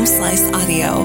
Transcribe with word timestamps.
Home 0.00 0.06
Slice 0.06 0.50
Audio. 0.54 1.02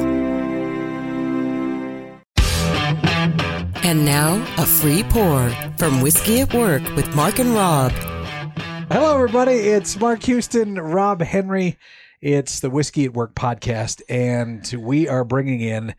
And 3.83 4.05
now, 4.05 4.35
a 4.57 4.65
free 4.65 5.03
pour 5.03 5.49
from 5.77 5.99
Whiskey 5.99 6.39
at 6.39 6.53
Work 6.53 6.81
with 6.95 7.13
Mark 7.13 7.39
and 7.39 7.53
Rob. 7.53 7.91
Hello, 8.89 9.15
everybody. 9.15 9.51
It's 9.51 9.99
Mark 9.99 10.23
Houston, 10.23 10.75
Rob 10.75 11.21
Henry. 11.21 11.77
It's 12.21 12.61
the 12.61 12.69
Whiskey 12.69 13.03
at 13.03 13.13
Work 13.13 13.35
podcast, 13.35 14.01
and 14.07 14.65
we 14.81 15.09
are 15.09 15.25
bringing 15.25 15.59
in 15.59 15.93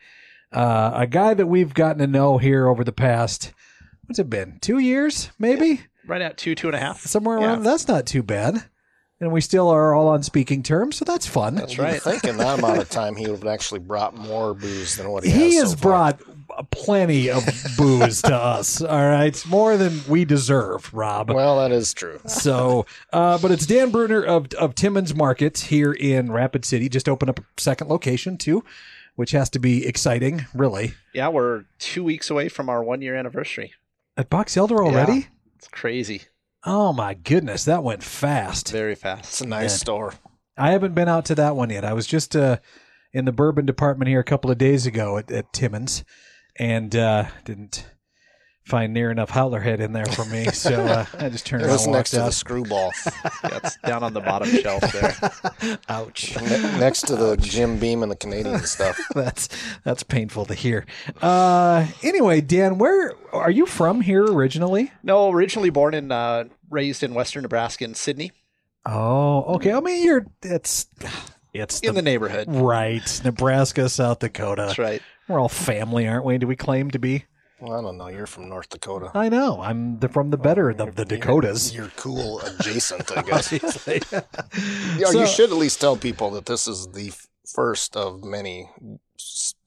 uh, 0.51 0.93
a 0.95 1.07
guy 1.07 1.35
that 1.35 1.49
we've 1.49 1.75
gotten 1.75 1.99
to 1.99 2.07
know 2.07 2.39
here 2.39 2.67
over 2.67 2.83
the 2.83 2.93
past, 2.93 3.53
what's 4.07 4.19
it 4.21 4.31
been, 4.31 4.57
two 4.63 4.79
years, 4.79 5.31
maybe? 5.39 5.83
right 6.07 6.23
at 6.23 6.39
two, 6.39 6.55
two 6.55 6.69
and 6.69 6.77
a 6.77 6.81
half. 6.81 7.01
Somewhere 7.03 7.41
Yeah. 7.41 7.47
around. 7.49 7.63
That's 7.65 7.89
not 7.89 8.07
too 8.07 8.23
bad. 8.23 8.65
And 9.21 9.33
we 9.33 9.41
still 9.41 9.69
are 9.71 9.95
all 9.95 10.09
on 10.09 10.23
speaking 10.23 10.63
terms, 10.63 10.97
so 10.97 11.05
that's 11.07 11.27
fun. 11.27 11.55
That's 11.55 11.77
You 11.79 11.83
right. 11.85 12.03
think 12.03 12.25
in 12.25 12.37
that 12.37 12.59
amount 12.59 12.79
of 12.81 12.91
time 12.91 13.17
he 13.17 13.27
would 13.27 13.39
have 13.39 13.47
actually 13.47 13.81
brought 13.81 14.15
more 14.15 14.53
booze 14.53 14.97
than 14.97 15.09
what 15.11 15.25
he, 15.25 15.31
He 15.31 15.55
has. 15.55 15.63
has 15.63 15.71
so 15.71 15.77
far. 15.79 16.13
brought 16.17 16.71
plenty 16.71 17.31
of 17.31 17.43
booze 17.79 18.21
to 18.23 18.35
us, 18.35 18.83
all 18.83 19.09
right? 19.09 19.43
More 19.47 19.79
than 19.79 20.01
we 20.07 20.25
deserve, 20.27 20.93
Rob. 20.93 21.31
Well, 21.31 21.59
that 21.61 21.73
is 21.73 21.95
true. 21.95 22.21
So, 22.27 22.85
uh, 23.13 23.39
but 23.39 23.51
it's 23.51 23.65
Dan 23.67 23.91
Bruner 23.91 24.23
of 24.23 24.53
of 24.55 24.75
Timmons 24.75 25.15
Market 25.15 25.59
here 25.59 25.93
in 25.93 26.31
Rapid 26.31 26.65
City. 26.67 26.89
Just 26.91 27.09
opened 27.09 27.31
up 27.31 27.39
a 27.41 27.45
second 27.57 27.89
location 27.89 28.37
too, 28.37 28.65
which 29.15 29.31
has 29.31 29.49
to 29.51 29.59
be 29.59 29.87
exciting, 29.87 30.45
really. 30.55 30.93
Yeah, 31.15 31.29
we're 31.29 31.65
two 31.79 32.05
weeks 32.05 32.29
away 32.29 32.49
from 32.51 32.69
our 32.69 32.83
one 32.85 33.01
year 33.01 33.15
anniversary. 33.17 33.73
At 34.19 34.29
Box 34.31 34.57
Elder 34.59 34.83
already? 34.85 35.29
It's 35.57 35.69
crazy. 35.69 36.23
Oh 36.67 36.93
my 36.93 37.15
goodness, 37.15 37.65
that 37.65 37.85
went 37.85 38.03
fast. 38.03 38.73
Very 38.73 38.97
fast. 38.97 39.25
It's 39.29 39.41
a 39.41 39.47
nice 39.47 39.79
store. 39.79 40.15
I 40.59 40.73
haven't 40.73 40.97
been 40.97 41.09
out 41.09 41.27
to 41.27 41.37
that 41.37 41.55
one 41.55 41.71
yet. 41.71 41.85
I 41.85 41.93
was 41.93 42.09
just 42.09 42.35
uh, 42.35 42.59
in 43.13 43.25
the 43.25 43.33
bourbon 43.33 43.67
department 43.67 44.09
here 44.09 44.19
a 44.19 44.25
couple 44.25 44.51
of 44.51 44.59
days 44.59 44.85
ago 44.85 45.17
at, 45.17 45.31
at 45.31 45.53
Timmons, 45.53 46.03
and 46.59 46.97
uh, 46.97 47.27
didn't 47.45 47.87
find 48.67 48.93
near 48.93 49.11
enough 49.11 49.31
Howler 49.31 49.61
Head 49.61 49.81
in 49.81 49.93
there 49.93 50.05
for 50.07 50.25
me, 50.27 50.45
so 50.53 50.75
uh, 50.85 51.07
I 51.19 51.29
just 51.29 51.47
turned 51.47 51.63
It 51.63 51.67
around 51.67 51.73
was 51.75 51.87
next 51.87 52.13
walked 52.13 52.33
to 52.33 52.45
the 52.45 52.45
Skrewball, 52.65 52.91
Yeah, 53.51 53.59
it's 53.63 53.77
down 53.79 54.03
on 54.03 54.13
the 54.13 54.21
bottom 54.21 54.49
shelf 54.63 54.83
there. 54.93 55.79
Ouch. 55.89 56.37
Ne- 56.37 56.79
next 56.79 57.03
to 57.07 57.17
the 57.17 57.37
Jim 57.37 57.79
Beam 57.79 58.03
and 58.03 58.11
the 58.13 58.17
Canadian 58.17 58.61
stuff. 58.61 58.99
that's 59.15 59.49
that's 59.85 60.03
painful 60.03 60.45
to 60.47 60.55
hear. 60.55 60.85
Uh, 61.23 61.87
anyway, 62.03 62.41
Dan, 62.41 62.79
where 62.79 63.15
are 63.33 63.51
you 63.51 63.67
from 63.67 64.01
here 64.03 64.25
originally? 64.25 64.93
No, 65.03 65.31
originally 65.31 65.71
born 65.71 65.95
and 65.95 66.13
uh, 66.13 66.45
raised 66.69 67.03
in 67.03 67.15
western 67.15 67.43
Nebraska 67.43 67.85
in 67.85 67.95
Sidney, 67.95 68.33
Oh, 68.85 69.55
okay. 69.57 69.73
I 69.73 69.81
mean, 69.81 70.05
you're 70.05 70.27
it's 70.43 70.87
it's 71.53 71.81
in 71.81 71.95
the 71.95 72.03
neighborhood. 72.03 72.47
right 72.49 73.21
Nebraska, 73.25 73.89
South 73.89 74.19
Dakota. 74.21 74.65
That's 74.67 74.79
right. 74.79 75.03
We're 75.29 75.41
all 75.41 75.49
family, 75.49 76.07
aren't 76.07 76.25
we? 76.25 76.39
Do 76.39 76.47
we 76.47 76.55
claim 76.57 76.91
to 76.93 76.99
be? 76.99 77.25
Well, 77.61 77.79
I 77.79 77.81
don't 77.83 77.97
know. 77.97 78.09
You're 78.09 78.27
from 78.27 78.49
North 78.49 78.69
Dakota. 78.69 79.11
I 79.15 79.29
know. 79.29 79.61
I'm 79.63 79.99
the, 80.01 80.09
from 80.09 80.31
the 80.31 80.37
better 80.37 80.71
of 80.71 80.95
the 80.95 81.05
Dakotas. 81.05 81.75
You're 81.75 81.91
cool 81.97 82.41
adjacent, 82.45 83.11
I 83.17 83.23
guess. 83.23 83.53
Yeah, 84.99 85.07
So- 85.09 85.21
you 85.21 85.27
should 85.27 85.51
at 85.51 85.57
least 85.57 85.81
tell 85.81 85.97
people 85.97 86.31
that 86.33 86.47
this 86.47 86.69
is 86.69 86.89
the 86.89 87.13
first 87.55 87.97
of 87.97 88.25
many 88.25 88.69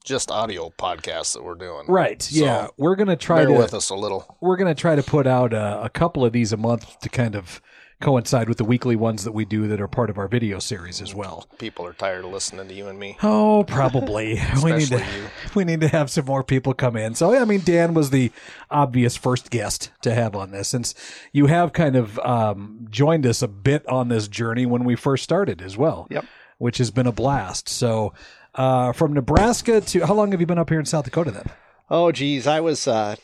just 0.04 0.30
audio 0.30 0.70
podcasts 0.70 1.34
that 1.34 1.42
we're 1.42 1.54
doing. 1.54 1.86
Right. 1.88 2.22
So, 2.22 2.44
yeah. 2.44 2.68
We're 2.76 2.94
gonna 2.96 3.16
try 3.16 3.38
Bear 3.38 3.46
to 3.48 3.52
with 3.54 3.74
us 3.74 3.90
a 3.90 3.94
little. 3.94 4.36
we're 4.40 4.56
gonna 4.56 4.74
try 4.74 4.94
to 4.96 5.02
put 5.02 5.26
out 5.26 5.52
a, 5.52 5.82
a 5.82 5.88
couple 5.88 6.24
of 6.24 6.32
these 6.32 6.52
a 6.52 6.56
month 6.56 7.00
to 7.00 7.08
kind 7.08 7.34
of 7.34 7.60
coincide 8.00 8.48
with 8.48 8.58
the 8.58 8.64
weekly 8.64 8.96
ones 8.96 9.24
that 9.24 9.32
we 9.32 9.44
do 9.44 9.68
that 9.68 9.80
are 9.80 9.88
part 9.88 10.10
of 10.10 10.18
our 10.18 10.26
video 10.26 10.58
series 10.58 11.00
as 11.00 11.14
well. 11.14 11.46
People 11.58 11.86
are 11.86 11.92
tired 11.92 12.24
of 12.24 12.32
listening 12.32 12.66
to 12.68 12.74
you 12.74 12.88
and 12.88 12.98
me. 12.98 13.16
Oh, 13.22 13.64
probably. 13.64 14.40
we 14.64 14.72
need 14.72 14.88
to 14.88 14.98
you. 14.98 15.26
we 15.54 15.64
need 15.64 15.80
to 15.80 15.88
have 15.88 16.10
some 16.10 16.24
more 16.24 16.42
people 16.42 16.74
come 16.74 16.96
in. 16.96 17.14
So 17.14 17.38
I 17.38 17.44
mean, 17.44 17.60
Dan 17.64 17.94
was 17.94 18.10
the 18.10 18.32
obvious 18.70 19.16
first 19.16 19.50
guest 19.50 19.90
to 20.02 20.14
have 20.14 20.34
on 20.34 20.50
this, 20.50 20.68
since 20.68 20.94
you 21.32 21.46
have 21.46 21.72
kind 21.72 21.96
of 21.96 22.18
um, 22.20 22.86
joined 22.90 23.26
us 23.26 23.42
a 23.42 23.48
bit 23.48 23.86
on 23.88 24.08
this 24.08 24.28
journey 24.28 24.66
when 24.66 24.84
we 24.84 24.96
first 24.96 25.24
started 25.24 25.62
as 25.62 25.76
well. 25.76 26.06
Yep. 26.10 26.24
Which 26.58 26.78
has 26.78 26.90
been 26.90 27.06
a 27.06 27.12
blast. 27.12 27.68
So 27.68 28.12
uh, 28.54 28.92
from 28.92 29.12
Nebraska 29.12 29.80
to 29.80 30.06
how 30.06 30.14
long 30.14 30.32
have 30.32 30.40
you 30.40 30.46
been 30.46 30.58
up 30.58 30.68
here 30.68 30.80
in 30.80 30.86
South 30.86 31.04
Dakota 31.04 31.30
then? 31.30 31.50
Oh, 31.90 32.12
geez. 32.12 32.46
I 32.46 32.60
was 32.60 32.86
uh, 32.86 33.16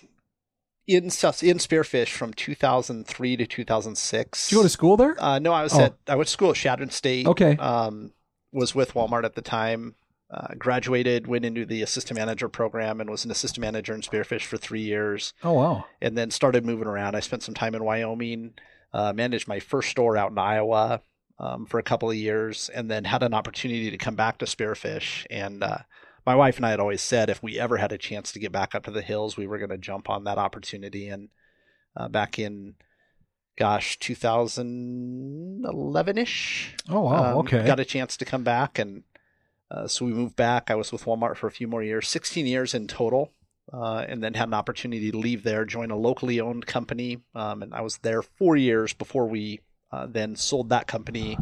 in, 0.87 1.11
Sus- 1.11 1.43
in 1.43 1.59
Spearfish 1.59 2.09
from 2.11 2.33
2003 2.35 3.37
to 3.37 3.47
2006. 3.47 4.49
Did 4.49 4.53
you 4.53 4.59
go 4.59 4.63
to 4.63 4.69
school 4.69 4.97
there? 4.97 5.17
Uh, 5.23 5.39
no, 5.39 5.53
I 5.53 5.63
was 5.63 5.75
Oh. 5.75 5.81
at 5.83 5.95
I 6.09 6.15
went 6.17 6.29
to 6.29 6.33
school 6.33 6.51
at 6.51 6.57
Chadron 6.57 6.91
State. 6.91 7.27
Okay. 7.27 7.57
Um, 7.57 8.13
was 8.53 8.75
with 8.75 8.95
Walmart 8.95 9.25
at 9.25 9.35
the 9.35 9.43
time. 9.43 9.95
Uh, 10.29 10.55
graduated, 10.59 11.27
went 11.29 11.45
into 11.45 11.65
the 11.65 11.83
assistant 11.83 12.19
manager 12.19 12.49
program, 12.49 13.01
and 13.01 13.09
was 13.09 13.25
an 13.25 13.31
assistant 13.31 13.61
manager 13.63 13.95
in 13.95 14.01
Spearfish 14.01 14.43
for 14.43 14.57
three 14.57 14.81
years. 14.81 15.33
oh 15.45 15.53
wow. 15.53 15.85
And 16.03 16.19
then 16.19 16.31
started 16.33 16.65
moving 16.65 16.89
around. 16.89 17.15
I 17.15 17.21
spent 17.21 17.43
some 17.45 17.55
time 17.55 17.75
in 17.77 17.85
Wyoming. 17.85 18.55
Uh, 18.93 19.13
managed 19.13 19.47
my 19.47 19.61
first 19.61 19.91
store 19.91 20.17
out 20.17 20.31
in 20.33 20.39
Iowa 20.39 21.01
um, 21.39 21.67
for 21.67 21.79
a 21.79 21.83
couple 21.83 22.11
of 22.11 22.17
years, 22.17 22.69
and 22.75 22.91
then 22.91 23.05
had 23.05 23.23
an 23.23 23.35
opportunity 23.35 23.91
to 23.91 23.99
come 23.99 24.17
back 24.17 24.39
to 24.39 24.47
Spearfish. 24.47 25.27
And 25.31 25.63
uh, 25.63 25.79
my 26.27 26.35
wife 26.35 26.57
and 26.57 26.67
I 26.67 26.71
had 26.71 26.81
always 26.81 27.01
said 27.01 27.31
if 27.31 27.41
we 27.43 27.59
ever 27.59 27.77
had 27.77 27.93
a 27.93 27.99
chance 27.99 28.33
to 28.33 28.41
get 28.41 28.53
back 28.53 28.75
up 28.75 28.85
to 28.85 28.91
the 28.91 29.01
hills, 29.01 29.37
we 29.37 29.47
were 29.47 29.59
going 29.59 29.71
to 29.71 29.79
jump 29.79 30.11
on 30.11 30.25
that 30.25 30.39
opportunity. 30.39 31.09
And 31.09 31.29
uh, 31.97 32.09
back 32.09 32.39
in, 32.39 32.75
gosh, 33.57 33.99
2011 34.01 36.19
ish. 36.19 36.75
Oh 36.91 37.03
wow. 37.03 37.39
okay. 37.41 37.61
Um, 37.61 37.67
Got 37.67 37.81
a 37.81 37.85
chance 37.85 38.17
to 38.17 38.25
come 38.25 38.43
back, 38.43 38.79
and 38.79 39.05
uh, 39.71 39.87
so 39.87 40.05
we 40.05 40.13
moved 40.13 40.37
back. 40.37 40.71
I 40.71 40.75
was 40.75 40.93
with 40.93 41.05
Walmart 41.05 41.37
for 41.37 41.47
a 41.47 41.53
few 41.53 41.69
more 41.69 41.83
years, 41.83 42.09
16 42.09 42.47
years 42.47 42.75
in 42.75 42.89
total, 42.89 43.33
uh, 43.73 44.05
and 44.09 44.23
then 44.23 44.35
had 44.35 44.49
an 44.49 44.55
opportunity 44.55 45.11
to 45.11 45.17
leave 45.17 45.43
there, 45.43 45.65
join 45.65 45.91
a 45.91 45.97
locally 45.97 46.41
owned 46.41 46.67
company, 46.67 47.23
um, 47.35 47.63
and 47.63 47.73
I 47.73 47.81
was 47.81 47.97
there 47.99 48.21
four 48.23 48.57
years 48.57 48.93
before 48.93 49.27
we 49.27 49.61
uh, 49.93 50.07
then 50.07 50.37
sold 50.37 50.69
that 50.71 50.87
company, 50.87 51.39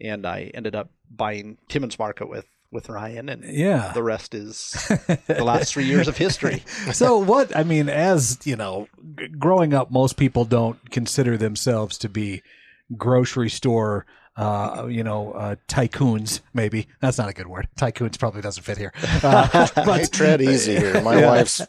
and 0.00 0.26
I 0.26 0.50
ended 0.54 0.74
up 0.74 0.90
buying 1.10 1.58
Timmons 1.68 1.98
Market 1.98 2.30
with 2.30 2.46
with 2.72 2.88
Ryan, 2.88 3.28
and 3.28 3.44
yeah. 3.44 3.92
the 3.92 4.02
rest 4.02 4.34
is 4.34 4.72
the 5.26 5.44
last 5.44 5.72
three 5.74 5.84
years 5.84 6.08
of 6.08 6.16
history. 6.16 6.64
so 6.92 7.18
what 7.18 7.54
i 7.56 7.62
mean 7.62 7.88
as 7.88 8.38
you 8.44 8.56
know 8.56 8.88
g- 9.18 9.28
growing 9.28 9.74
up 9.74 9.90
most 9.90 10.16
people 10.16 10.44
don't 10.44 10.90
consider 10.90 11.36
themselves 11.36 11.98
to 11.98 12.08
be 12.08 12.42
grocery 12.96 13.50
store 13.50 14.06
uh, 14.34 14.86
you 14.88 15.04
know, 15.04 15.32
uh, 15.32 15.56
tycoons, 15.68 16.40
maybe. 16.54 16.86
That's 17.02 17.18
not 17.18 17.28
a 17.28 17.34
good 17.34 17.48
word. 17.48 17.68
Tycoons 17.78 18.18
probably 18.18 18.40
doesn't 18.40 18.62
fit 18.62 18.78
here. 18.78 18.90
Uh, 19.22 19.68
I 19.76 20.04
tread 20.10 20.40
easy 20.40 20.74
here. 20.74 21.02
My 21.02 21.20
Yeah. 21.20 21.26
wife's 21.26 21.60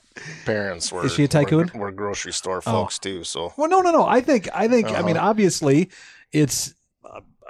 parents 0.45 0.89
were. 0.89 1.05
Is 1.05 1.13
she 1.13 1.25
a 1.25 1.27
tycoon? 1.27 1.69
Were, 1.73 1.81
were 1.81 1.91
grocery 1.91 2.31
store 2.31 2.59
Oh. 2.59 2.71
folks 2.71 2.99
too. 2.99 3.25
So 3.25 3.51
Well, 3.57 3.67
no, 3.67 3.81
no, 3.81 3.91
no. 3.91 4.05
I 4.05 4.21
think, 4.21 4.47
I 4.53 4.69
think, 4.69 4.87
I 4.91 5.01
mean, 5.01 5.17
Uh-huh. 5.17 5.27
obviously, 5.27 5.89
it's 6.31 6.73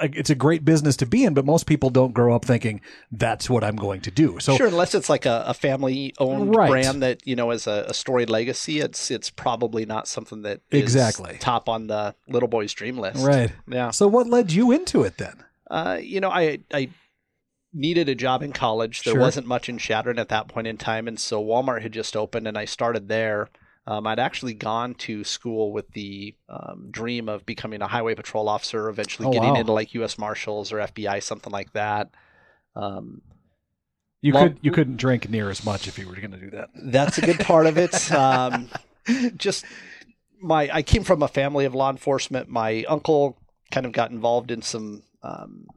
it's 0.01 0.29
a 0.29 0.35
great 0.35 0.65
business 0.65 0.95
to 0.97 1.05
be 1.05 1.23
in, 1.23 1.33
but 1.33 1.45
most 1.45 1.65
people 1.65 1.89
don't 1.89 2.13
grow 2.13 2.35
up 2.35 2.45
thinking 2.45 2.81
that's 3.11 3.49
what 3.49 3.63
I'm 3.63 3.75
going 3.75 4.01
to 4.01 4.11
do. 4.11 4.39
So, 4.39 4.57
sure, 4.57 4.67
unless 4.67 4.95
it's 4.95 5.09
like 5.09 5.25
a, 5.25 5.43
a 5.47 5.53
family 5.53 6.13
owned 6.19 6.55
Right. 6.55 6.69
brand 6.69 7.01
that 7.03 7.25
you 7.27 7.35
know 7.35 7.51
is 7.51 7.67
a, 7.67 7.85
a 7.87 7.93
storied 7.93 8.29
legacy, 8.29 8.79
it's 8.79 9.11
it's 9.11 9.29
probably 9.29 9.85
not 9.85 10.07
something 10.07 10.41
that 10.43 10.61
is 10.71 10.81
Exactly. 10.81 11.37
top 11.39 11.69
on 11.69 11.87
the 11.87 12.15
little 12.27 12.49
boy's 12.49 12.73
dream 12.73 12.97
list. 12.97 13.25
right. 13.25 13.51
Yeah. 13.67 13.91
So, 13.91 14.07
what 14.07 14.27
led 14.27 14.51
you 14.51 14.71
into 14.71 15.03
it 15.03 15.17
then? 15.17 15.43
Uh, 15.69 15.99
you 16.01 16.19
know, 16.19 16.29
I 16.29 16.59
I 16.73 16.89
needed 17.73 18.07
a 18.09 18.15
job 18.15 18.43
in 18.43 18.51
college. 18.53 19.03
There 19.03 19.13
Sure. 19.13 19.21
wasn't 19.21 19.47
much 19.47 19.67
in 19.67 19.77
Chadron 19.77 20.19
at 20.19 20.29
that 20.29 20.47
point 20.47 20.67
in 20.67 20.77
time, 20.77 21.07
and 21.07 21.19
so 21.19 21.43
Walmart 21.43 21.81
had 21.81 21.91
just 21.91 22.15
opened, 22.15 22.47
and 22.47 22.57
I 22.57 22.65
started 22.65 23.07
there. 23.07 23.49
Um, 23.85 24.07
I'd 24.07 24.19
actually 24.19 24.53
gone 24.53 24.95
to 24.95 25.23
school 25.25 25.73
with 25.73 25.91
the 25.91 26.35
um, 26.47 26.87
dream 26.89 27.27
of 27.27 27.45
becoming 27.45 27.81
a 27.81 27.87
highway 27.87 28.15
patrol 28.15 28.47
officer, 28.47 28.87
eventually 28.89 29.27
Oh, 29.27 29.31
getting 29.31 29.55
wow. 29.55 29.59
into 29.59 29.73
like 29.73 29.93
U.S. 29.95 30.17
Marshals 30.17 30.71
or 30.71 30.77
FBI, 30.77 31.21
something 31.21 31.51
like 31.51 31.73
that. 31.73 32.09
Um, 32.75 33.21
You 34.21 34.31
could 34.31 34.57
you 34.61 34.71
couldn't 34.71 34.97
drink 34.97 35.29
near 35.29 35.49
as 35.49 35.65
much 35.65 35.87
if 35.87 35.99
you 35.99 36.07
were 36.07 36.15
going 36.15 36.31
to 36.31 36.37
do 36.37 36.49
that. 36.51 36.69
that's 36.85 37.17
a 37.17 37.21
good 37.21 37.39
part 37.39 37.67
of 37.67 37.77
it. 37.77 37.93
Um, 38.11 38.69
just 39.35 39.65
my, 40.41 40.69
I 40.71 40.81
came 40.81 41.03
from 41.03 41.21
a 41.21 41.27
family 41.27 41.65
of 41.65 41.75
law 41.75 41.89
enforcement. 41.89 42.47
My 42.47 42.85
uncle 42.87 43.37
kind 43.69 43.85
of 43.85 43.91
got 43.91 44.11
involved 44.11 44.49
in 44.49 44.61
some 44.61 45.03
um, 45.23 45.67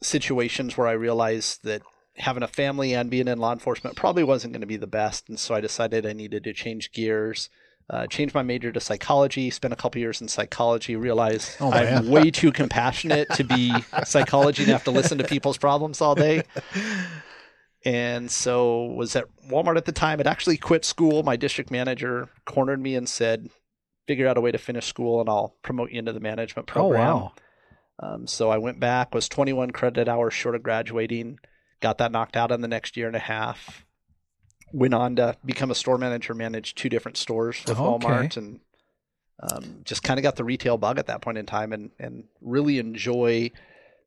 situations 0.00 0.76
where 0.76 0.86
I 0.86 0.92
realized 0.92 1.64
that 1.64 1.82
having 2.18 2.42
a 2.42 2.48
family 2.48 2.94
and 2.94 3.10
being 3.10 3.28
in 3.28 3.38
law 3.38 3.52
enforcement 3.52 3.96
probably 3.96 4.24
wasn't 4.24 4.52
going 4.52 4.60
to 4.60 4.66
be 4.66 4.76
the 4.76 4.86
best, 4.86 5.28
and 5.28 5.38
so 5.38 5.54
I 5.54 5.60
decided 5.60 6.06
I 6.06 6.12
needed 6.12 6.44
to 6.44 6.52
change 6.52 6.92
gears. 6.92 7.50
Uh, 7.90 8.06
changed 8.06 8.34
my 8.34 8.42
major 8.42 8.70
to 8.70 8.80
psychology. 8.80 9.48
Spent 9.48 9.72
a 9.72 9.76
couple 9.76 9.98
years 9.98 10.20
in 10.20 10.28
psychology. 10.28 10.94
Realized 10.94 11.56
Oh, 11.58 11.72
I'm 11.72 12.10
way 12.10 12.30
too 12.30 12.52
compassionate 12.52 13.30
to 13.30 13.44
be 13.44 13.72
psychology 14.04 14.64
and 14.64 14.72
have 14.72 14.84
to 14.84 14.90
listen 14.90 15.16
to 15.16 15.24
people's 15.24 15.56
problems 15.56 16.02
all 16.02 16.14
day 16.14 16.42
and 17.84 18.30
so 18.30 18.84
was 18.84 19.14
at 19.16 19.26
Walmart 19.48 19.76
at 19.76 19.84
the 19.84 19.92
time. 19.92 20.18
Had 20.18 20.26
actually 20.26 20.56
quit 20.56 20.84
school. 20.84 21.22
My 21.22 21.36
district 21.36 21.70
manager 21.70 22.28
cornered 22.44 22.80
me 22.80 22.94
and 22.94 23.08
said, 23.08 23.48
"Figure 24.06 24.26
out 24.26 24.36
a 24.36 24.40
way 24.40 24.52
to 24.52 24.58
finish 24.58 24.86
school, 24.86 25.20
and 25.20 25.28
I'll 25.28 25.54
promote 25.62 25.90
you 25.90 25.98
into 25.98 26.12
the 26.12 26.20
management 26.20 26.66
program." 26.66 27.00
Oh 27.00 27.00
program." 27.00 27.22
wow. 27.22 27.32
Um, 28.00 28.26
so 28.26 28.48
I 28.50 28.58
went 28.58 28.78
back, 28.78 29.12
was 29.12 29.28
21 29.28 29.72
credit 29.72 30.08
hours 30.08 30.32
short 30.32 30.54
of 30.54 30.62
graduating, 30.62 31.40
got 31.80 31.98
that 31.98 32.12
knocked 32.12 32.36
out 32.36 32.52
in 32.52 32.60
the 32.60 32.68
next 32.68 32.96
year 32.96 33.06
and 33.06 33.16
a 33.16 33.20
half. 33.20 33.84
Went 34.72 34.94
on 34.94 35.16
to 35.16 35.36
become 35.44 35.70
a 35.70 35.74
store 35.74 35.96
manager, 35.98 36.34
managed 36.34 36.76
two 36.76 36.88
different 36.88 37.16
stores 37.16 37.62
with 37.66 37.78
Okay. 37.78 38.06
Walmart, 38.06 38.36
and 38.36 38.60
um, 39.40 39.80
just 39.84 40.02
kind 40.02 40.18
of 40.18 40.22
got 40.22 40.36
the 40.36 40.44
retail 40.44 40.76
bug 40.76 40.98
at 40.98 41.06
that 41.06 41.22
point 41.22 41.38
in 41.38 41.46
time, 41.46 41.72
and 41.72 41.90
and 41.98 42.24
really 42.42 42.78
enjoy 42.78 43.50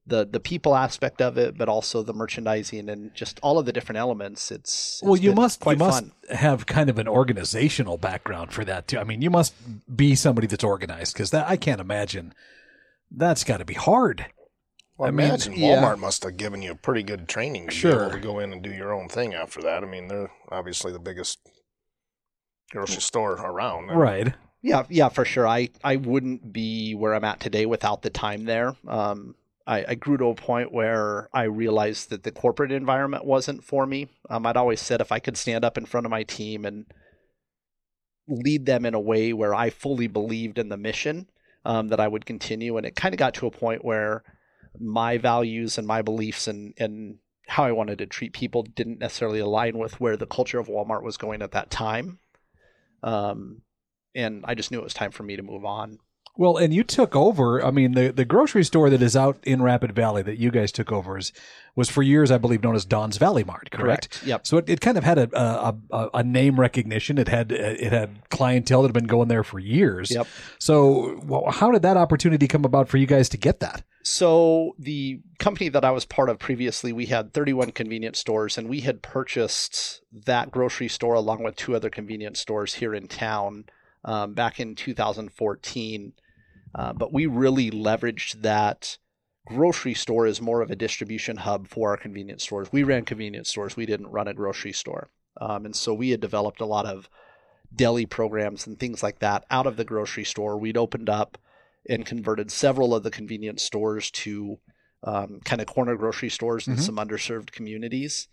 the 0.05 0.25
the 0.25 0.39
people 0.39 0.75
aspect 0.75 1.19
of 1.21 1.37
it, 1.37 1.57
but 1.57 1.67
also 1.69 2.03
the 2.03 2.13
merchandising 2.13 2.89
and 2.89 3.13
just 3.15 3.39
all 3.41 3.57
of 3.57 3.65
the 3.65 3.71
different 3.71 3.97
elements. 3.97 4.51
It's, 4.51 4.99
it's 4.99 5.03
well, 5.03 5.15
you 5.17 5.33
must 5.33 5.65
you 5.65 5.75
must 5.77 6.03
fun. 6.03 6.11
have 6.37 6.65
kind 6.67 6.89
of 6.89 6.99
an 6.99 7.07
organizational 7.07 7.97
background 7.97 8.51
for 8.51 8.63
that 8.65 8.87
too. 8.87 8.99
I 8.99 9.03
mean, 9.03 9.21
you 9.23 9.29
must 9.31 9.53
be 9.95 10.13
somebody 10.15 10.45
that's 10.47 10.63
organized 10.63 11.13
because 11.13 11.31
that 11.31 11.47
I 11.47 11.55
can't 11.57 11.81
imagine 11.81 12.33
that's 13.09 13.43
got 13.43 13.57
to 13.57 13.65
be 13.65 13.73
hard. 13.73 14.27
Well, 14.97 15.05
I, 15.05 15.09
I 15.09 15.11
mean, 15.11 15.27
imagine 15.27 15.53
yeah. 15.53 15.81
Walmart 15.81 15.99
must 15.99 16.23
have 16.23 16.37
given 16.37 16.61
you 16.61 16.71
a 16.71 16.75
pretty 16.75 17.03
good 17.03 17.27
training 17.27 17.67
to 17.67 17.73
Sure. 17.73 17.91
be 17.91 18.01
able 18.01 18.11
to 18.11 18.19
go 18.19 18.39
in 18.39 18.53
and 18.53 18.61
do 18.61 18.71
your 18.71 18.93
own 18.93 19.09
thing 19.09 19.33
after 19.33 19.61
that. 19.63 19.83
I 19.83 19.87
mean, 19.87 20.07
they're 20.07 20.31
obviously 20.51 20.91
the 20.91 20.99
biggest 20.99 21.39
grocery 22.71 23.01
store 23.01 23.33
around. 23.33 23.87
Right. 23.87 24.33
Yeah, 24.61 24.83
yeah, 24.89 25.09
for 25.09 25.25
sure. 25.25 25.47
I, 25.47 25.69
I 25.83 25.95
wouldn't 25.95 26.53
be 26.53 26.93
where 26.93 27.15
I'm 27.15 27.23
at 27.23 27.39
today 27.39 27.65
without 27.65 28.03
the 28.03 28.11
time 28.11 28.45
there. 28.45 28.75
Um, 28.87 29.35
I, 29.65 29.85
I 29.89 29.95
grew 29.95 30.17
to 30.17 30.25
a 30.25 30.35
point 30.35 30.71
where 30.71 31.29
I 31.33 31.43
realized 31.43 32.09
that 32.11 32.23
the 32.23 32.31
corporate 32.31 32.71
environment 32.71 33.25
wasn't 33.25 33.63
for 33.63 33.87
me. 33.87 34.07
Um, 34.29 34.45
I'd 34.45 34.57
always 34.57 34.81
said 34.81 35.01
if 35.01 35.11
I 35.11 35.19
could 35.19 35.37
stand 35.37 35.65
up 35.65 35.77
in 35.77 35.85
front 35.85 36.05
of 36.05 36.11
my 36.11 36.23
team 36.23 36.65
and 36.65 36.85
lead 38.27 38.65
them 38.65 38.85
in 38.85 38.93
a 38.93 38.99
way 38.99 39.33
where 39.33 39.55
I 39.55 39.71
fully 39.71 40.07
believed 40.07 40.59
in 40.59 40.69
the 40.69 40.77
mission, 40.77 41.27
um, 41.65 41.87
that 41.89 41.99
I 41.99 42.07
would 42.07 42.25
continue. 42.25 42.77
And 42.77 42.85
it 42.85 42.95
kind 42.95 43.13
of 43.13 43.19
got 43.19 43.33
to 43.35 43.47
a 43.47 43.51
point 43.51 43.83
where 43.83 44.23
my 44.79 45.17
values 45.17 45.77
and 45.77 45.87
my 45.87 46.01
beliefs 46.01 46.47
and, 46.47 46.73
and 46.77 47.17
how 47.47 47.63
I 47.63 47.71
wanted 47.71 47.97
to 47.99 48.05
treat 48.05 48.33
people 48.33 48.63
didn't 48.63 48.99
necessarily 48.99 49.39
align 49.39 49.77
with 49.77 49.99
where 49.99 50.17
the 50.17 50.25
culture 50.25 50.59
of 50.59 50.67
Walmart 50.67 51.03
was 51.03 51.17
going 51.17 51.41
at 51.41 51.51
that 51.51 51.69
time. 51.69 52.19
Um, 53.03 53.61
and 54.15 54.43
I 54.47 54.55
just 54.55 54.71
knew 54.71 54.79
it 54.79 54.83
was 54.83 54.93
time 54.93 55.11
for 55.11 55.23
me 55.23 55.35
to 55.35 55.43
move 55.43 55.65
on. 55.65 55.99
Well, 56.41 56.57
and 56.57 56.73
you 56.73 56.83
took 56.83 57.15
over. 57.15 57.63
I 57.63 57.69
mean, 57.69 57.91
the, 57.91 58.11
the 58.11 58.25
grocery 58.25 58.63
store 58.63 58.89
that 58.89 58.99
is 58.99 59.15
out 59.15 59.37
in 59.43 59.61
Rapid 59.61 59.93
Valley 59.93 60.23
that 60.23 60.39
you 60.39 60.49
guys 60.49 60.71
took 60.71 60.91
over 60.91 61.15
is, 61.15 61.31
was 61.75 61.87
for 61.87 62.01
years, 62.01 62.31
I 62.31 62.39
believe, 62.39 62.63
known 62.63 62.73
as 62.73 62.83
Don's 62.83 63.17
Valley 63.17 63.43
Mart. 63.43 63.69
Correct. 63.69 64.23
Yep. 64.25 64.47
So 64.47 64.57
it, 64.57 64.67
it 64.67 64.81
kind 64.81 64.97
of 64.97 65.03
had 65.03 65.19
a, 65.19 65.39
a 65.39 65.75
a 65.91 66.09
a 66.15 66.23
name 66.23 66.59
recognition. 66.59 67.19
It 67.19 67.27
had 67.27 67.51
it 67.51 67.93
had 67.93 68.27
clientele 68.31 68.81
that 68.81 68.87
had 68.87 68.95
been 68.95 69.05
going 69.05 69.27
there 69.27 69.43
for 69.43 69.59
years. 69.59 70.09
Yep. 70.09 70.25
So 70.57 71.21
well, 71.23 71.45
how 71.51 71.69
did 71.69 71.83
that 71.83 71.95
opportunity 71.95 72.47
come 72.47 72.65
about 72.65 72.89
for 72.89 72.97
you 72.97 73.05
guys 73.05 73.29
to 73.29 73.37
get 73.37 73.59
that? 73.59 73.83
So 74.01 74.75
the 74.79 75.19
company 75.37 75.69
that 75.69 75.85
I 75.85 75.91
was 75.91 76.05
part 76.05 76.27
of 76.27 76.39
previously, 76.39 76.91
we 76.91 77.05
had 77.05 77.35
31 77.35 77.73
convenience 77.73 78.17
stores, 78.17 78.57
and 78.57 78.67
we 78.67 78.79
had 78.79 79.03
purchased 79.03 80.01
that 80.11 80.49
grocery 80.49 80.87
store 80.87 81.13
along 81.13 81.43
with 81.43 81.55
two 81.55 81.75
other 81.75 81.91
convenience 81.91 82.39
stores 82.39 82.73
here 82.73 82.95
in 82.95 83.07
town 83.07 83.65
um, 84.03 84.33
back 84.33 84.59
in 84.59 84.73
2014. 84.73 86.13
Uh, 86.73 86.93
but 86.93 87.13
we 87.13 87.25
really 87.25 87.69
leveraged 87.71 88.41
that 88.41 88.97
grocery 89.45 89.93
store 89.93 90.25
as 90.25 90.41
more 90.41 90.61
of 90.61 90.71
a 90.71 90.75
distribution 90.75 91.37
hub 91.37 91.67
for 91.67 91.89
our 91.89 91.97
convenience 91.97 92.43
stores. 92.43 92.71
We 92.71 92.83
ran 92.83 93.05
convenience 93.05 93.49
stores, 93.49 93.75
we 93.75 93.85
didn't 93.85 94.07
run 94.07 94.27
a 94.27 94.33
grocery 94.33 94.73
store. 94.73 95.09
Um, 95.39 95.65
and 95.65 95.75
so 95.75 95.93
we 95.93 96.11
had 96.11 96.19
developed 96.19 96.61
a 96.61 96.65
lot 96.65 96.85
of 96.85 97.09
deli 97.73 98.05
programs 98.05 98.67
and 98.67 98.79
things 98.79 99.01
like 99.01 99.19
that 99.19 99.45
out 99.49 99.65
of 99.65 99.77
the 99.77 99.85
grocery 99.85 100.25
store. 100.25 100.57
We'd 100.57 100.77
opened 100.77 101.09
up 101.09 101.37
and 101.89 102.05
converted 102.05 102.51
several 102.51 102.93
of 102.93 103.03
the 103.03 103.11
convenience 103.11 103.63
stores 103.63 104.11
to 104.11 104.59
um, 105.03 105.39
kind 105.43 105.61
of 105.61 105.67
corner 105.67 105.95
grocery 105.95 106.29
stores 106.29 106.67
in 106.67 106.75
Mhm. 106.75 106.81
some 106.81 106.97
underserved 106.97 107.51
communities. 107.51 108.27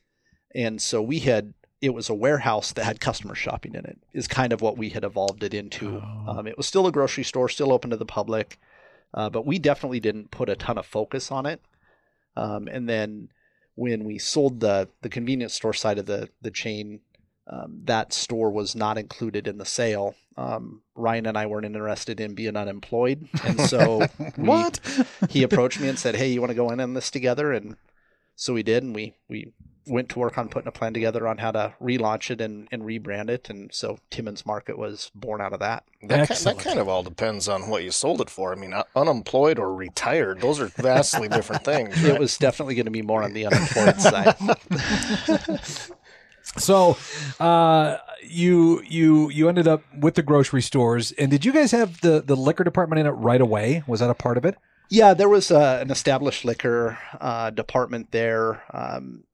And 0.54 0.82
so 0.82 1.00
we 1.00 1.20
had 1.20 1.54
it 1.80 1.94
was 1.94 2.08
a 2.08 2.14
warehouse 2.14 2.72
that 2.72 2.84
had 2.84 3.00
customer 3.00 3.34
shopping 3.34 3.74
in 3.74 3.84
it 3.84 3.98
is 4.12 4.26
kind 4.26 4.52
of 4.52 4.60
what 4.60 4.76
we 4.76 4.88
had 4.90 5.04
evolved 5.04 5.42
it 5.44 5.54
into. 5.54 6.02
Oh. 6.04 6.24
Um, 6.38 6.46
it 6.46 6.56
was 6.56 6.66
still 6.66 6.86
a 6.86 6.92
grocery 6.92 7.24
store, 7.24 7.48
still 7.48 7.72
open 7.72 7.90
to 7.90 7.96
the 7.96 8.04
public, 8.04 8.58
uh, 9.14 9.30
but 9.30 9.46
we 9.46 9.58
definitely 9.58 10.00
didn't 10.00 10.30
put 10.30 10.48
a 10.48 10.56
ton 10.56 10.76
of 10.78 10.86
focus 10.86 11.30
on 11.30 11.46
it. 11.46 11.60
Um, 12.36 12.68
and 12.68 12.88
then 12.88 13.28
when 13.76 14.04
we 14.04 14.18
sold 14.18 14.60
the 14.60 14.88
the 15.02 15.08
convenience 15.08 15.54
store 15.54 15.72
side 15.72 15.98
of 15.98 16.06
the 16.06 16.28
the 16.42 16.50
chain, 16.50 17.00
um, 17.46 17.80
that 17.84 18.12
store 18.12 18.50
was 18.50 18.74
not 18.74 18.98
included 18.98 19.46
in 19.46 19.58
the 19.58 19.64
sale. 19.64 20.14
Um, 20.36 20.82
Ryan 20.94 21.26
and 21.26 21.38
I 21.38 21.46
weren't 21.46 21.66
interested 21.66 22.20
in 22.20 22.34
being 22.34 22.56
unemployed, 22.56 23.28
and 23.44 23.60
so 23.62 23.98
we- 24.18 24.44
What? 24.48 24.80
he 25.30 25.42
approached 25.44 25.80
me 25.80 25.88
and 25.88 25.98
said, 25.98 26.16
"Hey, 26.16 26.28
you 26.32 26.40
want 26.40 26.50
to 26.50 26.54
go 26.56 26.70
in 26.70 26.80
on 26.80 26.94
this 26.94 27.10
together?" 27.10 27.52
And 27.52 27.76
so 28.36 28.52
we 28.52 28.62
did, 28.62 28.82
and 28.82 28.94
we 28.94 29.14
we 29.28 29.52
went 29.88 30.08
to 30.10 30.18
work 30.18 30.38
on 30.38 30.48
putting 30.48 30.68
a 30.68 30.72
plan 30.72 30.94
together 30.94 31.26
on 31.26 31.38
how 31.38 31.50
to 31.52 31.74
relaunch 31.80 32.30
it 32.30 32.40
and, 32.40 32.68
and 32.70 32.82
rebrand 32.82 33.30
it. 33.30 33.48
And 33.50 33.72
so 33.72 33.98
Timmons 34.10 34.44
Market 34.46 34.78
was 34.78 35.10
born 35.14 35.40
out 35.40 35.52
of 35.52 35.60
that. 35.60 35.84
That, 36.02 36.28
ki- 36.28 36.44
that 36.44 36.58
kind 36.58 36.78
of 36.78 36.88
all 36.88 37.02
depends 37.02 37.48
on 37.48 37.68
what 37.68 37.82
you 37.84 37.90
sold 37.90 38.20
it 38.20 38.30
for. 38.30 38.52
I 38.52 38.56
mean, 38.56 38.72
uh, 38.72 38.84
unemployed 38.94 39.58
or 39.58 39.74
retired, 39.74 40.40
those 40.40 40.60
are 40.60 40.68
vastly 40.68 41.28
different 41.30 41.64
things. 41.64 42.02
It 42.04 42.18
was 42.18 42.36
definitely 42.38 42.74
going 42.74 42.86
to 42.86 42.90
be 42.90 43.02
more 43.02 43.22
on 43.22 43.32
the 43.32 43.46
unemployed 43.46 44.00
side. 44.00 44.36
So, 46.56 46.96
uh, 47.38 47.98
you 48.22 48.82
you 48.82 49.28
you 49.30 49.48
ended 49.48 49.68
up 49.68 49.82
with 49.94 50.14
the 50.14 50.22
grocery 50.22 50.62
stores, 50.62 51.12
and 51.12 51.30
did 51.30 51.44
you 51.44 51.52
guys 51.52 51.72
have 51.72 52.00
the 52.00 52.22
the 52.22 52.34
liquor 52.34 52.64
department 52.64 53.00
in 53.00 53.06
it 53.06 53.10
right 53.10 53.40
away? 53.40 53.82
Was 53.86 54.00
that 54.00 54.10
a 54.10 54.14
part 54.14 54.38
of 54.38 54.44
it? 54.44 54.56
Yeah, 54.90 55.12
there 55.12 55.28
was 55.28 55.50
uh, 55.50 55.78
an 55.82 55.90
established 55.90 56.44
liquor 56.44 56.98
uh, 57.20 57.50
department 57.50 58.10
there. 58.10 58.62
Um, 58.72 59.24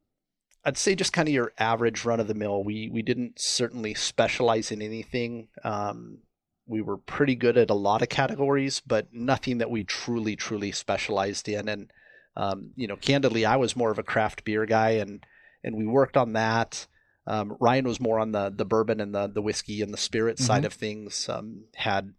I'd 0.65 0.79
say 0.79 0.95
just 0.95 1.13
kind 1.13 1.29
of 1.29 1.35
your 1.35 1.53
average 1.59 2.05
run 2.05 2.21
of 2.21 2.27
the 2.27 2.35
mill. 2.35 2.65
We 2.65 2.89
we 2.93 3.03
didn't 3.03 3.41
certainly 3.41 3.95
specialize 3.95 4.71
in 4.71 4.81
anything. 4.83 5.49
Um, 5.63 6.19
we 6.67 6.81
were 6.81 6.97
pretty 6.97 7.35
good 7.35 7.59
at 7.59 7.71
a 7.71 7.75
lot 7.75 8.03
of 8.03 8.09
categories, 8.09 8.81
but 8.81 9.13
nothing 9.13 9.59
that 9.59 9.71
we 9.71 9.85
truly 9.85 10.37
truly 10.37 10.73
specialized 10.73 11.49
in. 11.49 11.69
And 11.69 11.91
um, 12.37 12.73
you 12.77 12.87
know, 12.87 12.97
candidly, 12.97 13.45
I 13.45 13.57
was 13.57 13.77
more 13.77 13.91
of 13.91 13.99
a 13.99 14.03
craft 14.03 14.45
beer 14.45 14.67
guy, 14.67 14.91
and 14.91 15.25
and 15.63 15.77
we 15.77 15.87
worked 15.87 16.17
on 16.17 16.33
that. 16.33 16.87
Um, 17.27 17.57
Ryan 17.61 17.87
was 17.87 18.01
more 18.01 18.19
on 18.19 18.33
the 18.33 18.53
the 18.55 18.65
bourbon 18.65 19.01
and 19.01 19.15
the 19.15 19.27
the 19.27 19.43
whiskey 19.43 19.83
and 19.83 19.93
the 19.93 19.99
spirit 19.99 20.39
side 20.39 20.65
of 20.65 20.73
things. 20.73 21.29
Um, 21.29 21.65
had 21.75 22.15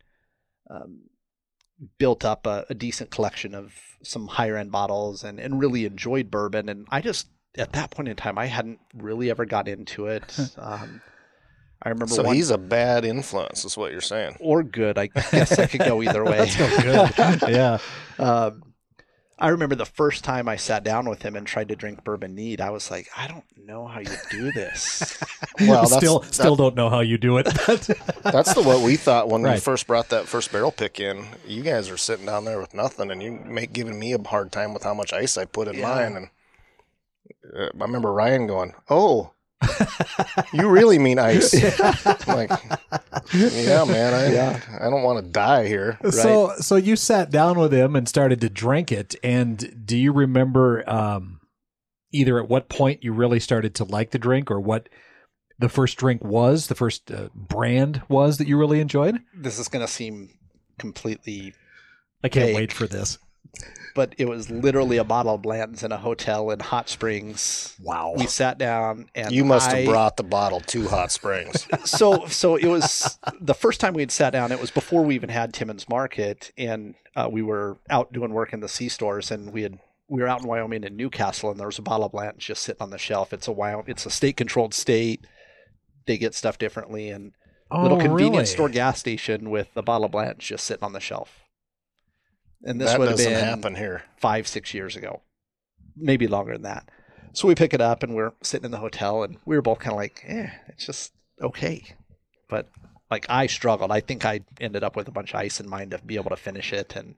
um, 0.69 1.01
built 1.97 2.23
up 2.23 2.45
a, 2.45 2.65
a 2.69 2.73
decent 2.73 3.11
collection 3.11 3.53
of 3.53 3.73
some 4.03 4.27
higher 4.27 4.57
end 4.57 4.71
bottles 4.71 5.23
and, 5.23 5.39
and 5.39 5.59
really 5.59 5.85
enjoyed 5.85 6.31
bourbon. 6.31 6.69
And 6.69 6.87
I 6.89 7.01
just, 7.01 7.27
at 7.57 7.73
that 7.73 7.91
point 7.91 8.07
in 8.09 8.15
time, 8.15 8.37
I 8.37 8.45
hadn't 8.47 8.79
really 8.95 9.29
ever 9.29 9.45
got 9.45 9.67
into 9.67 10.07
it. 10.07 10.37
Um, 10.57 11.01
I 11.83 11.89
remember 11.89 12.15
so 12.15 12.23
one, 12.23 12.35
he's 12.35 12.49
a 12.49 12.57
bad 12.57 13.05
influence, 13.05 13.63
is 13.63 13.77
what 13.77 13.91
you're 13.91 14.01
saying. 14.01 14.37
or 14.39 14.63
good. 14.63 14.97
I 14.97 15.07
guess 15.07 15.59
I 15.59 15.67
could 15.67 15.81
go 15.81 16.01
either 16.03 16.23
way. 16.23 16.49
Good. 16.57 17.41
yeah. 17.47 17.77
um, 18.17 18.63
I 19.37 19.49
remember 19.49 19.75
the 19.75 19.85
first 19.85 20.23
time 20.23 20.47
I 20.47 20.55
sat 20.55 20.83
down 20.83 21.07
with 21.09 21.21
him 21.21 21.35
and 21.35 21.45
tried 21.45 21.67
to 21.67 21.75
drink 21.75 22.03
bourbon 22.05 22.33
neat. 22.33 22.61
I 22.61 22.69
was 22.71 22.89
like, 22.89 23.09
I 23.15 23.27
don't 23.27 23.43
know 23.57 23.85
how 23.85 23.99
you 23.99 24.15
do 24.31 24.51
this. 24.53 25.21
Well, 25.59 25.81
that's, 25.81 25.95
still 25.97 26.19
that- 26.19 26.33
still 26.33 26.55
don't 26.55 26.75
know 26.75 26.89
how 26.89 27.01
you 27.01 27.17
do 27.17 27.37
it. 27.37 27.43
that's 27.43 28.53
the 28.53 28.63
what 28.63 28.81
we 28.81 28.95
thought 28.95 29.27
when 29.27 29.43
we 29.43 29.57
first 29.57 29.85
brought 29.85 30.09
that 30.09 30.27
first 30.27 30.51
barrel 30.53 30.71
pick 30.71 30.99
in. 30.99 31.25
You 31.45 31.61
guys 31.61 31.89
are 31.91 31.97
sitting 31.97 32.25
down 32.25 32.45
there 32.45 32.59
with 32.59 32.73
nothing, 32.73 33.11
and 33.11 33.21
you 33.21 33.31
make 33.45 33.73
giving 33.73 33.99
me 33.99 34.13
a 34.13 34.23
hard 34.23 34.51
time 34.53 34.73
with 34.73 34.83
how 34.83 34.93
much 34.93 35.11
ice 35.13 35.37
I 35.37 35.45
put 35.45 35.67
in 35.67 35.75
Yeah. 35.75 35.93
mine. 35.93 36.15
And 36.15 36.29
uh, 37.57 37.65
I 37.65 37.83
remember 37.83 38.11
Ryan 38.11 38.47
going, 38.47 38.73
"Oh, 38.89 39.33
you 40.53 40.69
really 40.69 40.99
mean 40.99 41.19
ice?" 41.19 41.53
I'm 41.81 42.35
like, 42.35 42.51
yeah, 43.33 43.83
man, 43.85 44.13
I 44.13 44.33
Yeah. 44.33 44.61
I 44.79 44.89
don't 44.89 45.03
want 45.03 45.23
to 45.23 45.31
die 45.31 45.67
here. 45.67 45.97
So 46.09 46.53
so 46.59 46.75
you 46.75 46.95
sat 46.95 47.31
down 47.31 47.59
with 47.59 47.73
him 47.73 47.95
and 47.95 48.07
started 48.07 48.41
to 48.41 48.49
drink 48.49 48.91
it. 48.91 49.15
And 49.23 49.85
do 49.85 49.97
you 49.97 50.11
remember 50.11 50.87
um, 50.89 51.41
either 52.11 52.39
at 52.39 52.49
what 52.49 52.69
point 52.69 53.03
you 53.03 53.13
really 53.13 53.39
started 53.39 53.75
to 53.75 53.83
like 53.83 54.11
the 54.11 54.19
drink, 54.19 54.49
or 54.49 54.59
what 54.59 54.89
the 55.57 55.69
first 55.69 55.97
drink 55.97 56.23
was, 56.23 56.67
the 56.67 56.75
first 56.75 57.11
uh, 57.11 57.29
brand 57.33 58.01
was 58.09 58.37
that 58.37 58.47
you 58.47 58.57
really 58.57 58.79
enjoyed? 58.79 59.19
this 59.33 59.59
is 59.59 59.67
going 59.67 59.85
to 59.85 59.91
seem 59.91 60.37
completely 60.77 61.53
I 62.23 62.29
can't 62.29 62.47
Fake. 62.47 62.55
wait 62.55 62.73
for 62.73 62.87
this. 62.87 63.17
But 63.95 64.13
it 64.17 64.25
was 64.27 64.49
literally 64.49 64.97
a 64.97 65.03
bottle 65.03 65.35
of 65.35 65.41
Blanton's 65.41 65.83
in 65.83 65.91
a 65.91 65.97
hotel 65.97 66.51
in 66.51 66.59
Hot 66.59 66.89
Springs. 66.89 67.75
Wow. 67.81 68.13
We 68.17 68.27
sat 68.27 68.57
down 68.57 69.09
and 69.15 69.31
You 69.31 69.45
must 69.45 69.71
have 69.71 69.85
brought 69.85 70.17
the 70.17 70.23
bottle 70.23 70.59
to 70.59 70.87
Hot 70.87 71.11
Springs. 71.11 71.67
so 71.85 72.25
so 72.27 72.55
it 72.55 72.67
was 72.67 73.17
the 73.39 73.53
first 73.53 73.79
time 73.79 73.93
we 73.93 74.01
had 74.01 74.11
sat 74.11 74.31
down. 74.31 74.51
It 74.51 74.59
was 74.59 74.71
before 74.71 75.03
we 75.03 75.15
even 75.15 75.29
had 75.29 75.53
Timmons 75.53 75.87
Market, 75.87 76.51
and 76.57 76.95
uh, 77.15 77.29
we 77.31 77.41
were 77.41 77.77
out 77.89 78.11
doing 78.11 78.31
work 78.33 78.51
in 78.53 78.59
the 78.59 78.69
C 78.69 78.89
stores, 78.89 79.31
and 79.31 79.53
we 79.53 79.61
had 79.63 79.79
we 80.07 80.21
were 80.21 80.27
out 80.27 80.41
in 80.41 80.47
Wyoming 80.47 80.83
in 80.83 80.95
Newcastle, 80.97 81.49
and 81.49 81.59
there 81.59 81.67
was 81.67 81.79
a 81.79 81.81
bottle 81.81 82.05
of 82.05 82.11
Blanton's 82.11 82.43
just 82.45 82.63
sitting 82.63 82.81
on 82.81 82.89
the 82.91 82.97
shelf. 82.97 83.33
It's 83.33 83.47
a 83.47 83.51
Wyoming, 83.51 83.85
it's 83.87 84.05
a 84.05 84.11
state 84.11 84.37
controlled 84.37 84.73
state. 84.73 85.25
They 86.05 86.17
get 86.17 86.35
stuff 86.35 86.57
differently, 86.59 87.09
and 87.09 87.31
little 87.71 87.97
Oh, 87.97 88.01
convenience 88.01 88.35
really? 88.35 88.45
store 88.45 88.69
gas 88.69 88.99
station 88.99 89.49
with 89.49 89.69
a 89.75 89.81
bottle 89.81 90.05
of 90.05 90.11
Blanton's 90.11 90.43
just 90.43 90.65
sitting 90.65 90.83
on 90.83 90.93
the 90.93 90.99
shelf. 90.99 91.44
And 92.65 92.81
this 92.81 92.91
that 92.91 92.99
would 92.99 93.09
have 93.09 93.17
been 93.17 93.31
happen 93.31 93.75
here. 93.75 94.03
five, 94.17 94.47
six 94.47 94.73
years 94.73 94.95
ago, 94.95 95.21
maybe 95.95 96.27
longer 96.27 96.53
than 96.53 96.63
that. 96.63 96.89
So 97.33 97.47
we 97.47 97.55
pick 97.55 97.73
it 97.73 97.81
up 97.81 98.01
and 98.01 98.15
we're 98.15 98.33
sitting 98.41 98.65
in 98.65 98.71
the 98.71 98.77
hotel 98.77 99.23
and 99.23 99.37
we 99.45 99.55
were 99.55 99.61
both 99.61 99.79
kind 99.79 99.91
of 99.91 99.97
like, 99.97 100.23
eh, 100.25 100.49
it's 100.69 100.85
just 100.85 101.13
okay. 101.41 101.83
But 102.49 102.69
like 103.11 103.25
I 103.29 103.47
struggled. 103.47 103.91
I 103.91 103.99
think 103.99 104.25
I 104.25 104.41
ended 104.59 104.83
up 104.83 104.95
with 104.95 105.07
a 105.07 105.11
bunch 105.11 105.33
of 105.33 105.39
ice 105.39 105.59
in 105.59 105.69
mind 105.69 105.91
to 105.91 105.99
be 105.99 106.15
able 106.15 106.29
to 106.31 106.37
finish 106.37 106.73
it. 106.73 106.95
And, 106.95 107.15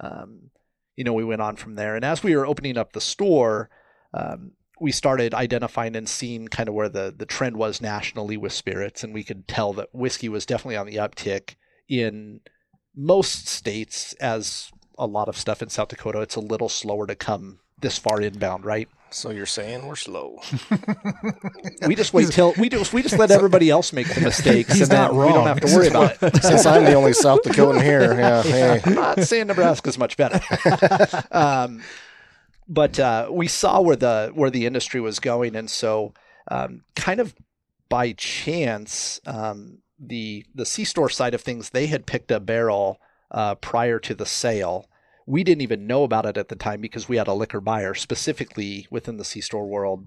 um, 0.00 0.50
you 0.96 1.04
know, 1.04 1.12
we 1.12 1.24
went 1.24 1.42
on 1.42 1.56
from 1.56 1.74
there. 1.74 1.96
And 1.96 2.04
as 2.04 2.22
we 2.22 2.36
were 2.36 2.46
opening 2.46 2.76
up 2.76 2.92
the 2.92 3.00
store, 3.00 3.70
um, 4.14 4.52
we 4.80 4.92
started 4.92 5.34
identifying 5.34 5.96
and 5.96 6.08
seeing 6.08 6.46
kind 6.48 6.68
of 6.68 6.74
where 6.74 6.88
the, 6.88 7.12
the 7.16 7.26
trend 7.26 7.56
was 7.56 7.80
nationally 7.80 8.36
with 8.36 8.52
spirits. 8.52 9.02
And 9.02 9.12
we 9.12 9.24
could 9.24 9.48
tell 9.48 9.72
that 9.72 9.92
whiskey 9.92 10.28
was 10.28 10.46
definitely 10.46 10.76
on 10.76 10.86
the 10.86 10.96
uptick 10.96 11.54
in 11.88 12.40
most 12.98 13.46
states 13.46 14.12
as 14.14 14.72
a 14.98 15.06
lot 15.06 15.28
of 15.28 15.36
stuff 15.36 15.62
in 15.62 15.68
South 15.68 15.88
Dakota. 15.88 16.20
It's 16.20 16.34
a 16.34 16.40
little 16.40 16.68
slower 16.68 17.06
to 17.06 17.14
come 17.14 17.60
this 17.80 17.96
far 17.96 18.20
inbound, 18.20 18.64
right? 18.64 18.88
So 19.10 19.30
you're 19.30 19.46
saying 19.46 19.86
we're 19.86 19.96
slow? 19.96 20.40
We 21.86 21.94
just 21.94 22.12
wait 22.12 22.30
till 22.30 22.52
we 22.58 22.68
just 22.68 22.92
we 22.92 23.02
just 23.02 23.18
let 23.18 23.30
everybody 23.30 23.70
else 23.70 23.92
make 23.92 24.12
the 24.12 24.20
mistakes, 24.20 24.72
He's 24.72 24.82
and 24.82 24.90
then 24.90 25.00
not 25.00 25.14
we 25.14 25.32
don't 25.32 25.46
have 25.46 25.60
to 25.60 25.74
worry 25.74 25.88
about 25.88 26.22
it. 26.22 26.42
Since 26.42 26.66
I'm 26.66 26.84
the 26.84 26.94
only 26.94 27.12
South 27.12 27.40
Dakotan 27.42 27.82
here, 27.82 28.14
yeah. 28.14 28.42
Hey, 28.48 28.80
I'm 28.84 28.94
not 28.94 29.20
saying 29.22 29.46
Nebraska's 29.46 29.96
much 29.96 30.16
better, 30.16 30.40
um, 31.30 31.82
but 32.68 32.98
uh, 32.98 33.28
we 33.30 33.46
saw 33.46 33.80
where 33.80 33.96
the 33.96 34.32
where 34.34 34.50
the 34.50 34.66
industry 34.66 35.00
was 35.00 35.20
going, 35.20 35.56
and 35.56 35.70
so 35.70 36.12
um, 36.50 36.82
kind 36.96 37.20
of 37.20 37.34
by 37.88 38.12
chance, 38.12 39.20
um, 39.24 39.78
the 39.98 40.46
the 40.54 40.66
C 40.66 40.84
store 40.84 41.08
side 41.08 41.34
of 41.34 41.40
things, 41.40 41.70
they 41.70 41.86
had 41.86 42.06
picked 42.06 42.30
a 42.30 42.40
barrel 42.40 43.00
uh, 43.30 43.54
prior 43.56 43.98
to 44.00 44.14
the 44.14 44.26
sale. 44.26 44.88
We 45.26 45.44
didn't 45.44 45.62
even 45.62 45.86
know 45.86 46.04
about 46.04 46.26
it 46.26 46.36
at 46.36 46.48
the 46.48 46.56
time 46.56 46.80
because 46.80 47.08
we 47.08 47.16
had 47.16 47.28
a 47.28 47.34
liquor 47.34 47.60
buyer 47.60 47.94
specifically 47.94 48.86
within 48.90 49.16
the 49.18 49.24
C 49.24 49.40
store 49.40 49.66
world. 49.66 50.06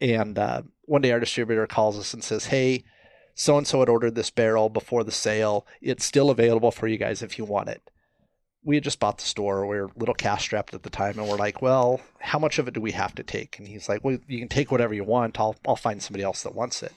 And 0.00 0.38
uh, 0.38 0.62
one 0.82 1.02
day 1.02 1.12
our 1.12 1.20
distributor 1.20 1.66
calls 1.66 1.98
us 1.98 2.14
and 2.14 2.22
says, 2.22 2.46
"Hey, 2.46 2.84
so 3.34 3.58
and 3.58 3.66
so 3.66 3.80
had 3.80 3.88
ordered 3.88 4.14
this 4.14 4.30
barrel 4.30 4.68
before 4.68 5.04
the 5.04 5.12
sale. 5.12 5.66
It's 5.80 6.04
still 6.04 6.30
available 6.30 6.70
for 6.70 6.86
you 6.86 6.96
guys 6.96 7.22
if 7.22 7.38
you 7.38 7.44
want 7.44 7.68
it." 7.68 7.82
We 8.64 8.76
had 8.76 8.84
just 8.84 8.98
bought 8.98 9.18
the 9.18 9.24
store. 9.24 9.66
We 9.66 9.76
were 9.76 9.86
a 9.86 9.98
little 9.98 10.14
cash 10.14 10.42
strapped 10.42 10.74
at 10.74 10.82
the 10.82 10.90
time, 10.90 11.18
and 11.18 11.28
we're 11.28 11.36
like, 11.36 11.62
"Well, 11.62 12.00
how 12.18 12.38
much 12.38 12.58
of 12.58 12.68
it 12.68 12.74
do 12.74 12.80
we 12.80 12.92
have 12.92 13.14
to 13.16 13.22
take?" 13.22 13.58
And 13.58 13.68
he's 13.68 13.88
like, 13.88 14.04
"Well, 14.04 14.18
you 14.26 14.38
can 14.38 14.48
take 14.48 14.70
whatever 14.70 14.94
you 14.94 15.04
want. 15.04 15.38
I'll 15.38 15.56
I'll 15.66 15.76
find 15.76 16.02
somebody 16.02 16.24
else 16.24 16.42
that 16.42 16.54
wants 16.54 16.82
it." 16.82 16.92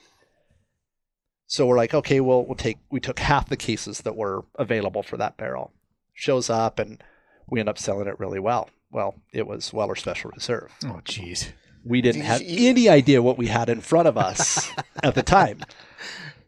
So 1.49 1.65
we're 1.65 1.77
like, 1.77 1.93
"Okay, 1.95 2.19
well, 2.19 2.45
we'll 2.45 2.55
take." 2.55 2.77
We 2.91 2.99
took 2.99 3.17
half 3.19 3.49
the 3.49 3.57
cases 3.57 4.01
that 4.01 4.15
were 4.15 4.45
available 4.55 5.01
for 5.03 5.17
that 5.17 5.35
barrel. 5.35 5.71
Shows 6.13 6.47
up, 6.49 6.77
and 6.79 7.03
we 7.49 7.59
end 7.59 7.67
up 7.67 7.79
selling 7.79 8.07
it 8.07 8.19
really 8.19 8.39
well. 8.39 8.69
Well, 8.91 9.15
it 9.33 9.47
was 9.47 9.73
Weller 9.73 9.95
Special 9.95 10.31
Reserve 10.31 10.71
Oh, 10.85 11.01
jeez. 11.05 11.49
we 11.83 12.01
didn't 12.01 12.21
have 12.21 12.41
any 12.45 12.87
idea 12.87 13.21
what 13.23 13.37
we 13.37 13.47
had 13.47 13.67
in 13.67 13.81
front 13.81 14.07
of 14.07 14.15
us 14.17 14.71
at 15.03 15.15
the 15.15 15.23
time. 15.23 15.63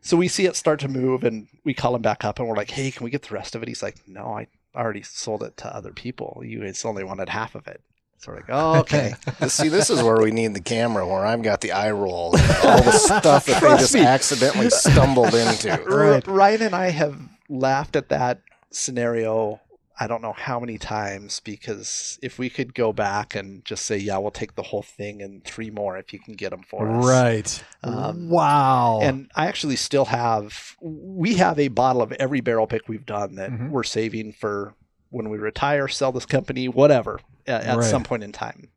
So 0.01 0.17
we 0.17 0.27
see 0.27 0.45
it 0.45 0.55
start 0.55 0.79
to 0.81 0.87
move 0.87 1.23
and 1.23 1.47
we 1.63 1.73
call 1.75 1.95
him 1.95 2.01
back 2.01 2.23
up 2.23 2.39
and 2.39 2.47
we're 2.47 2.55
like, 2.55 2.71
hey, 2.71 2.89
can 2.89 3.03
we 3.03 3.11
get 3.11 3.21
the 3.23 3.33
rest 3.35 3.53
of 3.55 3.61
it? 3.61 3.67
He's 3.67 3.83
like, 3.83 3.97
no, 4.07 4.25
I 4.37 4.47
already 4.75 5.03
sold 5.03 5.43
it 5.43 5.57
to 5.57 5.75
other 5.75 5.91
people. 5.91 6.41
You 6.43 6.61
guys 6.61 6.83
only 6.85 7.03
wanted 7.03 7.29
half 7.29 7.53
of 7.53 7.67
it. 7.67 7.81
So 8.21 8.31
we're 8.31 8.35
like, 8.37 8.45
oh, 8.49 8.79
okay. 8.81 9.13
see, 9.47 9.67
this 9.67 9.89
is 9.89 10.03
where 10.03 10.21
we 10.21 10.29
need 10.29 10.53
the 10.53 10.61
camera, 10.61 11.07
where 11.07 11.25
I've 11.25 11.41
got 11.41 11.61
the 11.61 11.71
eye 11.71 11.89
roll, 11.91 12.35
and 12.37 12.51
all 12.63 12.83
the 12.83 12.91
stuff 13.19 13.47
that 13.47 13.61
they 13.61 13.69
just 13.77 13.95
me. 13.95 14.01
accidentally 14.05 14.69
stumbled 14.69 15.33
into. 15.33 15.71
Right. 15.87 16.25
Ryan 16.27 16.61
and 16.61 16.75
I 16.75 16.89
have 16.91 17.19
laughed 17.49 17.95
at 17.95 18.09
that 18.09 18.41
scenario. 18.69 19.59
I 19.99 20.07
don't 20.07 20.21
know 20.21 20.33
how 20.33 20.59
many 20.59 20.77
times 20.79 21.39
because 21.41 22.17
if 22.23 22.39
we 22.39 22.49
could 22.49 22.73
go 22.73 22.91
back 22.93 23.35
and 23.35 23.63
just 23.65 23.85
say, 23.85 23.97
yeah, 23.97 24.17
we'll 24.17 24.31
take 24.31 24.55
the 24.55 24.63
whole 24.63 24.81
thing 24.81 25.21
and 25.21 25.43
three 25.43 25.69
more 25.69 25.97
if 25.97 26.11
you 26.13 26.19
can 26.19 26.33
get 26.33 26.49
them 26.51 26.63
for 26.67 26.87
us. 26.89 27.05
Right. 27.05 27.63
Um, 27.83 28.29
wow. 28.29 28.99
And 29.01 29.29
I 29.35 29.45
actually 29.47 29.75
still 29.75 30.05
have, 30.05 30.75
we 30.81 31.35
have 31.35 31.59
a 31.59 31.67
bottle 31.67 32.01
of 32.01 32.11
every 32.13 32.41
barrel 32.41 32.65
pick 32.67 32.87
we've 32.87 33.05
done 33.05 33.35
that 33.35 33.51
Mhm. 33.51 33.69
we're 33.69 33.83
saving 33.83 34.33
for 34.33 34.73
when 35.11 35.29
we 35.29 35.37
retire, 35.37 35.87
sell 35.87 36.11
this 36.11 36.25
company, 36.25 36.67
whatever, 36.67 37.19
at, 37.45 37.63
at 37.63 37.77
Right. 37.77 37.85
some 37.89 38.03
point 38.03 38.23
in 38.23 38.31
time. 38.31 38.69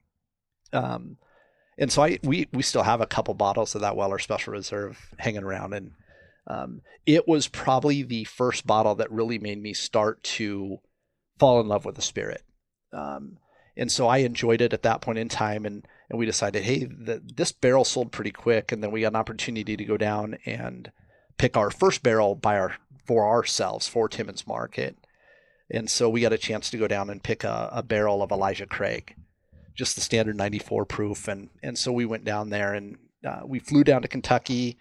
Um, 0.72 1.16
and 1.78 1.90
so 1.90 2.02
I, 2.02 2.18
we, 2.22 2.48
we 2.52 2.62
still 2.62 2.82
have 2.82 3.00
a 3.00 3.06
couple 3.06 3.32
bottles 3.34 3.74
of 3.74 3.80
that 3.80 3.96
Weller 3.96 4.18
Special 4.18 4.52
Reserve 4.52 5.10
hanging 5.18 5.42
around. 5.42 5.72
And 5.72 5.92
um, 6.46 6.82
it 7.06 7.26
was 7.26 7.48
probably 7.48 8.02
the 8.02 8.24
first 8.24 8.66
bottle 8.66 8.94
that 8.96 9.10
really 9.10 9.38
made 9.38 9.62
me 9.62 9.72
start 9.72 10.22
to 10.24 10.78
fall 11.38 11.60
in 11.60 11.68
love 11.68 11.84
with 11.84 11.94
the 11.96 12.02
spirit. 12.02 12.42
Um, 12.92 13.38
and 13.76 13.90
so 13.90 14.06
I 14.06 14.18
enjoyed 14.18 14.60
it 14.60 14.72
at 14.72 14.82
that 14.82 15.00
point 15.00 15.18
in 15.18 15.28
time, 15.28 15.64
and 15.66 15.84
and 16.08 16.18
we 16.18 16.26
decided, 16.26 16.62
hey, 16.62 16.84
the, 16.84 17.20
this 17.34 17.50
barrel 17.50 17.84
sold 17.84 18.12
pretty 18.12 18.30
quick, 18.30 18.70
and 18.70 18.82
then 18.82 18.92
we 18.92 19.00
got 19.00 19.08
an 19.08 19.16
opportunity 19.16 19.76
to 19.76 19.84
go 19.84 19.96
down 19.96 20.38
and 20.46 20.92
pick 21.38 21.56
our 21.56 21.70
first 21.70 22.02
barrel 22.04 22.36
by 22.36 22.56
our 22.56 22.76
for 23.04 23.26
ourselves 23.28 23.88
for 23.88 24.08
Timmons 24.08 24.46
Market, 24.46 24.96
and 25.70 25.90
so 25.90 26.08
we 26.08 26.20
got 26.20 26.32
a 26.32 26.38
chance 26.38 26.70
to 26.70 26.78
go 26.78 26.86
down 26.86 27.10
and 27.10 27.22
pick 27.22 27.44
a, 27.44 27.68
a 27.72 27.82
barrel 27.82 28.22
of 28.22 28.30
Elijah 28.30 28.66
Craig, 28.66 29.14
just 29.74 29.94
the 29.94 30.00
standard 30.00 30.36
94 30.36 30.84
proof, 30.84 31.28
and 31.28 31.50
and 31.62 31.78
so 31.78 31.92
we 31.92 32.04
went 32.04 32.24
down 32.24 32.50
there 32.50 32.74
and 32.74 32.96
uh, 33.26 33.40
we 33.46 33.58
flew 33.58 33.84
down 33.84 34.02
to 34.02 34.08
Kentucky, 34.08 34.76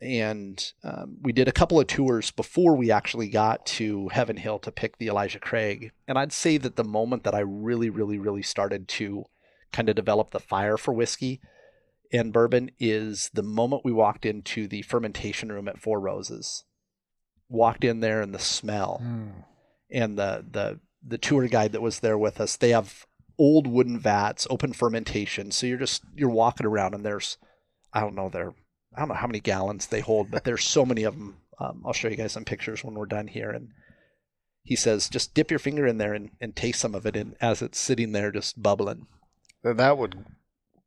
and 0.00 0.72
um, 0.82 1.18
we 1.22 1.32
did 1.32 1.48
a 1.48 1.52
couple 1.52 1.78
of 1.78 1.86
tours 1.86 2.30
before 2.30 2.74
we 2.74 2.90
actually 2.90 3.28
got 3.28 3.66
to 3.66 4.08
Heaven 4.08 4.36
Hill 4.36 4.58
to 4.60 4.72
pick 4.72 4.98
the 4.98 5.08
Elijah 5.08 5.40
Craig. 5.40 5.92
And 6.08 6.18
I'd 6.18 6.32
say 6.32 6.58
that 6.58 6.76
the 6.76 6.84
moment 6.84 7.24
that 7.24 7.34
I 7.34 7.40
really, 7.40 7.90
really, 7.90 8.18
really 8.18 8.42
started 8.42 8.88
to 8.88 9.24
kind 9.72 9.88
of 9.88 9.96
develop 9.96 10.30
the 10.30 10.40
fire 10.40 10.76
for 10.76 10.94
whiskey 10.94 11.40
and 12.12 12.32
bourbon 12.32 12.70
is 12.78 13.30
the 13.34 13.42
moment 13.42 13.84
we 13.84 13.92
walked 13.92 14.24
into 14.24 14.68
the 14.68 14.82
fermentation 14.82 15.50
room 15.50 15.68
at 15.68 15.80
Four 15.80 16.00
Roses. 16.00 16.64
Walked 17.48 17.84
in 17.84 18.00
there 18.00 18.20
and 18.22 18.34
the 18.34 18.38
smell 18.38 19.00
Mm. 19.02 19.44
And 19.90 20.18
the 20.18 20.44
the 20.50 20.80
the 21.06 21.18
tour 21.18 21.46
guide 21.46 21.72
that 21.72 21.82
was 21.82 22.00
there 22.00 22.18
with 22.18 22.40
us 22.40 22.56
they 22.56 22.70
have 22.70 23.06
old 23.38 23.66
wooden 23.66 23.98
vats 23.98 24.46
open 24.50 24.72
fermentation. 24.72 25.50
So 25.50 25.66
you're 25.66 25.78
just 25.78 26.02
you're 26.14 26.30
walking 26.30 26.66
around 26.66 26.94
and 26.94 27.04
there's 27.04 27.36
i 27.92 28.00
don't 28.00 28.14
know 28.14 28.28
there 28.28 28.54
i 28.94 29.00
don't 29.00 29.08
know 29.08 29.14
how 29.14 29.26
many 29.26 29.40
gallons 29.40 29.86
they 29.86 30.00
hold 30.00 30.30
but 30.30 30.44
there's 30.44 30.64
so 30.64 30.84
many 30.84 31.04
of 31.04 31.14
them 31.14 31.36
um, 31.58 31.82
i'll 31.86 31.92
show 31.92 32.08
you 32.08 32.16
guys 32.16 32.32
some 32.32 32.44
pictures 32.44 32.82
when 32.82 32.94
we're 32.94 33.06
done 33.06 33.28
here. 33.28 33.50
And 33.50 33.70
he 34.62 34.76
says 34.76 35.08
just 35.08 35.34
dip 35.34 35.50
your 35.50 35.60
finger 35.60 35.86
in 35.86 35.98
there 35.98 36.14
and, 36.14 36.30
and 36.40 36.56
taste 36.56 36.80
some 36.80 36.94
of 36.94 37.06
it 37.06 37.16
and 37.16 37.36
as 37.40 37.62
it's 37.62 37.78
sitting 37.78 38.12
there 38.12 38.32
just 38.32 38.62
bubbling. 38.62 39.06
That 39.62 39.98
would 39.98 40.24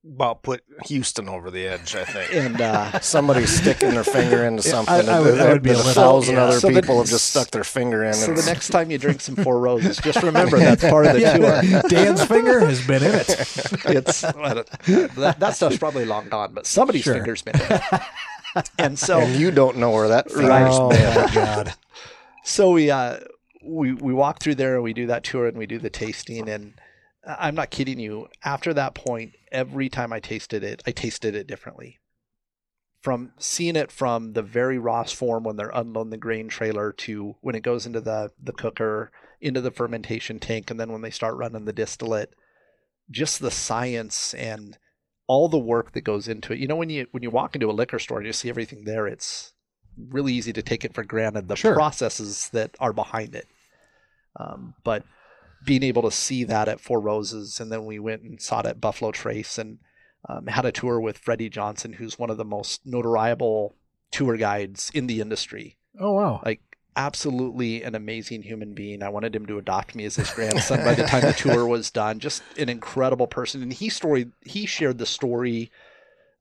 about 0.06 0.44
put 0.44 0.64
Houston 0.86 1.28
over 1.28 1.52
the 1.52 1.68
edge, 1.68 1.94
I 1.96 2.06
think. 2.06 2.34
and 2.34 2.62
uh 2.62 3.00
Somebody 3.02 3.46
sticking 3.46 3.90
their 3.92 4.04
finger 4.06 4.46
into 4.46 4.62
something 4.74 4.94
I- 4.94 5.00
I 5.00 5.02
that, 5.04 5.20
would- 5.24 5.40
I 5.42 5.52
would 5.54 5.62
be 5.62 5.72
a 5.72 5.74
a 5.74 5.78
little- 5.78 5.92
thousand 5.94 6.36
yeah. 6.36 6.44
other 6.46 6.60
So 6.60 6.70
the- 6.70 6.82
people 6.82 7.00
have 7.00 7.08
just 7.10 7.30
stuck 7.30 7.52
their 7.52 7.66
finger 7.66 8.06
in. 8.06 8.14
so 8.14 8.34
the 8.34 8.44
next 8.46 8.70
time 8.70 8.92
you 8.92 8.98
drink 8.98 9.20
some 9.20 9.36
four 9.36 9.60
roses 9.60 9.98
just 9.98 10.24
remember 10.24 10.58
that's 10.58 10.84
part 10.84 11.06
of 11.06 11.14
the 11.16 11.20
tour 11.82 11.90
Dan's 11.90 12.24
finger 12.24 12.62
has 12.62 12.86
been 12.88 13.04
in 13.04 13.14
it. 13.14 13.30
it's 13.88 14.22
that, 14.22 15.36
that 15.40 15.56
stuff's 15.56 15.78
probably 15.78 16.06
long 16.06 16.30
gone, 16.30 16.54
but 16.54 16.66
somebody's 16.66 17.04
Sure. 17.04 17.16
finger's 17.16 17.42
been 17.42 17.60
in 17.60 17.68
it. 17.70 18.02
And 18.80 18.98
so, 18.98 19.20
and 19.20 19.36
you 19.40 19.52
don't 19.52 19.78
know 19.78 19.92
where 19.92 20.08
that 20.08 20.30
finger's 20.32 20.50
Right. 20.50 20.72
Oh 20.72 20.90
my 20.90 21.34
god. 21.34 21.74
so 22.44 22.72
we 22.72 22.90
uh, 22.90 23.18
we 23.64 23.94
we 23.94 24.14
walk 24.14 24.40
through 24.40 24.56
there 24.56 24.76
and 24.76 24.84
we 24.84 24.94
do 24.94 25.06
that 25.08 25.24
tour 25.24 25.46
and 25.48 25.58
we 25.58 25.66
do 25.68 25.78
the 25.78 25.90
tasting 25.92 26.50
and 26.50 26.74
I'm 27.38 27.56
not 27.56 27.70
kidding 27.70 28.00
you. 28.00 28.28
After 28.44 28.74
that 28.74 28.96
point, 28.96 29.34
every 29.52 29.90
time 29.90 30.12
I 30.12 30.20
tasted 30.20 30.64
it, 30.64 30.82
I 30.88 30.92
tasted 30.92 31.36
it 31.36 31.48
differently. 31.48 32.00
From 33.02 33.32
seeing 33.38 33.76
it 33.76 33.92
from 33.92 34.34
the 34.34 34.42
very 34.42 34.78
rawest 34.78 35.16
form 35.16 35.44
when 35.44 35.56
they're 35.56 35.72
unloading 35.74 36.10
the 36.10 36.18
grain 36.18 36.48
trailer 36.48 36.92
to 36.94 37.36
when 37.42 37.56
it 37.56 37.64
goes 37.64 37.86
into 37.86 38.02
the 38.02 38.32
the 38.42 38.52
cooker, 38.52 39.12
into 39.40 39.62
the 39.62 39.72
fermentation 39.72 40.40
tank, 40.40 40.70
and 40.70 40.80
then 40.80 40.92
when 40.92 41.02
they 41.02 41.12
start 41.12 41.36
running 41.38 41.66
the 41.66 41.72
distillate, 41.74 42.34
just 43.10 43.40
the 43.40 43.52
science 43.52 44.34
and 44.34 44.78
all 45.28 45.48
the 45.48 45.58
work 45.60 45.94
that 45.94 46.02
goes 46.02 46.28
into 46.28 46.52
it. 46.54 46.60
You 46.60 46.68
know, 46.68 46.76
when 46.76 46.90
you 46.90 47.08
when 47.12 47.24
you 47.24 47.30
walk 47.30 47.56
into 47.56 47.70
a 47.70 47.72
liquor 47.72 48.00
store 48.00 48.18
and 48.18 48.28
you 48.28 48.34
see 48.34 48.50
everything 48.50 48.84
there, 48.84 49.08
it's 49.08 49.54
really 50.10 50.34
easy 50.34 50.52
to 50.54 50.62
take 50.62 50.84
it 50.84 50.94
for 50.94 51.04
granted 51.04 51.48
the 51.48 51.56
Sure. 51.56 51.76
processes 51.76 52.50
that 52.50 52.76
are 52.80 52.94
behind 52.94 53.36
it. 53.36 53.48
Um, 54.38 54.74
but 54.84 55.04
being 55.66 55.84
able 55.84 56.02
to 56.04 56.12
see 56.12 56.44
that 56.46 56.68
at 56.68 56.80
Four 56.80 57.00
Roses, 57.00 57.60
and 57.60 57.72
then 57.72 57.86
we 57.86 58.00
went 58.00 58.24
and 58.24 58.42
saw 58.42 58.62
it 58.62 58.66
at 58.66 58.82
Buffalo 58.82 59.12
Trace, 59.12 59.58
and 59.58 59.80
um, 60.28 60.48
had 60.48 60.66
a 60.66 60.72
tour 60.72 61.00
with 61.00 61.18
Freddie 61.18 61.50
Johnson, 61.50 61.94
who's 61.94 62.20
one 62.20 62.30
of 62.30 62.38
the 62.38 62.46
most 62.46 62.86
notoriable 62.86 63.74
tour 64.12 64.38
guides 64.38 64.92
in 64.94 65.08
the 65.08 65.22
industry. 65.22 65.78
Oh 66.00 66.14
wow. 66.14 66.42
Like 66.44 66.62
absolutely 66.96 67.84
an 67.84 67.96
amazing 67.96 68.42
human 68.42 68.74
being. 68.74 69.02
I 69.02 69.10
wanted 69.10 69.36
him 69.36 69.46
to 69.46 69.58
adopt 69.58 69.96
me 69.96 70.06
as 70.06 70.16
his 70.16 70.32
grandson 70.32 70.84
by 70.84 70.96
the 70.96 71.04
time 71.04 71.22
the 71.22 71.34
tour 71.38 71.66
was 71.66 71.92
done. 71.92 72.20
Just 72.20 72.44
an 72.58 72.70
incredible 72.70 73.28
person, 73.28 73.62
and 73.62 73.72
he 73.72 73.90
story 73.90 74.28
he 74.44 74.66
shared 74.66 74.98
the 74.98 75.06
story 75.06 75.72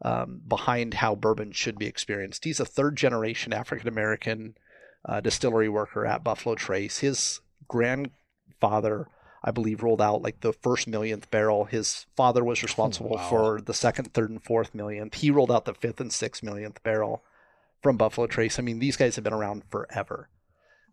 um, 0.02 0.40
behind 0.46 0.94
how 0.94 1.14
bourbon 1.14 1.52
should 1.52 1.78
be 1.78 1.86
experienced. 1.86 2.44
He's 2.44 2.60
a 2.60 2.64
third 2.64 2.96
generation 2.96 3.52
African 3.52 3.88
American 3.88 4.56
uh, 5.04 5.20
distillery 5.20 5.68
worker 5.68 6.06
at 6.06 6.24
Buffalo 6.24 6.54
Trace. 6.54 6.98
His 6.98 7.40
grandfather, 8.60 9.08
I 9.42 9.50
believe, 9.50 9.82
rolled 9.82 10.02
out 10.02 10.22
like 10.22 10.40
the 10.40 10.52
first 10.52 10.88
millionth 10.88 11.30
barrel. 11.30 11.64
His 11.64 12.06
father 12.16 12.44
was 12.44 12.62
responsible 12.62 13.10
Wow. 13.10 13.28
for 13.28 13.60
the 13.60 13.74
second, 13.74 14.12
third, 14.14 14.30
and 14.30 14.42
fourth 14.42 14.74
millionth. 14.74 15.14
He 15.14 15.30
rolled 15.30 15.50
out 15.50 15.64
the 15.64 15.74
fifth 15.74 16.00
and 16.00 16.12
sixth 16.12 16.42
millionth 16.42 16.82
barrel 16.82 17.22
from 17.82 17.96
Buffalo 17.96 18.26
Trace. 18.26 18.58
I 18.58 18.62
mean, 18.62 18.78
these 18.78 18.96
guys 18.96 19.14
have 19.16 19.24
been 19.24 19.32
around 19.32 19.62
forever. 19.70 20.28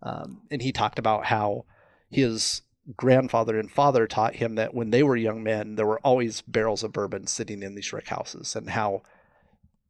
Um, 0.03 0.41
and 0.51 0.61
he 0.61 0.71
talked 0.71 0.99
about 0.99 1.25
how 1.25 1.65
his 2.09 2.61
grandfather 2.95 3.57
and 3.57 3.71
father 3.71 4.05
taught 4.05 4.35
him 4.35 4.55
that 4.55 4.75
when 4.75 4.91
they 4.91 5.01
were 5.01 5.15
young 5.15 5.41
men, 5.41 5.75
there 5.75 5.87
were 5.87 5.99
always 6.01 6.41
barrels 6.41 6.83
of 6.83 6.93
bourbon 6.93 7.25
sitting 7.25 7.63
in 7.63 7.73
these 7.73 7.91
rick 7.91 8.09
houses, 8.09 8.55
and 8.55 8.69
how 8.69 9.01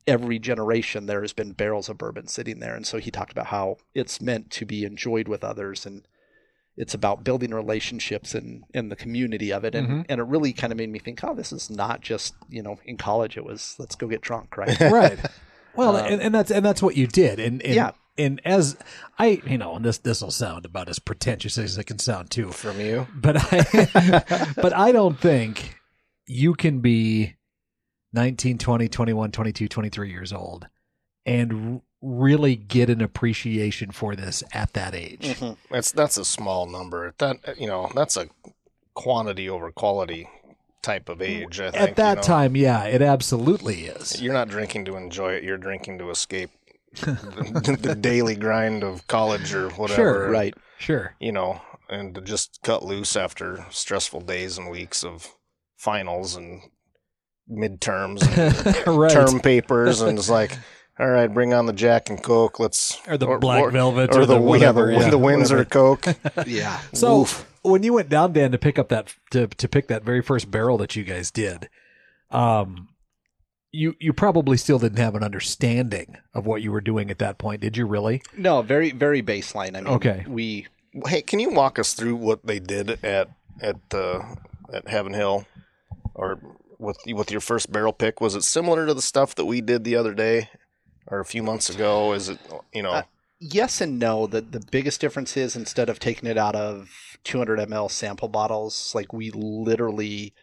every 0.08 0.39
generation 0.39 1.08
there 1.08 1.22
has 1.22 1.34
been 1.34 1.51
barrels 1.51 1.89
of 1.89 1.98
bourbon 1.98 2.27
sitting 2.27 2.60
there. 2.60 2.75
And 2.75 2.88
so 2.88 3.00
he 3.00 3.12
talked 3.12 3.34
about 3.34 3.48
how 3.48 3.77
it's 3.94 4.22
meant 4.22 4.50
to 4.51 4.65
be 4.65 4.86
enjoyed 4.86 5.27
with 5.27 5.44
others 5.44 5.86
and 5.86 6.08
it's 6.77 6.94
about 6.94 7.24
building 7.24 7.51
relationships 7.51 8.36
and 8.36 8.63
in 8.74 8.89
the 8.89 8.96
community 8.96 9.51
of 9.51 9.63
it. 9.63 9.75
And, 9.75 9.88
Mhm. 9.88 10.05
and 10.10 10.20
it 10.20 10.24
really 10.25 10.51
kind 10.53 10.74
of 10.74 10.77
made 10.77 10.89
me 10.89 11.00
think, 11.00 11.24
oh, 11.24 11.34
this 11.34 11.51
is 11.53 11.70
not 11.70 12.01
just, 12.01 12.36
you 12.50 12.62
know, 12.62 12.79
in 12.86 12.98
college, 12.98 13.38
it 13.38 13.46
was 13.46 13.75
let's 13.79 13.96
go 13.96 14.08
get 14.08 14.22
drunk, 14.22 14.58
right? 14.58 14.77
right. 14.82 15.20
Well, 15.75 15.96
Um, 15.98 16.05
and, 16.05 16.22
and 16.22 16.36
that's 16.36 16.51
and 16.51 16.65
that's 16.65 16.82
what 16.82 16.96
you 16.98 17.08
did. 17.08 17.39
And, 17.39 17.62
and 17.62 17.74
Yeah. 17.75 17.91
And 18.17 18.39
as 18.46 18.77
I, 19.20 19.41
you 19.46 19.58
know, 19.58 19.75
and 19.75 19.84
this 19.84 19.98
this 19.98 20.22
will 20.22 20.32
sound 20.32 20.65
about 20.65 20.88
as 20.89 21.00
pretentious 21.00 21.58
as 21.58 21.77
it 21.77 21.84
can 21.86 22.00
sound 22.00 22.29
too. 22.32 22.51
From 22.51 22.79
you, 22.79 23.08
But 23.13 23.36
I, 23.38 24.53
but 24.55 24.74
I 24.74 24.91
don't 24.94 25.20
think 25.20 25.75
you 26.25 26.53
can 26.55 26.79
be 26.79 27.36
19, 28.13 28.58
20, 28.58 28.88
21, 28.88 29.32
22, 29.32 29.67
23 29.67 30.10
years 30.10 30.32
old 30.32 30.67
and 31.25 31.82
really 32.05 32.55
get 32.55 32.89
an 32.89 33.01
appreciation 33.01 33.91
for 33.91 34.15
this 34.15 34.43
at 34.53 34.74
that 34.74 34.93
age. 34.93 35.21
Mhm. 35.39 35.57
that's 35.71 35.91
that's 35.91 36.17
a 36.17 36.25
small 36.25 36.67
number. 36.67 37.13
That 37.17 37.59
you 37.59 37.67
know, 37.67 37.89
that's 37.95 38.15
a 38.15 38.29
quantity 38.93 39.50
over 39.50 39.71
quality 39.71 40.29
type 40.81 41.09
of 41.09 41.21
age. 41.21 41.59
I 41.59 41.71
think 41.71 41.81
At 41.83 41.95
that 41.95 42.09
you 42.09 42.15
know. 42.17 42.21
time, 42.21 42.55
yeah, 42.55 42.83
it 42.83 43.01
absolutely 43.01 43.85
is. 43.85 44.21
You're 44.21 44.33
not 44.33 44.50
drinking 44.50 44.85
to 44.85 44.95
enjoy 44.95 45.33
it. 45.33 45.43
You're 45.43 45.57
drinking 45.57 45.97
to 45.97 46.12
escape 46.12 46.51
the, 47.01 47.77
the 47.81 47.95
daily 47.95 48.35
grind 48.35 48.83
of 48.83 49.07
college 49.07 49.53
or 49.53 49.69
whatever. 49.71 49.95
Sure, 50.01 50.29
right. 50.29 50.53
Sure. 50.77 51.15
You 51.19 51.31
know, 51.31 51.62
and 51.89 52.13
to 52.15 52.21
just 52.21 52.59
cut 52.62 52.83
loose 52.83 53.15
after 53.15 53.65
stressful 53.71 54.21
days 54.21 54.57
and 54.57 54.69
weeks 54.69 55.03
of 55.03 55.27
finals 55.77 56.35
and 56.35 56.62
midterms 57.50 58.21
and 58.38 58.88
right. 58.97 59.12
term 59.12 59.39
papers, 59.39 60.01
and 60.01 60.17
it's 60.17 60.29
like, 60.29 60.51
all 60.99 61.07
right, 61.09 61.27
bring 61.27 61.53
on 61.53 61.65
the 61.65 61.73
Jack 61.73 62.09
and 62.09 62.21
Coke. 62.21 62.59
Let's 62.59 62.99
Or 63.07 63.17
the 63.17 63.27
Black 63.37 63.71
Velvet 63.71 64.11
or, 64.15 64.21
or 64.21 64.25
the, 64.25 64.35
the 64.35 64.41
we 64.41 64.59
have 64.61 64.75
whatever, 64.75 64.91
yeah, 64.91 65.09
the 65.09 65.17
Windsor 65.17 65.57
whatever. 65.57 65.95
Coke. 65.97 66.07
Yeah. 66.47 66.79
So 66.93 67.19
Woof. 67.19 67.45
when 67.63 67.83
you 67.83 67.93
went 67.93 68.09
down, 68.09 68.33
Dan, 68.33 68.51
to 68.51 68.57
pick 68.57 68.79
up 68.79 68.89
that 68.89 69.13
to 69.31 69.47
to 69.47 69.67
pick 69.67 69.87
that 69.87 70.03
very 70.03 70.21
first 70.21 70.49
barrel 70.51 70.77
that 70.77 70.95
you 70.95 71.03
guys 71.03 71.31
did, 71.31 71.69
um, 72.31 72.89
you 73.71 73.95
you 73.99 74.13
probably 74.13 74.55
still 74.57 74.79
didn't 74.79 74.99
have 74.99 75.15
an 75.15 75.23
understanding 75.23 76.17
of 76.33 76.45
what 76.45 76.61
you 76.61 76.71
were 76.71 76.81
doing 76.81 77.11
at 77.11 77.19
that 77.19 77.37
point, 77.37 77.61
did 77.61 77.75
you? 77.75 77.85
Really? 77.85 78.21
No, 78.37 78.61
very, 78.61 78.91
very 78.91 79.21
baseline. 79.21 79.75
I 79.75 79.81
mean, 79.81 79.87
Okay. 79.87 80.23
we, 80.27 80.67
Hey, 81.07 81.21
can 81.21 81.39
you 81.39 81.49
walk 81.49 81.77
us 81.77 81.93
through 81.93 82.15
what 82.15 82.45
they 82.45 82.59
did 82.59 83.03
at 83.03 83.29
at 83.61 83.75
uh, 83.93 84.21
at 84.73 84.87
Heaven 84.87 85.13
Hill, 85.13 85.45
or 86.13 86.39
with 86.79 86.97
with 87.05 87.31
your 87.31 87.41
first 87.41 87.69
barrel 87.69 87.91
pick? 87.91 88.21
Was 88.21 88.33
it 88.33 88.43
similar 88.43 88.85
to 88.85 88.93
the 88.93 89.01
stuff 89.01 89.35
that 89.35 89.43
we 89.45 89.59
did 89.59 89.83
the 89.83 89.97
other 89.97 90.13
day, 90.13 90.49
or 91.07 91.19
a 91.19 91.25
few 91.25 91.43
months 91.43 91.69
ago? 91.69 92.13
Is 92.13 92.29
it 92.29 92.39
you 92.74 92.83
know? 92.83 92.91
Uh, 92.91 93.03
yes 93.39 93.81
and 93.81 94.00
no. 94.00 94.27
The 94.27 94.41
the 94.41 94.63
biggest 94.71 95.01
difference 95.01 95.38
is 95.38 95.55
instead 95.55 95.89
of 95.89 96.00
taking 96.00 96.29
it 96.29 96.38
out 96.38 96.55
of 96.55 97.17
200 97.24 97.59
ml 97.59 97.89
sample 97.91 98.27
bottles, 98.27 98.93
like 98.95 99.13
we 99.13 99.31
literally 99.31 100.33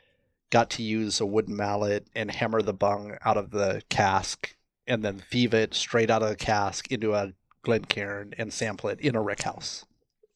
got 0.51 0.69
to 0.71 0.83
use 0.83 1.21
a 1.21 1.27
wooden 1.27 1.57
mallet 1.57 2.07
and 2.15 2.31
hammer 2.31 2.61
the 2.61 2.75
bung 2.75 3.17
out 3.25 3.37
of 3.37 3.51
the 3.51 3.83
cask, 3.89 4.55
and 4.87 5.03
then 5.05 5.23
thieve 5.31 5.55
it 5.55 5.75
straight 5.75 6.11
out 6.11 6.23
of 6.23 6.29
the 6.29 6.37
cask 6.37 6.91
into 6.93 7.15
a 7.15 7.33
Glencairn 7.63 8.35
and 8.37 8.53
sample 8.53 8.91
it 8.91 9.01
in 9.01 9.15
a 9.15 9.23
rick 9.23 9.43
house. 9.43 9.85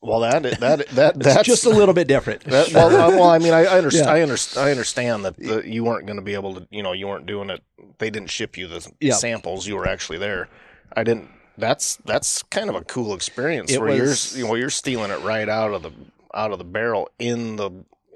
Well, 0.02 0.20
that 0.20 0.42
that 0.60 0.88
that 0.88 1.16
It's 1.16 1.24
that's 1.24 1.46
just 1.46 1.64
a 1.64 1.70
little 1.70 1.94
bit 1.94 2.06
different. 2.08 2.44
That, 2.44 2.72
well, 2.72 2.90
well, 2.90 3.24
I 3.24 3.38
mean, 3.38 3.52
I, 3.52 3.64
I, 3.64 3.78
understand. 3.78 4.06
Yeah. 4.06 4.12
I, 4.12 4.18
underst- 4.26 4.56
I 4.56 4.70
understand 4.70 5.24
that 5.24 5.36
the, 5.36 5.62
you 5.68 5.84
weren't 5.84 6.06
going 6.06 6.16
to 6.16 6.22
be 6.22 6.34
able 6.34 6.54
to, 6.54 6.66
you 6.70 6.82
know, 6.82 6.92
you 6.92 7.06
weren't 7.08 7.26
doing 7.26 7.50
it. 7.50 7.62
They 7.98 8.10
didn't 8.10 8.30
ship 8.30 8.56
you 8.56 8.66
the 8.68 8.86
Yeah. 9.00 9.14
samples. 9.14 9.66
You 9.66 9.76
were 9.76 9.88
actually 9.88 10.18
there. 10.18 10.48
I 10.94 11.02
didn't. 11.02 11.30
That's 11.58 11.96
that's 12.04 12.42
kind 12.44 12.68
of 12.68 12.76
a 12.76 12.82
cool 12.84 13.14
experience 13.14 13.72
It 13.72 13.80
where 13.80 13.88
was- 14.00 14.36
you're, 14.36 14.42
you 14.42 14.48
know, 14.48 14.54
you're 14.56 14.70
stealing 14.70 15.10
it 15.10 15.20
right 15.22 15.48
out 15.48 15.72
of 15.72 15.82
the 15.82 15.92
out 16.34 16.52
of 16.52 16.58
the 16.58 16.64
barrel 16.64 17.08
in 17.18 17.56
the 17.56 17.70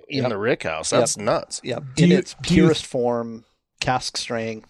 in 0.08 0.22
Yep. 0.22 0.28
the 0.28 0.38
rick 0.38 0.62
house. 0.64 0.90
That's 0.90 1.16
nuts. 1.16 1.60
yeah, 1.64 1.78
in 1.96 2.10
you- 2.10 2.18
its 2.18 2.34
do 2.42 2.54
you- 2.54 2.62
purest 2.62 2.84
form, 2.86 3.44
cask 3.80 4.16
strength. 4.16 4.68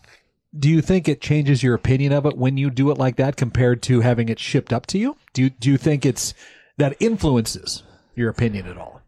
Do 0.59 0.69
you 0.69 0.81
think 0.83 1.09
it 1.09 1.21
changes 1.21 1.63
your 1.63 1.75
opinion 1.75 2.13
of 2.13 2.27
it 2.27 2.37
when 2.37 2.57
you 2.57 2.71
do 2.71 2.91
it 2.91 2.99
like 2.99 3.15
that 3.17 3.37
compared 3.37 3.83
to 3.85 4.01
having 4.01 4.29
it 4.29 4.39
shipped 4.41 4.73
up 4.73 4.85
to 4.87 4.99
you? 4.99 5.17
Do 5.33 5.43
you, 5.45 5.51
do 5.51 5.71
you 5.71 5.77
think 5.79 6.05
it's 6.05 6.35
that 6.81 6.97
influences 7.01 7.83
your 8.15 8.29
opinion 8.29 8.67
at 8.67 8.77
all? 8.77 9.01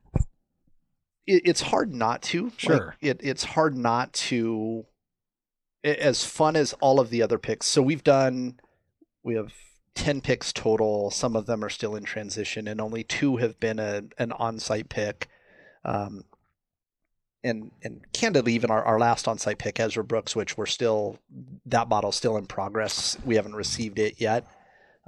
it, 1.27 1.43
it's 1.45 1.61
hard 1.61 1.93
not 1.95 2.23
to. 2.23 2.45
Like, 2.45 2.59
Sure. 2.61 2.97
it 3.01 3.21
it's 3.23 3.45
hard 3.45 3.77
not 3.77 4.13
to. 4.15 4.87
As 5.85 6.25
fun 6.25 6.55
as 6.55 6.73
all 6.75 7.01
of 7.01 7.11
the 7.11 7.23
other 7.23 7.39
picks. 7.39 7.67
So 7.67 7.83
we've 7.83 8.05
done. 8.05 8.61
We 9.25 9.35
have 9.35 9.53
ten 9.95 10.21
picks 10.21 10.53
total. 10.53 11.11
Some 11.11 11.35
of 11.37 11.47
them 11.47 11.65
are 11.65 11.69
still 11.69 11.97
in 11.97 12.05
transition, 12.05 12.69
and 12.69 12.81
only 12.81 13.03
two 13.05 13.37
have 13.39 13.59
been 13.59 13.79
a 13.79 14.03
an 14.19 14.33
on 14.33 14.59
site 14.59 14.89
pick. 14.89 15.29
Um, 15.85 16.25
and 17.45 17.73
and 17.83 18.01
candidly, 18.13 18.53
even 18.55 18.71
our, 18.71 18.85
our 18.85 18.99
last 19.01 19.27
on 19.27 19.39
site 19.39 19.59
pick, 19.59 19.81
Ezra 19.81 20.05
Brooks, 20.05 20.37
which 20.37 20.57
we're 20.57 20.67
still 20.67 21.19
that 21.67 21.89
bottle's 21.89 22.15
still 22.17 22.37
in 22.37 22.47
progress. 22.47 23.17
We 23.25 23.35
haven't 23.35 23.57
received 23.57 23.99
it 23.99 24.21
yet. 24.21 24.47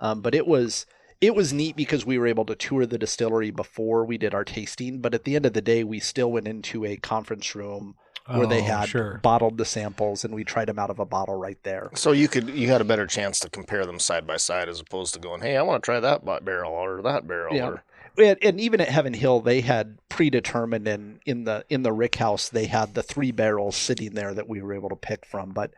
Um, 0.01 0.21
but 0.23 0.35
it 0.35 0.47
was 0.47 0.87
it 1.21 1.35
was 1.35 1.53
neat 1.53 1.77
because 1.77 2.05
we 2.05 2.19
were 2.19 2.27
able 2.27 2.45
to 2.47 2.55
tour 2.55 2.87
the 2.87 2.99
distillery 2.99 3.51
before 3.51 4.05
we 4.05 4.19
did 4.19 4.35
our 4.35 4.45
tasting. 4.45 5.01
But 5.01 5.15
at 5.15 5.25
the 5.25 5.37
end 5.37 5.47
of 5.47 5.53
the 5.53 5.63
day, 5.63 5.85
we 5.85 6.01
still 6.01 6.31
went 6.31 6.49
into 6.49 6.85
a 6.85 6.97
conference 6.97 7.55
room 7.55 7.97
where 8.27 8.47
they 8.47 8.61
Oh, 8.61 8.65
had 8.65 8.89
sure. 8.89 9.21
bottled 9.23 9.59
the 9.59 9.67
samples 9.67 10.25
and 10.25 10.35
we 10.35 10.45
tried 10.45 10.67
them 10.69 10.79
out 10.79 10.89
of 10.91 10.99
a 10.99 11.05
bottle 11.05 11.35
right 11.37 11.59
there. 11.63 11.91
So 11.95 12.13
you 12.13 12.27
could 12.29 12.49
you 12.49 12.69
had 12.69 12.81
a 12.81 12.85
better 12.85 13.07
chance 13.07 13.39
to 13.41 13.51
compare 13.51 13.85
them 13.85 13.99
side 13.99 14.27
by 14.27 14.39
side 14.39 14.69
as 14.69 14.81
opposed 14.81 15.13
to 15.15 15.21
going, 15.21 15.43
hey, 15.43 15.57
I 15.59 15.63
want 15.63 15.83
to 15.83 15.87
try 15.87 16.01
that 16.01 16.25
barrel 16.45 16.73
or 16.73 17.03
that 17.03 17.27
barrel. 17.29 17.55
Yeah. 17.55 17.67
Or, 17.69 17.83
And, 18.17 18.39
and 18.43 18.61
even 18.61 18.81
at 18.81 18.89
Heaven 18.89 19.13
Hill, 19.13 19.41
they 19.41 19.61
had 19.61 19.99
predetermined 20.09 20.89
and 20.89 21.21
in 21.27 21.45
the 21.45 21.65
in 21.69 21.83
the 21.83 21.93
rick 21.93 22.15
house 22.15 22.49
they 22.49 22.65
had 22.67 22.95
the 22.95 23.03
three 23.03 23.31
barrels 23.33 23.77
sitting 23.77 24.15
there 24.15 24.33
that 24.33 24.49
we 24.49 24.63
were 24.63 24.73
able 24.73 24.89
to 24.89 24.97
pick 24.97 25.27
from. 25.27 25.51
But 25.51 25.73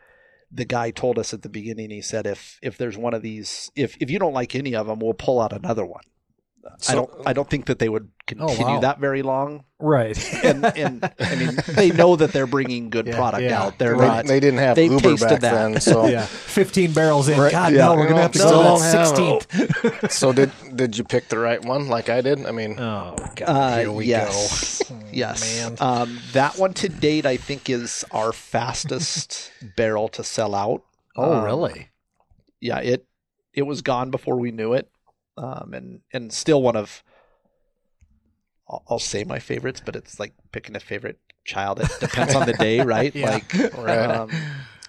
the 0.50 0.64
guy 0.64 0.90
told 0.90 1.18
us 1.18 1.34
at 1.34 1.42
the 1.42 1.48
beginning, 1.48 1.90
he 1.90 2.00
said, 2.00 2.26
if 2.26 2.58
if 2.62 2.78
there's 2.78 2.98
one 2.98 3.14
of 3.14 3.22
these, 3.22 3.70
if 3.74 3.96
if 4.00 4.10
you 4.10 4.18
don't 4.18 4.32
like 4.32 4.54
any 4.54 4.74
of 4.74 4.86
them, 4.86 5.00
we'll 5.00 5.14
pull 5.14 5.40
out 5.40 5.52
another 5.52 5.84
one. 5.84 6.04
I 6.88 6.94
don't 6.94 7.10
I 7.26 7.32
don't 7.32 7.48
think 7.48 7.66
that 7.66 7.78
they 7.78 7.88
would 7.88 8.08
continue 8.26 8.64
wow. 8.64 8.80
that 8.80 8.98
very 8.98 9.22
long. 9.22 9.64
Right. 9.78 10.16
And 10.44 10.64
and 10.64 11.12
I 11.20 11.34
mean 11.36 11.56
they 11.68 11.90
know 11.90 12.16
that 12.16 12.32
they're 12.32 12.46
bringing 12.46 12.90
good 12.90 13.06
Yeah, 13.06 13.16
product 13.16 13.42
yeah. 13.44 13.62
out. 13.62 13.78
They're 13.78 13.96
they, 13.96 14.06
not. 14.06 14.26
they 14.26 14.40
didn't 14.40 14.58
have 14.60 14.76
they've 14.76 14.90
Uber 14.90 15.02
tasted 15.10 15.28
back 15.28 15.40
that. 15.40 15.54
then, 15.72 15.80
so 15.80 16.06
yeah. 16.08 16.24
15 16.26 16.92
barrels 16.92 17.28
in. 17.28 17.38
Right, 17.38 17.52
God, 17.52 17.72
yeah. 17.72 17.86
no, 17.86 17.94
we're 17.94 18.04
going 18.04 18.16
to 18.16 18.22
have 18.22 18.32
to 18.32 18.38
No, 18.38 18.50
go 18.50 18.62
don't 18.62 18.78
to 18.78 18.84
have 18.84 19.16
that 19.16 19.48
16th. 20.02 20.10
so 20.10 20.32
did 20.32 20.50
did 20.74 20.96
you 20.98 21.04
pick 21.04 21.28
the 21.28 21.38
right 21.38 21.62
one 21.64 21.88
like 21.88 22.08
I 22.08 22.20
did? 22.20 22.44
I 22.46 22.50
mean, 22.52 22.78
Oh, 22.78 23.14
God. 23.36 23.48
Uh, 23.48 23.78
here 23.78 23.92
we 23.92 24.06
yes. 24.06 24.82
go. 24.88 24.96
yes. 25.12 25.62
man. 25.62 25.76
Um, 25.80 26.18
that 26.32 26.58
one 26.58 26.72
to 26.74 26.88
date, 26.88 27.26
I 27.26 27.36
think, 27.36 27.68
is 27.70 28.04
our 28.10 28.32
fastest 28.32 29.52
barrel 29.76 30.08
to 30.08 30.24
sell 30.24 30.54
out. 30.54 30.82
Oh, 31.16 31.38
Um, 31.38 31.44
really? 31.44 31.88
Yeah 32.60 32.78
it 32.80 33.06
it 33.54 33.62
was 33.62 33.80
gone 33.82 34.10
before 34.10 34.36
we 34.36 34.50
knew 34.50 34.72
it, 34.74 34.90
um, 35.36 35.72
and 35.74 36.00
and 36.12 36.32
still 36.32 36.62
one 36.62 36.76
of. 36.76 37.02
I'll, 38.68 38.82
I'll 38.88 38.98
say 38.98 39.24
my 39.24 39.38
favorites, 39.38 39.80
but 39.84 39.96
it's 39.96 40.18
like 40.18 40.34
picking 40.52 40.76
a 40.76 40.80
favorite 40.80 41.18
child. 41.44 41.80
It 41.80 41.90
depends 42.00 42.34
on 42.34 42.46
the 42.46 42.52
day, 42.54 42.80
right? 42.84 43.14
Yeah. 43.14 43.30
Like, 43.30 43.54
Right. 43.76 43.98
um, 44.10 44.30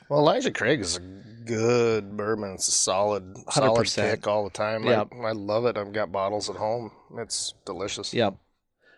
well, 0.09 0.19
Elijah 0.19 0.51
Craig 0.51 0.79
is 0.79 0.97
a 0.97 0.99
good 0.99 2.15
bourbon. 2.17 2.53
It's 2.55 2.67
a 2.67 2.71
solid, 2.71 3.35
solid 3.51 3.85
100%. 3.85 4.09
pick 4.11 4.27
all 4.27 4.43
the 4.43 4.49
time. 4.49 4.83
Yeah. 4.85 5.03
I, 5.23 5.27
I 5.27 5.31
love 5.33 5.65
it. 5.65 5.77
I've 5.77 5.93
got 5.93 6.11
bottles 6.11 6.49
at 6.49 6.55
home. 6.55 6.91
It's 7.19 7.53
delicious. 7.65 8.13
yeah. 8.13 8.31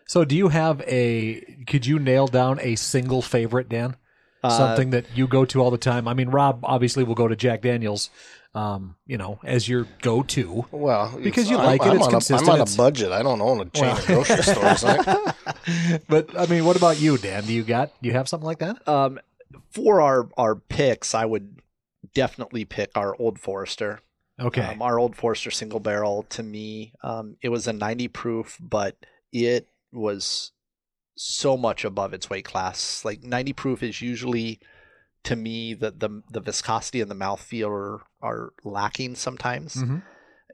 So, 0.06 0.24
do 0.24 0.34
you 0.36 0.48
have 0.48 0.80
a? 0.88 1.40
Could 1.68 1.86
you 1.86 1.98
nail 2.00 2.26
down 2.26 2.58
a 2.60 2.74
single 2.74 3.22
favorite, 3.22 3.68
Dan? 3.68 3.94
Uh, 4.42 4.48
Something 4.50 4.90
that 4.90 5.04
you 5.14 5.28
go 5.28 5.44
to 5.44 5.60
all 5.62 5.70
the 5.70 5.78
time. 5.78 6.08
I 6.08 6.14
mean, 6.14 6.30
Rob 6.30 6.60
obviously 6.64 7.04
will 7.04 7.14
go 7.14 7.28
to 7.28 7.36
Jack 7.36 7.62
Daniels, 7.62 8.10
um, 8.54 8.96
you 9.06 9.16
know, 9.16 9.38
as 9.44 9.68
your 9.68 9.86
go-to. 10.02 10.66
Well, 10.72 11.18
Because 11.22 11.48
you 11.48 11.56
I'm- 11.56 11.66
like 11.66 11.82
it, 11.82 11.88
I'm 11.88 11.96
it's 11.98 12.08
consistent, 12.08 12.48
A, 12.48 12.52
I'm 12.52 12.60
on 12.62 12.68
a 12.68 12.76
budget. 12.76 13.12
I 13.12 13.22
don't 13.22 13.40
own 13.40 13.60
a 13.60 13.64
chain 13.66 13.90
of 13.90 14.04
grocery 14.06 14.42
stores. 14.42 14.84
I, 14.84 15.34
but 16.08 16.38
I 16.38 16.46
mean, 16.46 16.64
what 16.64 16.76
about 16.76 17.00
you, 17.00 17.16
Dan? 17.18 17.44
Do 17.44 17.52
you 17.52 17.62
got? 17.62 17.92
Do 18.02 18.08
you 18.08 18.14
have 18.14 18.28
something 18.28 18.46
like 18.46 18.58
that? 18.58 18.86
Um, 18.88 19.20
for 19.70 20.00
our 20.00 20.28
our 20.36 20.56
picks, 20.56 21.14
I 21.14 21.24
would 21.24 21.60
definitely 22.14 22.64
pick 22.64 22.90
our 22.96 23.14
Old 23.20 23.38
Forester. 23.38 24.00
Okay. 24.40 24.62
Um, 24.62 24.82
our 24.82 24.98
Old 24.98 25.14
Forester 25.16 25.50
single 25.50 25.80
barrel 25.80 26.22
to 26.30 26.42
me, 26.42 26.92
um, 27.02 27.36
it 27.42 27.50
was 27.50 27.68
a 27.68 27.72
90 27.72 28.08
proof, 28.08 28.56
but 28.60 28.96
it 29.32 29.68
was 29.92 30.52
so 31.14 31.56
much 31.58 31.84
above 31.84 32.14
its 32.14 32.30
weight 32.30 32.46
class. 32.46 33.04
Like 33.04 33.22
90 33.22 33.52
proof 33.52 33.82
is 33.82 34.00
usually 34.00 34.58
to 35.24 35.36
me 35.36 35.74
the 35.74 35.90
the, 35.90 36.22
the 36.30 36.40
viscosity 36.40 37.00
and 37.00 37.10
the 37.10 37.14
mouthfeel 37.14 37.68
are, 37.70 38.00
are 38.22 38.52
lacking 38.64 39.14
sometimes. 39.16 39.76
Mhm. 39.76 40.02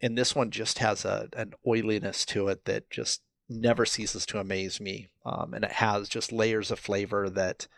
And 0.03 0.19
this 0.19 0.35
one 0.35 0.51
just 0.51 0.79
has 0.79 1.05
a 1.05 1.29
an 1.35 1.55
oiliness 1.67 2.25
to 2.27 2.49
it 2.49 2.65
that 2.67 2.91
just 2.91 3.23
never 3.49 3.87
ceases 3.87 4.27
to 4.27 4.39
amaze 4.41 4.81
me. 4.81 5.09
Um, 5.25 5.55
and 5.55 5.65
it 5.65 5.73
has 5.73 6.09
just 6.09 6.33
layers 6.33 6.71
of 6.71 6.79
flavor 6.79 7.31
that 7.31 7.69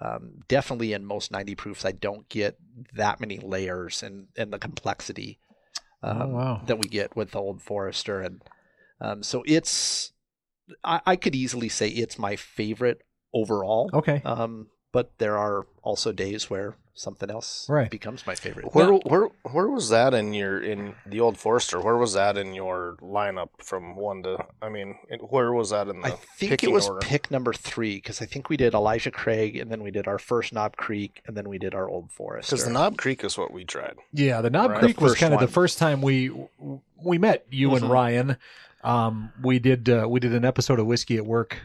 um, 0.00 0.40
definitely 0.48 0.92
in 0.92 1.04
most 1.04 1.30
90 1.30 1.54
proofs 1.54 1.84
I 1.84 1.92
don't 1.92 2.28
get 2.28 2.56
that 2.94 3.20
many 3.20 3.38
layers 3.38 4.02
and 4.02 4.28
and 4.36 4.52
the 4.52 4.58
complexity 4.58 5.38
um, 6.02 6.22
Oh, 6.22 6.26
wow. 6.28 6.62
that 6.66 6.78
we 6.78 6.88
get 6.88 7.14
with 7.16 7.32
the 7.32 7.38
Old 7.40 7.60
Forester 7.62 8.20
and 8.20 8.42
um, 9.00 9.22
so 9.22 9.42
it's 9.46 10.12
I, 10.84 11.00
I 11.06 11.16
could 11.16 11.34
easily 11.34 11.68
say 11.68 11.88
it's 11.88 12.18
my 12.18 12.36
favorite 12.36 13.02
overall. 13.32 13.90
Okay. 13.94 14.20
Um, 14.24 14.68
but 14.92 15.10
there 15.18 15.36
are 15.36 15.66
also 15.82 16.12
days 16.12 16.48
where 16.50 16.76
something 16.94 17.30
else 17.30 17.64
Right. 17.68 17.88
becomes 17.90 18.26
my 18.26 18.34
favorite. 18.34 18.74
Where 18.74 18.92
where 18.94 19.28
where 19.52 19.68
was 19.68 19.88
that 19.90 20.14
in 20.14 20.34
your 20.34 20.60
in 20.60 20.96
the 21.06 21.20
old 21.20 21.38
Forester? 21.38 21.80
Where 21.80 21.96
was 21.96 22.14
that 22.14 22.36
in 22.36 22.54
your 22.54 22.96
lineup 23.00 23.50
from 23.62 23.94
one 23.94 24.24
to? 24.24 24.44
I 24.60 24.68
mean, 24.68 24.96
where 25.30 25.52
was 25.52 25.70
that 25.70 25.86
in 25.86 26.00
the 26.00 26.08
I 26.08 26.10
think 26.36 26.64
it 26.64 26.72
was 26.72 26.88
order? 26.88 26.98
pick 27.00 27.30
number 27.30 27.52
three 27.52 27.96
because 27.96 28.20
I 28.20 28.26
think 28.26 28.48
we 28.48 28.56
did 28.56 28.74
Elijah 28.74 29.12
Craig 29.12 29.56
and 29.56 29.70
then 29.70 29.82
we 29.84 29.92
did 29.92 30.08
our 30.08 30.18
first 30.18 30.52
Knob 30.52 30.76
Creek 30.76 31.22
and 31.26 31.36
then 31.36 31.48
we 31.48 31.58
did 31.58 31.72
our 31.72 31.88
Old 31.88 32.10
Forester. 32.10 32.56
Because 32.56 32.64
the 32.64 32.72
Knob 32.72 32.96
Creek 32.98 33.22
is 33.22 33.38
what 33.38 33.52
we 33.52 33.64
tried. 33.64 33.94
Yeah, 34.12 34.40
the 34.40 34.50
Knob 34.50 34.72
Right. 34.72 34.80
Creek 34.80 34.96
The 34.96 35.04
was 35.04 35.14
kind 35.14 35.32
of 35.34 35.38
the 35.40 35.46
first 35.46 35.78
time 35.78 36.02
we 36.02 36.32
we 37.04 37.16
met 37.18 37.46
you 37.50 37.76
and 37.76 37.84
Mhm. 37.84 37.90
Ryan. 37.90 38.36
Um, 38.82 39.32
we 39.40 39.60
did 39.60 39.88
uh, 39.88 40.06
we 40.08 40.18
did 40.18 40.34
an 40.34 40.44
episode 40.44 40.80
of 40.80 40.86
Whiskey 40.86 41.16
at 41.16 41.24
Work 41.26 41.58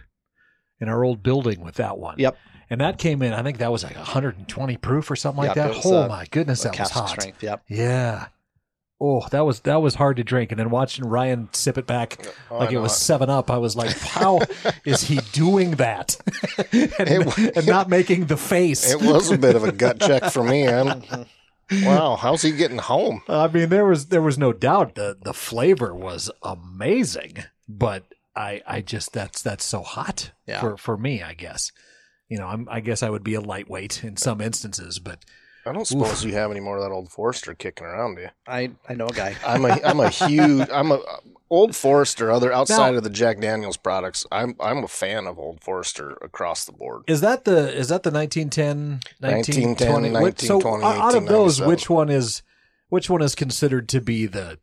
in 0.79 0.89
our 0.89 1.03
old 1.03 1.23
building 1.23 1.61
with 1.63 1.75
that 1.75 1.97
one. 1.97 2.19
Yep. 2.19 2.37
And 2.69 2.81
that 2.81 2.97
came 2.97 3.21
in. 3.21 3.33
I 3.33 3.43
think 3.43 3.57
that 3.59 3.71
was 3.71 3.83
like 3.83 3.95
120 3.95 4.77
proof 4.77 5.11
or 5.11 5.15
something 5.15 5.43
like 5.43 5.55
that. 5.55 5.81
oh 5.85 6.07
my 6.07 6.25
goodness, 6.31 6.63
that 6.63 6.77
was 6.79 6.89
hot. 6.89 7.09
strength. 7.09 7.41
Yep. 7.43 7.63
Yeah. 7.67 8.27
Oh, 9.01 9.27
that 9.31 9.41
was 9.41 9.59
that 9.61 9.81
was 9.81 9.95
hard 9.95 10.15
to 10.17 10.23
drink. 10.23 10.51
And 10.51 10.59
then 10.59 10.69
watching 10.69 11.05
Ryan 11.05 11.49
sip 11.51 11.77
it 11.77 11.85
back 11.85 12.17
Oh, 12.49 12.59
like 12.59 12.71
it 12.71 12.77
was 12.77 12.95
Seven 12.95 13.29
Up, 13.29 13.51
I 13.51 13.57
was 13.57 13.75
like, 13.75 13.91
how 13.97 14.39
is 14.85 15.01
he 15.03 15.19
doing 15.33 15.71
that? 15.71 16.15
and, 16.71 16.93
It- 16.99 17.57
and 17.57 17.67
not 17.67 17.89
making 17.89 18.27
the 18.27 18.37
face. 18.37 18.89
It 18.89 19.01
was 19.01 19.29
a 19.29 19.37
bit 19.37 19.55
of 19.55 19.63
a 19.65 19.71
gut 19.83 19.99
check 19.99 20.31
for 20.31 20.43
me. 20.43 20.67
Wow, 21.71 22.15
how's 22.17 22.43
he 22.43 22.51
getting 22.51 22.77
home? 22.77 23.23
I 23.27 23.47
mean, 23.47 23.69
there 23.69 23.85
was 23.85 24.07
there 24.07 24.21
was 24.21 24.37
no 24.37 24.53
doubt 24.53 24.95
the 24.95 25.17
the 25.21 25.33
flavor 25.33 25.93
was 25.93 26.29
amazing, 26.43 27.37
but 27.67 28.03
I 28.35 28.61
I 28.67 28.81
just 28.81 29.11
that's 29.11 29.41
that's 29.41 29.65
so 29.65 29.81
hot 29.81 30.31
Yeah. 30.45 30.61
for 30.61 30.77
for 30.77 30.97
me. 30.97 31.23
I 31.23 31.33
guess 31.33 31.71
you 32.29 32.37
know 32.37 32.47
I'm 32.47 32.67
I 32.69 32.79
guess 32.79 33.03
I 33.03 33.09
would 33.09 33.23
be 33.23 33.33
a 33.35 33.41
lightweight 33.41 34.03
in 34.03 34.17
some 34.17 34.41
instances, 34.41 34.99
but 34.99 35.19
I 35.65 35.71
don't 35.71 35.85
suppose 35.87 36.25
you 36.25 36.33
have 36.33 36.51
any 36.51 36.59
more 36.59 36.75
of 36.77 36.83
that 36.83 36.91
old 36.91 37.09
Forester 37.09 37.53
kicking 37.53 37.87
around, 37.87 38.15
do 38.15 38.21
you? 38.23 38.29
I 38.47 38.71
I 38.89 38.95
know 38.95 39.07
a 39.07 39.13
guy. 39.13 39.35
I'm 39.45 39.63
a 39.65 39.79
I'm 39.83 39.99
a 39.99 40.09
huge 40.09 40.67
I'm 40.69 40.91
a 40.91 40.99
old 41.49 41.75
Forester. 41.75 42.31
Other 42.31 42.51
outside 42.51 42.91
Now- 42.91 42.97
of 42.97 43.03
the 43.03 43.09
Jack 43.09 43.39
Daniels 43.39 43.77
products, 43.77 44.25
I'm 44.31 44.55
I'm 44.59 44.83
a 44.83 44.87
fan 44.87 45.25
of 45.25 45.39
old 45.39 45.61
Forester 45.61 46.17
across 46.21 46.65
the 46.65 46.73
board. 46.73 47.03
is 47.07 47.21
that 47.21 47.45
the 47.45 47.73
is 47.73 47.87
that 47.89 48.03
the 48.03 48.11
1910 48.11 48.99
1910, 49.19 50.11
1920 50.11 50.23
Which- 50.23 50.39
so 50.41 50.57
1920, 50.57 50.99
out 51.01 51.15
of 51.15 51.27
those, 51.27 51.61
which 51.61 51.89
one 51.89 52.09
is 52.09 52.41
which 52.89 53.09
one 53.09 53.21
is 53.21 53.33
considered 53.33 53.87
to 53.89 54.01
be 54.01 54.25
the 54.25 54.59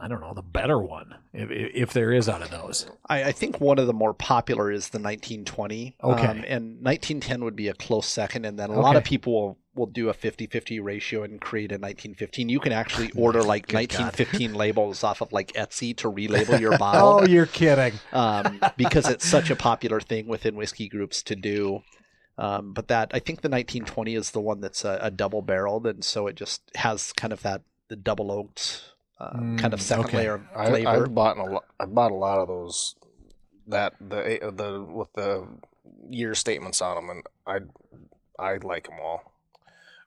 I 0.00 0.08
don't 0.08 0.20
know 0.20 0.34
the 0.34 0.42
better 0.42 0.78
one 0.78 1.14
if 1.32 1.50
if 1.50 1.92
there 1.92 2.12
is 2.12 2.28
out 2.28 2.42
of 2.42 2.50
those. 2.50 2.86
I, 3.08 3.24
I 3.24 3.32
think 3.32 3.60
one 3.60 3.78
of 3.78 3.86
the 3.86 3.92
more 3.92 4.14
popular 4.14 4.70
is 4.70 4.90
the 4.90 4.98
1920. 4.98 5.96
Okay. 6.02 6.26
Um, 6.26 6.44
and 6.46 6.64
1910 6.82 7.44
would 7.44 7.56
be 7.56 7.68
a 7.68 7.74
close 7.74 8.06
second. 8.06 8.44
And 8.44 8.58
then 8.58 8.70
a 8.70 8.78
lot 8.78 8.96
of 8.96 9.04
people 9.04 9.32
will, 9.32 9.58
will 9.74 9.86
do 9.86 10.08
a 10.08 10.14
50 10.14 10.46
50 10.46 10.80
ratio 10.80 11.22
and 11.22 11.40
create 11.40 11.72
a 11.72 11.74
1915. 11.74 12.48
You 12.48 12.60
can 12.60 12.72
actually 12.72 13.10
order 13.16 13.42
like 13.42 13.66
Good 13.66 13.76
1915 13.76 14.54
labels 14.54 15.02
off 15.02 15.20
of 15.20 15.32
like 15.32 15.52
Etsy 15.52 15.96
to 15.98 16.10
relabel 16.10 16.60
your 16.60 16.78
bottle. 16.78 17.20
Oh, 17.22 17.26
you're 17.26 17.46
kidding. 17.46 17.94
um, 18.12 18.60
because 18.76 19.08
it's 19.08 19.26
such 19.26 19.50
a 19.50 19.56
popular 19.56 20.00
thing 20.00 20.28
within 20.28 20.54
whiskey 20.54 20.88
groups 20.88 21.22
to 21.24 21.36
do. 21.36 21.82
Um, 22.36 22.72
but 22.72 22.86
that 22.86 23.10
I 23.12 23.18
think 23.18 23.40
the 23.40 23.48
1920 23.48 24.14
is 24.14 24.30
the 24.30 24.40
one 24.40 24.60
that's 24.60 24.84
a, 24.84 24.98
a 25.02 25.10
double 25.10 25.42
barreled, 25.42 25.88
and 25.88 26.04
so 26.04 26.28
it 26.28 26.36
just 26.36 26.62
has 26.76 27.12
kind 27.12 27.32
of 27.32 27.42
that 27.42 27.62
the 27.88 27.96
double 27.96 28.30
oaked 28.30 28.84
uh, 29.20 29.30
kind 29.56 29.74
of 29.74 29.80
Mm, 29.80 29.82
second 29.82 30.04
okay. 30.06 30.16
layer 30.18 30.34
of 30.34 30.42
I, 30.54 30.66
flavor. 30.68 30.88
I've 31.06 31.14
bought 31.14 31.38
a 31.38 31.44
lot. 31.44 31.64
I 31.80 31.86
bought 31.86 32.12
a 32.12 32.14
lot 32.14 32.38
of 32.38 32.48
those. 32.48 32.94
That 33.66 33.94
the 34.00 34.38
the 34.54 34.82
with 34.82 35.12
the 35.12 35.46
year 36.10 36.34
statements 36.34 36.80
on 36.80 36.96
them, 36.96 37.10
and 37.10 37.22
I 37.46 37.58
I 38.42 38.56
like 38.58 38.88
them 38.88 38.98
all. 39.00 39.32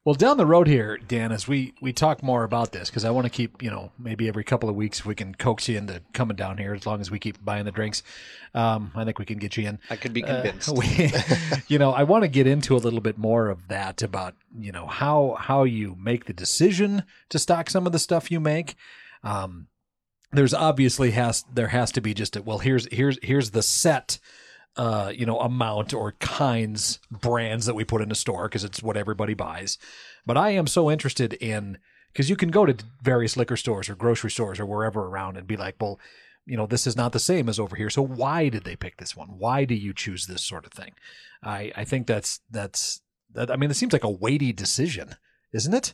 Well, 0.03 0.15
down 0.15 0.37
the 0.37 0.47
road 0.47 0.65
here, 0.67 0.97
Dan, 0.97 1.31
as 1.31 1.47
we 1.47 1.75
we 1.79 1.93
talk 1.93 2.23
more 2.23 2.43
about 2.43 2.71
this, 2.71 2.89
because 2.89 3.05
I 3.05 3.11
want 3.11 3.25
to 3.25 3.29
keep, 3.29 3.61
you 3.61 3.69
know, 3.69 3.91
maybe 3.99 4.27
every 4.27 4.43
couple 4.43 4.67
of 4.67 4.75
weeks 4.75 5.05
we 5.05 5.13
can 5.13 5.35
coax 5.35 5.69
you 5.69 5.77
into 5.77 6.01
coming 6.11 6.35
down 6.35 6.57
here. 6.57 6.73
As 6.73 6.87
long 6.87 7.01
as 7.01 7.11
we 7.11 7.19
keep 7.19 7.43
buying 7.45 7.65
the 7.65 7.71
drinks, 7.71 8.01
um, 8.55 8.91
I 8.95 9.05
think 9.05 9.19
we 9.19 9.25
can 9.25 9.37
get 9.37 9.57
you 9.57 9.67
in. 9.67 9.77
I 9.91 9.97
could 9.97 10.11
be 10.11 10.23
Uh, 10.23 10.41
convinced. 10.41 10.69
we, 10.75 11.11
you 11.67 11.77
know, 11.77 11.91
I 11.91 12.01
want 12.01 12.23
to 12.23 12.27
get 12.29 12.47
into 12.47 12.75
a 12.75 12.79
little 12.79 12.99
bit 12.99 13.19
more 13.19 13.49
of 13.49 13.67
that 13.67 14.01
about 14.01 14.33
you 14.57 14.71
know 14.71 14.87
how 14.87 15.35
how 15.39 15.65
you 15.65 15.95
make 15.99 16.25
the 16.25 16.33
decision 16.33 17.03
to 17.29 17.37
stock 17.37 17.69
some 17.69 17.85
of 17.85 17.91
the 17.91 17.99
stuff 17.99 18.31
you 18.31 18.39
make. 18.39 18.73
Um, 19.23 19.67
there's 20.31 20.53
obviously 20.55 21.11
has 21.11 21.45
there 21.53 21.67
has 21.67 21.91
to 21.91 22.01
be 22.01 22.15
just 22.15 22.35
a 22.35 22.41
well 22.41 22.57
here's 22.57 22.87
here's 22.91 23.19
here's 23.21 23.51
the 23.51 23.61
set 23.61 24.17
uh 24.77 25.11
you 25.13 25.25
know 25.25 25.39
amount 25.39 25.93
or 25.93 26.13
kinds 26.13 26.99
brands 27.11 27.65
that 27.65 27.75
we 27.75 27.83
put 27.83 28.01
in 28.01 28.11
a 28.11 28.15
store 28.15 28.47
because 28.47 28.63
it's 28.63 28.81
what 28.81 28.97
everybody 28.97 29.33
buys. 29.33 29.77
But 30.25 30.37
i 30.37 30.51
am 30.51 30.67
so 30.67 30.89
interested 30.89 31.33
in 31.33 31.77
because 32.11 32.29
you 32.29 32.35
can 32.35 32.51
go 32.51 32.65
to 32.65 32.75
various 33.01 33.37
liquor 33.37 33.57
stores 33.57 33.89
or 33.89 33.95
grocery 33.95 34.31
stores 34.31 34.59
or 34.59 34.65
wherever 34.65 35.05
around 35.07 35.37
and 35.37 35.47
be 35.47 35.57
like 35.57 35.75
well 35.79 35.99
you 36.45 36.57
know 36.57 36.65
this 36.65 36.87
is 36.87 36.95
not 36.95 37.11
the 37.11 37.19
same 37.19 37.49
as 37.49 37.59
over 37.59 37.75
here 37.75 37.89
so 37.89 38.01
why 38.01 38.49
did 38.49 38.63
they 38.63 38.75
pick 38.75 38.97
this 38.97 39.15
one? 39.15 39.29
Why 39.37 39.65
do 39.65 39.75
you 39.75 39.93
choose 39.93 40.25
this 40.25 40.43
sort 40.43 40.65
of 40.65 40.71
thing? 40.71 40.93
I 41.43 41.71
i 41.75 41.83
think 41.83 42.07
that's 42.07 42.39
that's 42.49 43.01
that 43.33 43.51
i 43.51 43.55
mean 43.55 43.71
it 43.71 43.75
seems 43.75 43.93
like 43.93 44.03
a 44.03 44.09
weighty 44.09 44.53
decision 44.53 45.15
isn't 45.53 45.73
it? 45.73 45.93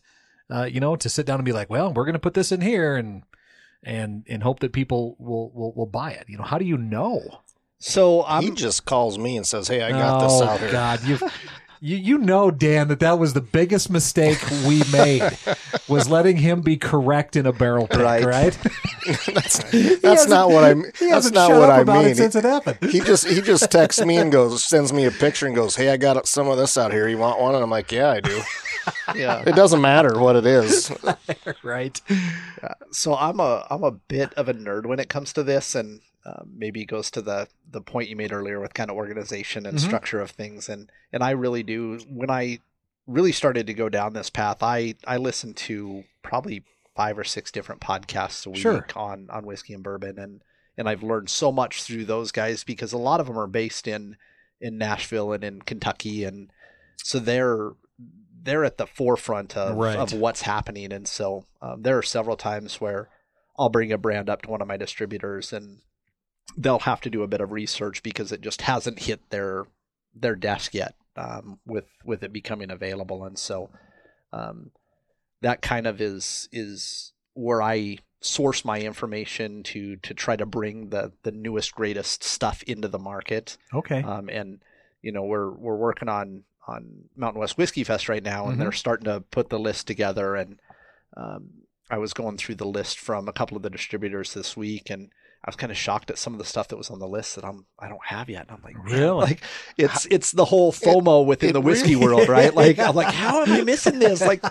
Uh 0.49 0.63
you 0.63 0.79
know 0.79 0.95
to 0.95 1.09
sit 1.09 1.25
down 1.25 1.39
and 1.39 1.45
be 1.45 1.51
like 1.51 1.69
well 1.69 1.91
we're 1.91 2.05
going 2.05 2.13
to 2.13 2.19
put 2.19 2.33
this 2.35 2.51
in 2.51 2.61
here 2.61 2.95
and 2.95 3.23
and 3.83 4.25
and 4.27 4.43
hope 4.43 4.59
that 4.59 4.73
people 4.73 5.15
will 5.19 5.51
will, 5.51 5.73
will 5.73 5.85
buy 5.85 6.11
it. 6.11 6.25
You 6.27 6.37
know 6.37 6.43
how 6.43 6.57
do 6.57 6.65
you 6.65 6.77
know 6.77 7.41
So 7.79 8.23
he 8.23 8.27
I'm 8.27 8.55
just 8.55 8.85
calls 8.85 9.17
me 9.17 9.37
and 9.37 9.45
says, 9.45 9.67
"Hey, 9.67 9.81
I 9.83 9.91
got 9.91 10.21
this 10.23 10.31
oh, 10.41 10.45
out 10.45 10.59
here." 10.59 10.69
Oh, 10.69 10.71
god, 10.71 11.03
you've, 11.03 11.21
you 11.79 11.95
you 11.97 12.17
know, 12.17 12.49
Dan, 12.49 12.87
that 12.87 12.99
that 13.01 13.19
was 13.19 13.33
the 13.33 13.41
biggest 13.41 13.89
mistake 13.91 14.39
we 14.65 14.81
made 14.91 15.37
was 15.87 16.09
letting 16.09 16.37
him 16.37 16.61
be 16.61 16.75
correct 16.77 17.35
in 17.35 17.45
a 17.45 17.53
barrel 17.53 17.87
pick, 17.87 17.99
right? 17.99 18.25
Right. 18.25 18.57
that's 19.33 19.59
that's 19.59 20.03
hasn't- 20.03 20.49
what 20.49 20.63
I. 20.63 20.73
He 20.73 20.81
That's 20.81 20.99
hasn't 21.01 21.35
not 21.35 21.51
what 21.51 21.69
up 21.69 21.77
I 21.77 21.81
about 21.81 21.97
mean. 22.03 22.07
it 22.13 22.17
since 22.17 22.35
it 22.35 22.43
happened. 22.45 22.77
he 22.91 22.99
just 22.99 23.27
he 23.27 23.41
just 23.41 23.69
texts 23.71 24.03
me 24.03 24.17
and 24.17 24.31
goes 24.31 24.63
sends 24.63 24.91
me 24.91 25.05
a 25.05 25.11
picture 25.11 25.45
and 25.45 25.55
goes, 25.55 25.75
"Hey, 25.75 25.89
I 25.89 25.97
got 25.97 26.25
some 26.27 26.47
of 26.47 26.57
this 26.57 26.77
out 26.77 26.91
here. 26.91 27.07
You 27.07 27.19
want 27.19 27.39
one?" 27.39 27.53
And 27.53 27.63
I'm 27.63 27.69
like, 27.69 27.91
"Yeah, 27.91 28.09
I 28.09 28.21
do." 28.21 28.41
yeah. 29.15 29.43
It 29.45 29.55
doesn't 29.55 29.81
matter 29.81 30.17
what 30.19 30.35
it 30.35 30.45
is. 30.47 30.91
right? 31.61 32.01
So 32.91 33.15
I'm 33.15 33.39
a 33.39 33.67
I'm 33.69 33.83
a 33.83 33.91
bit 33.91 34.33
of 34.33 34.49
a 34.49 34.53
nerd 34.55 34.87
when 34.87 34.99
it 34.99 35.09
comes 35.09 35.31
to 35.33 35.43
this, 35.43 35.75
and 35.75 36.01
uh, 36.27 36.43
maybe 36.45 36.81
it 36.81 36.85
goes 36.85 37.09
to 37.11 37.21
the 37.21 37.47
the 37.71 37.81
point 37.81 38.09
you 38.09 38.15
made 38.17 38.33
earlier 38.33 38.59
with 38.59 38.73
kind 38.73 38.89
of 38.91 38.97
organization 38.97 39.65
and 39.65 39.77
Mhm. 39.77 39.81
structure 39.81 40.19
of 40.19 40.31
things, 40.31 40.67
and 40.69 40.91
and 41.13 41.23
I 41.23 41.31
really 41.31 41.63
do 41.63 41.99
when 42.09 42.29
I 42.29 42.59
really 43.07 43.31
started 43.31 43.65
to 43.67 43.73
go 43.73 43.87
down 43.89 44.13
this 44.13 44.29
path, 44.29 44.61
I 44.61 44.95
I 45.05 45.17
listened 45.17 45.55
to 45.57 46.03
probably 46.23 46.63
five 46.95 47.17
or 47.17 47.23
six 47.23 47.51
different 47.51 47.79
podcasts 47.79 48.45
a 48.45 48.49
week 48.49 48.59
Sure. 48.61 48.85
on 48.95 49.29
on 49.29 49.45
whiskey 49.45 49.73
and 49.73 49.83
bourbon, 49.83 50.19
and 50.19 50.41
and 50.77 50.89
I've 50.89 51.01
learned 51.03 51.29
so 51.29 51.51
much 51.51 51.83
through 51.83 52.05
those 52.05 52.31
guys 52.31 52.63
because 52.63 52.91
a 52.93 52.97
lot 52.97 53.19
of 53.21 53.27
them 53.27 53.37
are 53.39 53.47
based 53.47 53.87
in 53.87 54.17
in 54.59 54.77
Nashville 54.77 55.31
and 55.31 55.43
in 55.43 55.61
Kentucky, 55.61 56.23
and 56.25 56.51
so 56.97 57.19
they're 57.19 57.71
they're 58.43 58.63
at 58.65 58.77
the 58.77 58.87
forefront 58.87 59.57
of, 59.57 59.75
Right. 59.75 59.97
of 59.97 60.13
what's 60.13 60.43
happening, 60.43 60.91
and 60.93 61.07
so 61.07 61.45
um, 61.61 61.81
there 61.83 61.97
are 61.97 62.01
several 62.03 62.37
times 62.37 62.79
where 62.79 63.09
I'll 63.59 63.69
bring 63.69 63.91
a 63.91 63.97
brand 63.97 64.29
up 64.29 64.41
to 64.43 64.49
one 64.49 64.61
of 64.61 64.67
my 64.67 64.77
distributors 64.77 65.51
and 65.51 65.79
they'll 66.55 66.79
have 66.79 67.01
to 67.01 67.10
do 67.10 67.23
a 67.23 67.27
bit 67.27 67.41
of 67.41 67.51
research 67.51 68.01
because 68.03 68.31
it 68.31 68.41
just 68.41 68.62
hasn't 68.62 68.99
hit 68.99 69.29
their 69.29 69.65
their 70.15 70.36
desk 70.36 70.73
yet 70.73 70.95
um, 71.15 71.60
with 71.65 71.86
with 72.05 72.23
it 72.23 72.31
becoming 72.33 72.71
available 72.71 73.23
and 73.25 73.38
so 73.38 73.69
um, 74.33 74.71
that 75.41 75.62
kind 75.62 75.86
of 75.88 75.99
is 76.01 76.47
is 76.51 77.13
where 77.33 77.62
I 77.62 77.97
source 78.21 78.65
my 78.65 78.79
information 78.79 79.62
to 79.63 79.97
to 79.97 80.13
try 80.13 80.36
to 80.36 80.45
bring 80.45 80.89
the 80.89 81.12
the 81.23 81.31
newest 81.31 81.75
greatest 81.75 82.23
stuff 82.23 82.63
into 82.63 82.88
the 82.88 82.99
market 82.99 83.57
Okay. 83.73 84.01
um, 84.03 84.29
and 84.29 84.60
you 85.01 85.12
know 85.12 85.23
we're 85.23 85.51
we're 85.51 85.75
working 85.75 86.10
on 86.10 86.43
on 86.67 87.03
Mountain 87.15 87.39
West 87.39 87.57
Whiskey 87.57 87.86
Fest 87.86 88.10
right 88.10 88.21
now, 88.23 88.47
and 88.49 88.57
Mhm. 88.57 88.60
they're 88.60 88.71
starting 88.73 89.05
to 89.05 89.21
put 89.21 89.47
the 89.49 89.57
list 89.57 89.88
together. 89.88 90.36
And 90.36 90.60
um, 91.15 91.49
I 91.89 91.97
was 91.97 92.12
going 92.13 92.36
through 92.36 92.55
the 92.55 92.67
list 92.67 92.99
from 92.99 93.29
a 93.29 93.31
couple 93.31 93.55
of 93.55 93.63
the 93.63 93.69
distributors 93.69 94.33
this 94.33 94.57
week, 94.57 94.89
and 94.89 95.10
I 95.47 95.49
was 95.49 95.55
kind 95.55 95.71
of 95.71 95.77
shocked 95.77 96.12
at 96.12 96.17
some 96.17 96.33
of 96.33 96.39
the 96.39 96.45
stuff 96.45 96.67
that 96.67 96.75
was 96.75 96.89
on 96.89 96.99
the 96.99 97.07
list 97.07 97.36
that 97.36 97.45
I'm 97.45 97.65
I 97.79 97.88
don't 97.88 98.05
have 98.05 98.29
yet. 98.29 98.47
And 98.49 98.51
I'm 98.57 98.62
like, 98.63 98.75
Really? 98.83 99.21
like 99.21 99.41
it's 99.77 100.05
it's 100.12 100.33
the 100.33 100.43
whole 100.43 100.73
FOMO 100.73 101.25
within 101.25 101.51
it 101.51 101.53
the 101.53 101.62
whiskey 101.62 101.95
really- 101.95 102.05
world, 102.15 102.27
right? 102.27 102.53
Like 102.63 102.77
I'm 102.79 102.93
like, 102.95 103.13
how 103.13 103.43
am 103.43 103.51
I 103.53 103.62
missing 103.62 103.97
this? 103.99 104.19
Like 104.21 104.43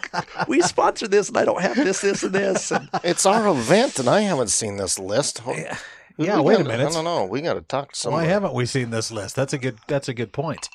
we 0.48 0.62
sponsored 0.62 1.10
this 1.10 1.28
and 1.28 1.36
I 1.36 1.44
don't 1.44 1.60
have 1.60 1.76
this, 1.76 2.00
this, 2.00 2.22
and 2.22 2.32
this. 2.32 2.70
And 2.72 2.88
It's 3.04 3.26
our 3.26 3.46
event, 3.48 3.98
and 3.98 4.08
I 4.08 4.22
haven't 4.22 4.48
seen 4.48 4.78
this 4.78 4.98
list. 4.98 5.42
Yeah, 5.46 5.76
yeah, 6.16 6.40
wait 6.40 6.54
a 6.54 6.56
gotta- 6.64 6.68
minute. 6.70 6.88
I 6.88 6.92
don't 6.92 7.04
know. 7.04 7.26
We 7.26 7.42
got 7.42 7.54
to 7.54 7.60
talk 7.60 7.92
to 7.92 7.98
someone. 8.00 8.22
Why 8.22 8.28
haven't 8.28 8.54
we 8.54 8.64
seen 8.64 8.88
this 8.88 9.10
list? 9.12 9.36
That's 9.36 9.52
a 9.52 9.58
good. 9.58 9.76
That's 9.88 10.08
a 10.08 10.14
good 10.14 10.32
point. 10.32 10.70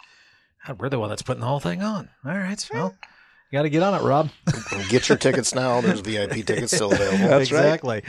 God, 0.67 0.79
we're 0.79 0.89
the 0.89 0.99
one 0.99 1.09
that's 1.09 1.23
putting 1.23 1.41
the 1.41 1.47
whole 1.47 1.59
thing 1.59 1.81
on. 1.81 2.09
All 2.23 2.37
right, 2.37 2.69
well, 2.71 2.93
you 3.51 3.59
got 3.59 3.63
to 3.63 3.69
get 3.69 3.83
on 3.83 3.93
it, 3.93 4.01
Rob. 4.01 4.29
Get 4.89 5.09
your 5.09 5.17
tickets 5.17 5.53
now. 5.53 5.81
There's 5.81 5.99
VIP 5.99 6.45
tickets 6.45 6.73
still 6.73 6.93
available. 6.93 7.27
That's 7.27 7.51
right. 7.51 7.65
exactly. 7.65 8.03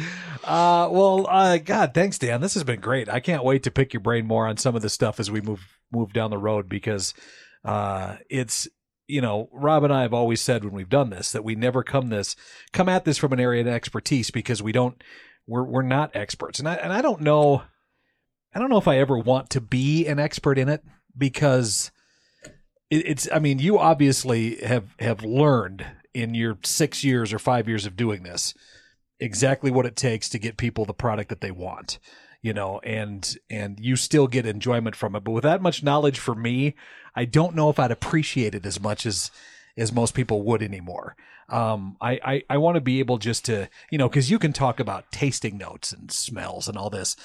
Uh, 0.44 0.88
well, 0.90 1.26
uh, 1.28 1.58
God, 1.58 1.94
thanks, 1.94 2.18
Dan. 2.18 2.40
This 2.40 2.54
has 2.54 2.62
been 2.62 2.80
great. 2.80 3.08
I 3.08 3.18
can't 3.18 3.44
wait 3.44 3.64
to 3.64 3.70
pick 3.72 3.92
your 3.92 4.00
brain 4.00 4.26
more 4.26 4.46
on 4.46 4.56
some 4.56 4.76
of 4.76 4.82
this 4.82 4.92
stuff 4.92 5.18
as 5.18 5.30
we 5.30 5.40
move 5.40 5.78
move 5.92 6.12
down 6.12 6.30
the 6.30 6.38
road 6.38 6.68
because 6.68 7.12
uh, 7.64 8.16
it's 8.30 8.68
you 9.08 9.20
know 9.20 9.48
Rob 9.52 9.84
and 9.84 9.92
I 9.92 10.02
have 10.02 10.14
always 10.14 10.40
said 10.40 10.64
when 10.64 10.72
we've 10.72 10.88
done 10.88 11.10
this 11.10 11.32
that 11.32 11.44
we 11.44 11.54
never 11.54 11.82
come 11.82 12.08
this 12.08 12.34
come 12.72 12.88
at 12.88 13.04
this 13.04 13.18
from 13.18 13.32
an 13.32 13.40
area 13.40 13.60
of 13.60 13.68
expertise 13.68 14.30
because 14.30 14.62
we 14.62 14.72
don't 14.72 15.02
we're 15.46 15.64
we're 15.64 15.82
not 15.82 16.16
experts 16.16 16.58
and 16.58 16.68
I 16.68 16.74
and 16.74 16.92
I 16.92 17.02
don't 17.02 17.20
know 17.20 17.62
I 18.54 18.58
don't 18.58 18.70
know 18.70 18.78
if 18.78 18.88
I 18.88 18.98
ever 18.98 19.18
want 19.18 19.50
to 19.50 19.60
be 19.60 20.06
an 20.06 20.18
expert 20.18 20.58
in 20.58 20.68
it 20.68 20.82
because 21.16 21.90
it, 22.92 23.06
it's 23.06 23.28
I 23.32 23.38
mean 23.38 23.58
you 23.58 23.78
obviously 23.78 24.56
have 24.56 24.94
have 25.00 25.24
learned 25.24 25.84
in 26.14 26.34
your 26.34 26.58
six 26.62 27.02
years 27.02 27.32
or 27.32 27.38
five 27.38 27.66
years 27.66 27.86
of 27.86 27.96
doing 27.96 28.22
this 28.22 28.54
exactly 29.18 29.70
what 29.70 29.86
it 29.86 29.96
takes 29.96 30.28
to 30.28 30.38
get 30.38 30.56
people 30.56 30.84
the 30.84 30.92
product 30.92 31.30
that 31.30 31.40
they 31.40 31.50
want 31.50 31.98
you 32.42 32.52
know 32.52 32.80
and 32.80 33.36
and 33.48 33.80
you 33.80 33.96
still 33.96 34.26
get 34.26 34.46
enjoyment 34.46 34.94
from 34.94 35.16
it. 35.16 35.24
But 35.24 35.32
with 35.32 35.44
that 35.44 35.62
much 35.62 35.82
knowledge 35.82 36.18
for 36.18 36.34
me 36.34 36.74
i 37.14 37.24
don't 37.24 37.54
know 37.54 37.70
if 37.70 37.78
i'd 37.78 37.90
appreciate 37.90 38.54
it 38.54 38.66
as 38.66 38.80
much 38.80 39.06
as 39.06 39.30
as 39.76 39.90
most 39.90 40.14
people 40.14 40.42
would 40.42 40.62
anymore. 40.62 41.16
Um 41.48 41.96
i 42.00 42.20
i, 42.24 42.42
I 42.50 42.58
want 42.58 42.74
to 42.74 42.82
be 42.82 42.98
able 42.98 43.16
just 43.16 43.46
to 43.46 43.70
you 43.90 43.96
know 43.96 44.08
because 44.08 44.30
you 44.30 44.38
can 44.38 44.52
talk 44.52 44.78
about 44.78 45.10
tasting 45.10 45.56
notes 45.56 45.92
and 45.92 46.12
smells 46.12 46.68
and 46.68 46.76
all 46.76 46.90
this. 46.90 47.16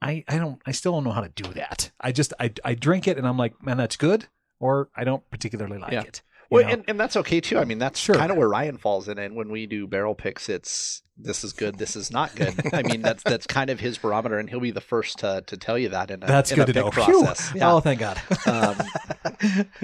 I 0.00 0.24
i 0.28 0.38
don't 0.38 0.62
i 0.66 0.70
still 0.70 0.92
don't 0.92 1.04
know 1.04 1.10
how 1.10 1.22
to 1.22 1.42
do 1.42 1.52
that. 1.54 1.90
I 2.00 2.12
just 2.12 2.32
i 2.38 2.52
i 2.64 2.74
drink 2.74 3.08
it 3.08 3.18
and 3.18 3.26
i'm 3.26 3.36
like 3.38 3.60
man 3.60 3.78
that's 3.78 3.96
good 3.96 4.28
or 4.60 4.88
i 4.94 5.02
don't 5.02 5.28
particularly 5.30 5.78
like 5.78 5.92
Yeah. 5.92 6.02
it 6.02 6.22
well, 6.50 6.64
know? 6.64 6.70
and, 6.70 6.84
and 6.88 6.98
that's 6.98 7.16
okay 7.16 7.40
too. 7.40 7.58
I 7.58 7.64
mean, 7.64 7.78
that's 7.78 8.00
Sure. 8.00 8.16
kind 8.16 8.32
of 8.32 8.36
where 8.36 8.48
Ryan 8.48 8.76
falls 8.76 9.06
in. 9.08 9.18
And 9.20 9.36
when 9.36 9.50
we 9.52 9.66
do 9.66 9.86
barrel 9.86 10.16
picks, 10.16 10.48
it's 10.48 11.02
this 11.16 11.44
is 11.44 11.52
good, 11.52 11.78
this 11.78 11.94
is 11.94 12.10
not 12.10 12.34
good. 12.34 12.54
I 12.74 12.82
mean, 12.82 13.02
that's 13.02 13.22
that's 13.22 13.46
kind 13.46 13.70
of 13.70 13.78
his 13.78 13.98
barometer, 13.98 14.36
and 14.36 14.50
he'll 14.50 14.58
be 14.58 14.72
the 14.72 14.80
first 14.80 15.20
to, 15.20 15.44
to 15.46 15.56
tell 15.56 15.78
you 15.78 15.90
that 15.90 16.10
in 16.10 16.24
a, 16.24 16.26
that's 16.26 16.50
in 16.50 16.56
good 16.56 16.70
a 16.70 16.72
to 16.72 16.80
know 16.80 16.90
process. 16.90 17.52
Yeah. 17.54 17.72
oh 17.72 17.78
thank 17.78 18.00
god 18.00 18.20
um, 18.46 18.76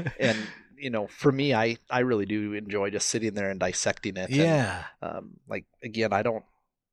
and 0.18 0.36
you 0.76 0.90
know, 0.90 1.06
for 1.06 1.30
me, 1.30 1.54
I 1.54 1.76
I 1.88 2.00
really 2.00 2.26
do 2.26 2.52
enjoy 2.54 2.90
just 2.90 3.08
sitting 3.08 3.34
there 3.34 3.50
and 3.50 3.60
dissecting 3.60 4.16
it. 4.16 4.30
and, 4.30 4.36
yeah 4.36 4.82
um, 5.02 5.34
like 5.48 5.66
again, 5.84 6.12
I 6.12 6.22
don't 6.22 6.44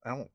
I 0.06 0.10
don't 0.12 0.30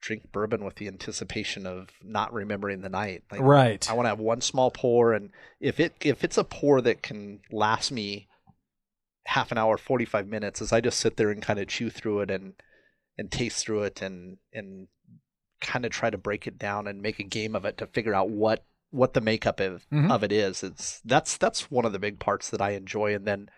drink 0.00 0.32
bourbon 0.32 0.64
with 0.64 0.76
the 0.76 0.88
anticipation 0.88 1.66
of 1.66 1.90
not 2.02 2.32
remembering 2.32 2.80
the 2.80 2.88
night. 2.88 3.24
Like, 3.30 3.40
right 3.42 3.90
I 3.90 3.92
want 3.94 4.06
to 4.06 4.10
have 4.10 4.18
one 4.18 4.40
small 4.40 4.70
pour, 4.70 5.12
and 5.12 5.30
if 5.60 5.78
it 5.80 5.94
if 6.00 6.24
it's 6.24 6.38
a 6.38 6.44
pour 6.44 6.80
that 6.80 7.02
can 7.02 7.40
last 7.50 7.92
me 7.92 8.28
half 9.26 9.52
an 9.52 9.58
hour, 9.58 9.76
forty 9.76 10.04
five 10.04 10.26
minutes, 10.26 10.60
as 10.62 10.72
I 10.72 10.80
just 10.80 10.98
sit 11.00 11.16
there 11.16 11.30
and 11.30 11.42
kind 11.42 11.58
of 11.58 11.68
chew 11.68 11.90
through 11.90 12.20
it 12.20 12.30
and 12.30 12.54
and 13.18 13.30
taste 13.30 13.64
through 13.64 13.82
it 13.84 14.00
and 14.02 14.38
and 14.52 14.88
kind 15.60 15.84
of 15.84 15.92
try 15.92 16.08
to 16.08 16.16
break 16.16 16.46
it 16.46 16.58
down 16.58 16.86
and 16.86 17.02
make 17.02 17.18
a 17.18 17.24
game 17.24 17.54
of 17.54 17.64
it 17.64 17.76
to 17.78 17.86
figure 17.86 18.14
out 18.14 18.30
what 18.30 18.64
what 18.90 19.12
the 19.14 19.20
makeup 19.20 19.60
of 19.60 19.86
Mhm. 19.92 20.10
of 20.10 20.24
it 20.24 20.32
is. 20.32 20.62
It's 20.62 21.00
that's 21.04 21.36
that's 21.36 21.70
one 21.70 21.84
of 21.84 21.92
the 21.92 21.98
big 21.98 22.18
parts 22.18 22.50
that 22.50 22.60
I 22.62 22.70
enjoy, 22.70 23.14
and 23.14 23.26
then. 23.26 23.50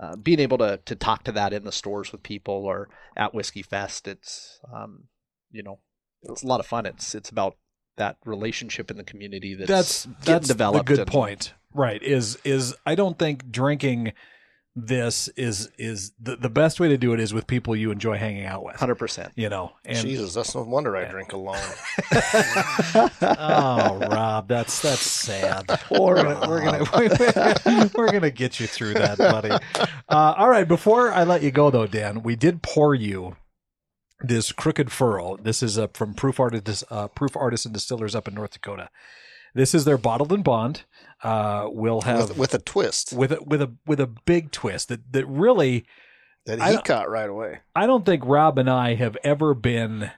Uh, 0.00 0.16
being 0.16 0.40
able 0.40 0.58
to, 0.58 0.80
to 0.84 0.96
talk 0.96 1.22
to 1.22 1.30
that 1.30 1.52
in 1.52 1.62
the 1.62 1.70
stores 1.70 2.10
with 2.10 2.24
people 2.24 2.54
or 2.66 2.88
at 3.16 3.32
Whiskey 3.32 3.62
Fest, 3.62 4.08
it's 4.08 4.58
um, 4.74 5.04
you 5.52 5.62
know, 5.62 5.78
it's 6.22 6.42
a 6.42 6.46
lot 6.46 6.60
of 6.60 6.66
fun. 6.66 6.86
It's 6.86 7.14
it's 7.14 7.30
about 7.30 7.56
that 7.98 8.16
relationship 8.24 8.90
in 8.90 8.96
the 8.96 9.04
community 9.04 9.54
that's, 9.54 9.68
that's 9.68 10.08
that's 10.24 10.48
developed. 10.48 10.88
a 10.88 10.92
good 10.94 11.00
and- 11.00 11.08
point 11.10 11.52
right 11.74 12.02
is 12.02 12.38
is 12.42 12.74
i 12.86 12.94
don't 12.94 13.18
think 13.18 13.50
drinking 13.50 14.12
this 14.74 15.28
is 15.36 15.68
is 15.76 16.12
the, 16.18 16.36
the 16.36 16.48
best 16.48 16.80
way 16.80 16.88
to 16.88 16.96
do 16.96 17.12
it 17.12 17.20
is 17.20 17.34
with 17.34 17.46
people 17.46 17.76
you 17.76 17.90
enjoy 17.90 18.16
hanging 18.16 18.46
out 18.46 18.64
with 18.64 18.76
Hundred 18.76 18.94
percent. 18.94 19.30
you 19.36 19.50
know 19.50 19.72
and 19.84 19.98
Jesus, 19.98 20.32
that's 20.32 20.54
no 20.54 20.62
wonder 20.62 20.96
I 20.96 21.04
drink 21.10 21.34
alone. 21.34 21.58
oh 23.22 23.98
rob 24.10 24.48
that's 24.48 24.80
that's 24.80 25.00
sad 25.02 25.66
Poor 25.68 26.16
we're 26.16 26.22
gonna, 26.22 26.48
we're 26.48 26.64
gonna 26.64 27.90
we're 27.94 28.10
gonna 28.10 28.30
get 28.30 28.58
you 28.60 28.66
through 28.66 28.94
that 28.94 29.18
buddy 29.18 29.50
uh, 29.50 29.58
all 30.08 30.48
right 30.48 30.66
before 30.66 31.12
i 31.12 31.24
let 31.24 31.42
you 31.42 31.50
go 31.50 31.70
though 31.70 31.86
dan 31.86 32.22
we 32.22 32.36
did 32.36 32.62
pour 32.62 32.94
you 32.94 33.36
this 34.22 34.52
crooked 34.52 34.90
furrow 34.92 35.36
this 35.36 35.62
is 35.62 35.78
uh, 35.78 35.88
from 35.88 36.14
proof 36.14 36.38
artist 36.40 36.84
uh, 36.90 37.08
Proof 37.08 37.36
Artisans 37.36 37.66
and 37.66 37.74
distillers 37.74 38.14
up 38.14 38.28
in 38.28 38.34
north 38.34 38.52
dakota. 38.52 38.88
This 39.54 39.74
is 39.74 39.84
their 39.84 39.98
bottled 39.98 40.32
in 40.32 40.42
bond 40.42 40.84
uh, 41.22 41.68
we'll 41.70 42.02
have 42.02 42.30
with, 42.30 42.38
with 42.38 42.54
a 42.54 42.58
twist. 42.58 43.12
With 43.12 43.32
a 43.32 43.42
with 43.42 43.62
a 43.62 43.72
with 43.86 44.00
a 44.00 44.06
big 44.06 44.50
twist 44.50 44.88
that 44.88 45.12
that 45.12 45.26
really 45.26 45.86
that 46.46 46.60
he 46.60 46.78
caught 46.78 47.08
right 47.08 47.28
away. 47.28 47.60
I 47.74 47.86
don't 47.86 48.04
think 48.04 48.24
Rob 48.24 48.58
and 48.58 48.68
I 48.68 48.94
have 48.94 49.16
ever 49.22 49.54
been 49.54 50.10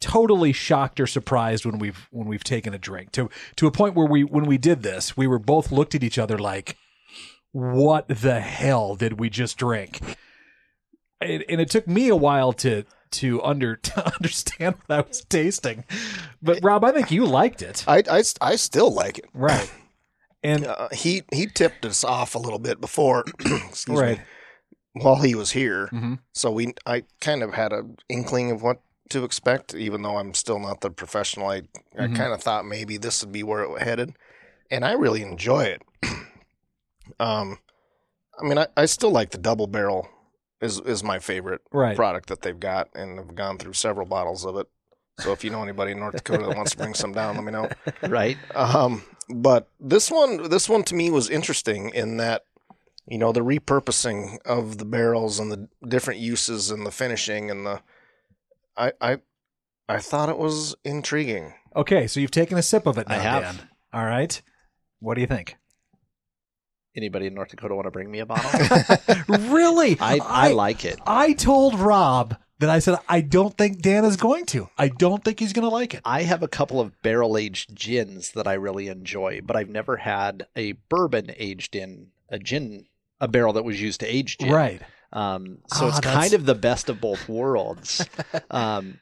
totally 0.00 0.52
shocked 0.52 1.00
or 1.00 1.06
surprised 1.06 1.64
when 1.64 1.78
we've 1.78 2.06
when 2.10 2.28
we've 2.28 2.44
taken 2.44 2.74
a 2.74 2.78
drink. 2.78 3.12
To 3.12 3.28
to 3.56 3.66
a 3.66 3.72
point 3.72 3.94
where 3.94 4.06
we 4.06 4.22
when 4.22 4.44
we 4.44 4.58
did 4.58 4.82
this 4.82 5.16
we 5.16 5.26
were 5.26 5.38
both 5.38 5.72
looked 5.72 5.94
at 5.94 6.04
each 6.04 6.18
other 6.18 6.38
like 6.38 6.76
what 7.52 8.08
the 8.08 8.40
hell 8.40 8.96
did 8.96 9.18
we 9.18 9.30
just 9.30 9.56
drink? 9.56 10.00
And, 11.20 11.44
and 11.48 11.60
it 11.60 11.70
took 11.70 11.86
me 11.86 12.08
a 12.08 12.16
while 12.16 12.52
to 12.54 12.84
to 13.20 13.42
under 13.42 13.76
to 13.88 14.14
understand 14.14 14.76
what 14.86 14.98
I 14.98 15.08
was 15.08 15.24
tasting 15.24 15.84
but 16.42 16.60
Rob 16.62 16.84
I 16.84 16.92
think 16.92 17.10
you 17.10 17.26
liked 17.26 17.62
it 17.62 17.84
I, 17.86 18.02
I, 18.10 18.22
I 18.40 18.56
still 18.56 18.90
like 18.92 19.18
it. 19.18 19.26
right 19.34 19.70
and 20.42 20.66
Uh, 20.66 20.88
he 20.92 21.22
he 21.32 21.46
tipped 21.46 21.84
us 21.86 22.04
off 22.04 22.34
a 22.34 22.38
little 22.38 22.58
bit 22.58 22.78
before, 22.80 23.24
excuse 23.68 23.98
right 23.98 24.18
me, 24.18 24.24
while 24.92 25.22
he 25.22 25.34
was 25.34 25.52
here. 25.52 25.88
Mhm. 25.90 26.18
So 26.34 26.50
we 26.50 26.74
I 26.84 27.04
kind 27.20 27.42
of 27.42 27.54
had 27.54 27.72
an 27.72 27.96
inkling 28.10 28.50
of 28.50 28.62
what 28.62 28.80
to 29.08 29.24
expect, 29.24 29.74
even 29.74 30.02
though 30.02 30.18
I'm 30.18 30.34
still 30.34 30.58
not 30.58 30.82
the 30.82 30.90
professional. 30.90 31.48
I 31.48 31.62
I 31.98 32.08
Mhm. 32.08 32.14
kind 32.14 32.32
of 32.34 32.42
thought 32.42 32.66
maybe 32.66 32.98
this 32.98 33.22
would 33.24 33.32
be 33.32 33.42
where 33.42 33.62
it 33.64 33.82
headed, 33.82 34.12
and 34.70 34.84
I 34.84 34.92
really 34.92 35.22
enjoy 35.22 35.64
it. 35.64 35.82
um, 37.18 37.58
I 38.38 38.42
mean, 38.46 38.58
I, 38.58 38.66
I 38.76 38.86
still 38.86 39.10
like 39.10 39.30
the 39.30 39.38
double 39.38 39.66
barrel 39.66 40.08
is 40.64 40.80
is 40.80 41.04
my 41.04 41.18
favorite 41.18 41.60
right 41.72 41.94
product 41.96 42.28
that 42.28 42.42
they've 42.42 42.58
got, 42.58 42.88
and 42.94 43.20
I've 43.20 43.34
gone 43.34 43.58
through 43.58 43.74
several 43.74 44.06
bottles 44.06 44.44
of 44.44 44.56
it. 44.56 44.66
So 45.20 45.32
if 45.32 45.44
you 45.44 45.50
know 45.50 45.62
anybody 45.62 45.92
in 45.92 46.00
North 46.00 46.16
Dakota 46.16 46.46
that 46.46 46.56
wants 46.56 46.72
to 46.72 46.76
bring 46.76 46.94
some 46.94 47.12
down, 47.12 47.36
let 47.36 47.44
me 47.44 47.52
know. 47.52 47.68
right? 48.08 48.36
Um, 48.54 49.04
but 49.28 49.68
this 49.78 50.10
one, 50.10 50.48
this 50.50 50.68
one 50.68 50.82
to 50.84 50.94
me 50.94 51.08
was 51.10 51.30
interesting 51.30 51.90
in 51.90 52.16
that, 52.16 52.42
you 53.06 53.18
know, 53.18 53.30
the 53.30 53.40
repurposing 53.40 54.38
of 54.44 54.78
the 54.78 54.84
barrels 54.84 55.38
and 55.38 55.52
the 55.52 55.68
different 55.86 56.18
uses 56.18 56.70
and 56.72 56.84
the 56.84 56.90
finishing 56.90 57.48
and 57.48 57.64
the, 57.64 57.80
I, 58.76 58.92
I, 59.00 59.18
I 59.88 59.98
thought 59.98 60.28
it 60.30 60.38
was 60.38 60.74
intriguing. 60.84 61.54
okay 61.76 62.08
so 62.08 62.18
you've 62.18 62.30
taken 62.32 62.58
a 62.58 62.62
sip 62.62 62.84
of 62.86 62.98
it 62.98 63.08
now 63.08 63.14
I 63.14 63.18
have. 63.18 63.42
Dan 63.42 63.68
all 63.92 64.04
right 64.04 64.42
what 64.98 65.14
do 65.14 65.20
you 65.20 65.26
think 65.28 65.56
Anybody 66.96 67.26
in 67.26 67.34
North 67.34 67.48
Dakota 67.48 67.74
want 67.74 67.86
to 67.86 67.90
bring 67.90 68.10
me 68.10 68.20
a 68.20 68.26
bottle? 68.26 68.50
really? 69.52 69.96
I, 70.00 70.20
I 70.22 70.52
like 70.52 70.84
it. 70.84 70.98
I 71.06 71.32
told 71.32 71.74
Rob 71.78 72.36
that 72.60 72.70
I 72.70 72.78
said 72.78 72.98
I 73.08 73.20
don't 73.20 73.56
think 73.58 73.82
Dan 73.82 74.04
is 74.04 74.16
going 74.16 74.46
to. 74.46 74.68
I 74.78 74.88
don't 74.88 75.24
think 75.24 75.40
he's 75.40 75.52
going 75.52 75.64
to 75.68 75.74
like 75.74 75.94
it. 75.94 76.02
I 76.04 76.22
have 76.22 76.44
a 76.44 76.48
couple 76.48 76.80
of 76.80 77.00
barrel 77.02 77.36
aged 77.36 77.74
gins 77.74 78.30
that 78.32 78.46
I 78.46 78.52
really 78.54 78.86
enjoy, 78.86 79.40
but 79.42 79.56
I've 79.56 79.68
never 79.70 79.96
had 79.96 80.46
a 80.54 80.72
bourbon 80.88 81.32
aged 81.36 81.74
in 81.74 82.08
a 82.28 82.38
gin, 82.38 82.86
a 83.20 83.26
barrel 83.26 83.54
that 83.54 83.64
was 83.64 83.82
used 83.82 83.98
to 84.00 84.06
age 84.06 84.38
gin. 84.38 84.52
Right. 84.52 84.80
Um, 85.12 85.58
so 85.72 85.86
Ah, 85.86 85.88
it's 85.88 85.96
that's- 86.00 86.14
kind 86.14 86.32
of 86.34 86.46
the 86.46 86.54
best 86.54 86.88
of 86.88 87.00
both 87.00 87.28
worlds. 87.28 88.06
um, 88.52 88.98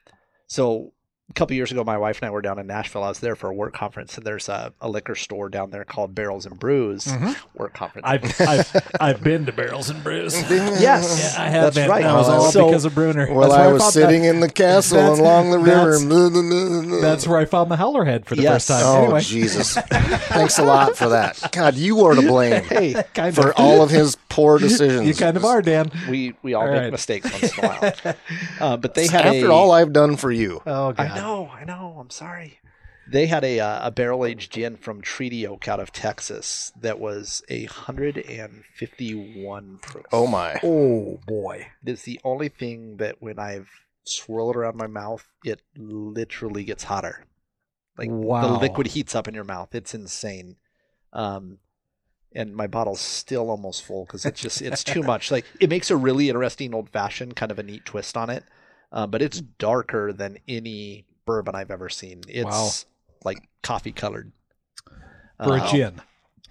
so 0.47 0.93
a 1.33 1.35
couple 1.35 1.57
years 1.57 1.73
ago, 1.73 1.83
my 1.83 1.97
wife 1.97 2.21
and 2.21 2.27
I 2.29 2.31
were 2.31 2.43
down 2.43 2.59
in 2.59 2.67
Nashville. 2.67 3.03
I 3.03 3.09
was 3.09 3.21
there 3.21 3.35
for 3.35 3.49
a 3.49 3.55
work 3.55 3.73
conference, 3.73 4.19
and 4.19 4.27
there's 4.27 4.51
a, 4.51 4.75
a 4.83 4.89
liquor 4.89 5.15
store 5.15 5.49
down 5.49 5.71
there 5.71 5.85
called 5.85 6.15
Barrels 6.15 6.45
and 6.45 6.59
Brews 6.59 7.07
Mhm. 7.07 7.35
Work 7.55 7.73
Conference. 7.73 8.07
I've, 8.07 8.41
I've 8.41 8.87
I've 9.01 9.23
been 9.23 9.47
to 9.47 9.53
Barrels 9.53 9.89
and 9.89 10.05
Brews. 10.05 10.35
yes, 10.51 11.35
Yeah, 11.37 11.43
I 11.43 11.49
have 11.49 11.63
that's 11.65 11.77
been. 11.77 11.89
right. 11.89 12.03
That 12.03 12.15
was 12.15 12.29
all 12.29 12.51
So- 12.51 12.67
because 12.67 12.85
of 12.85 12.95
Bruner. 12.95 13.33
Well, 13.33 13.49
That's 13.49 13.61
I 13.63 13.73
was 13.73 13.83
found 13.83 13.93
sitting 13.95 14.23
that- 14.23 14.29
in 14.29 14.41
the 14.41 14.51
castle 14.51 14.99
that's- 14.99 15.19
along 15.19 15.51
the 15.53 15.59
river. 15.59 15.99
that's- 15.99 17.01
That's 17.01 17.27
where 17.27 17.39
I 17.39 17.45
found 17.47 17.71
the 17.71 17.77
howler 17.77 18.05
head 18.05 18.27
for 18.27 18.37
the 18.37 18.43
Yes. 18.43 18.67
first 18.69 18.81
time. 18.81 18.83
Oh, 18.85 19.03
anyway, 19.05 19.21
Jesus. 19.23 19.75
Thanks 19.77 20.59
a 20.59 20.65
lot 20.65 20.97
for 20.97 21.09
that. 21.09 21.41
God, 21.53 21.75
you 21.77 22.05
are 22.05 22.15
to 22.15 22.23
blame 22.23 22.63
Hey, 22.65 22.95
kind 23.15 23.35
for 23.35 23.49
of. 23.51 23.55
all 23.57 23.83
of 23.83 23.91
his 23.91 24.17
poor 24.29 24.59
decisions. 24.59 25.07
You 25.07 25.15
kind 25.15 25.37
of 25.37 25.45
are, 25.45 25.63
Dan. 25.63 25.91
We 26.11 26.35
we 26.43 26.55
all, 26.55 26.63
All 26.63 26.69
make 26.73 26.81
right. 26.83 26.93
mistakes 26.93 27.31
once 27.33 27.57
in 27.59 27.65
a 27.65 27.69
while. 27.69 28.15
Uh, 28.61 28.77
but 28.77 28.95
they 28.95 29.07
had 29.07 29.27
After 29.27 29.47
a, 29.47 29.53
all 29.53 29.73
I've 29.73 29.93
done 29.93 30.17
for 30.17 30.31
you. 30.31 30.61
Oh, 30.67 30.95
I 30.99 31.07
know, 31.23 31.51
I 31.53 31.65
know. 31.65 31.97
I'm 31.99 32.11
sorry. 32.11 32.59
They 33.09 33.27
had 33.27 33.43
a 33.45 33.59
uh, 33.59 33.89
a 33.89 33.91
barrel 33.91 34.25
aged 34.25 34.53
gin 34.53 34.77
from 34.77 35.01
Treaty 35.01 35.47
Oak 35.47 35.67
out 35.67 35.81
of 35.81 35.93
Texas 35.93 36.73
that 36.81 37.01
was 37.01 37.43
a 37.49 37.65
hundred 37.65 38.17
and 38.19 38.63
fifty 38.75 39.43
one 39.45 39.79
proof. 39.83 40.07
Oh 40.13 40.27
my. 40.27 40.61
Oh 40.63 41.19
boy. 41.27 41.67
It's 41.85 42.03
the 42.05 42.21
only 42.23 42.49
thing 42.49 42.99
that 42.99 43.17
when 43.21 43.39
I've 43.39 43.69
swirled 44.05 44.57
around 44.57 44.77
my 44.77 44.87
mouth, 44.87 45.27
it 45.45 45.63
literally 45.77 46.65
gets 46.65 46.85
hotter. 46.85 47.25
Like 47.99 48.09
the 48.09 48.59
liquid 48.61 48.89
heats 48.89 49.15
up 49.15 49.29
in 49.29 49.35
your 49.35 49.45
mouth. 49.45 49.75
It's 49.75 49.95
insane. 49.95 50.57
Um, 51.13 51.59
and 52.35 52.57
my 52.57 52.67
bottle's 52.67 53.01
still 53.01 53.51
almost 53.51 53.85
full 53.85 54.05
because 54.07 54.25
it's 54.25 54.41
just 54.41 54.63
it's 54.63 54.85
too 54.85 55.03
much. 55.03 55.31
Like 55.31 55.45
it 55.61 55.69
makes 55.69 55.91
a 55.91 55.97
really 55.97 56.29
interesting 56.29 56.75
old 56.75 56.89
fashioned 56.89 57.37
kind 57.37 57.53
of 57.53 57.59
a 57.59 57.63
neat 57.63 57.85
twist 57.85 58.17
on 58.17 58.31
it, 58.31 58.45
uh, 58.91 59.07
but 59.07 59.23
it's 59.23 59.41
darker 59.41 60.13
than 60.13 60.39
any 60.49 61.05
bourbon 61.25 61.55
I've 61.55 61.71
ever 61.71 61.89
seen. 61.89 62.23
It's 62.29 62.45
Wow. 62.47 62.71
like 63.25 63.49
coffee 63.63 63.93
colored 63.93 64.33
For 65.43 65.57
a 65.57 65.67
gin. 65.69 66.01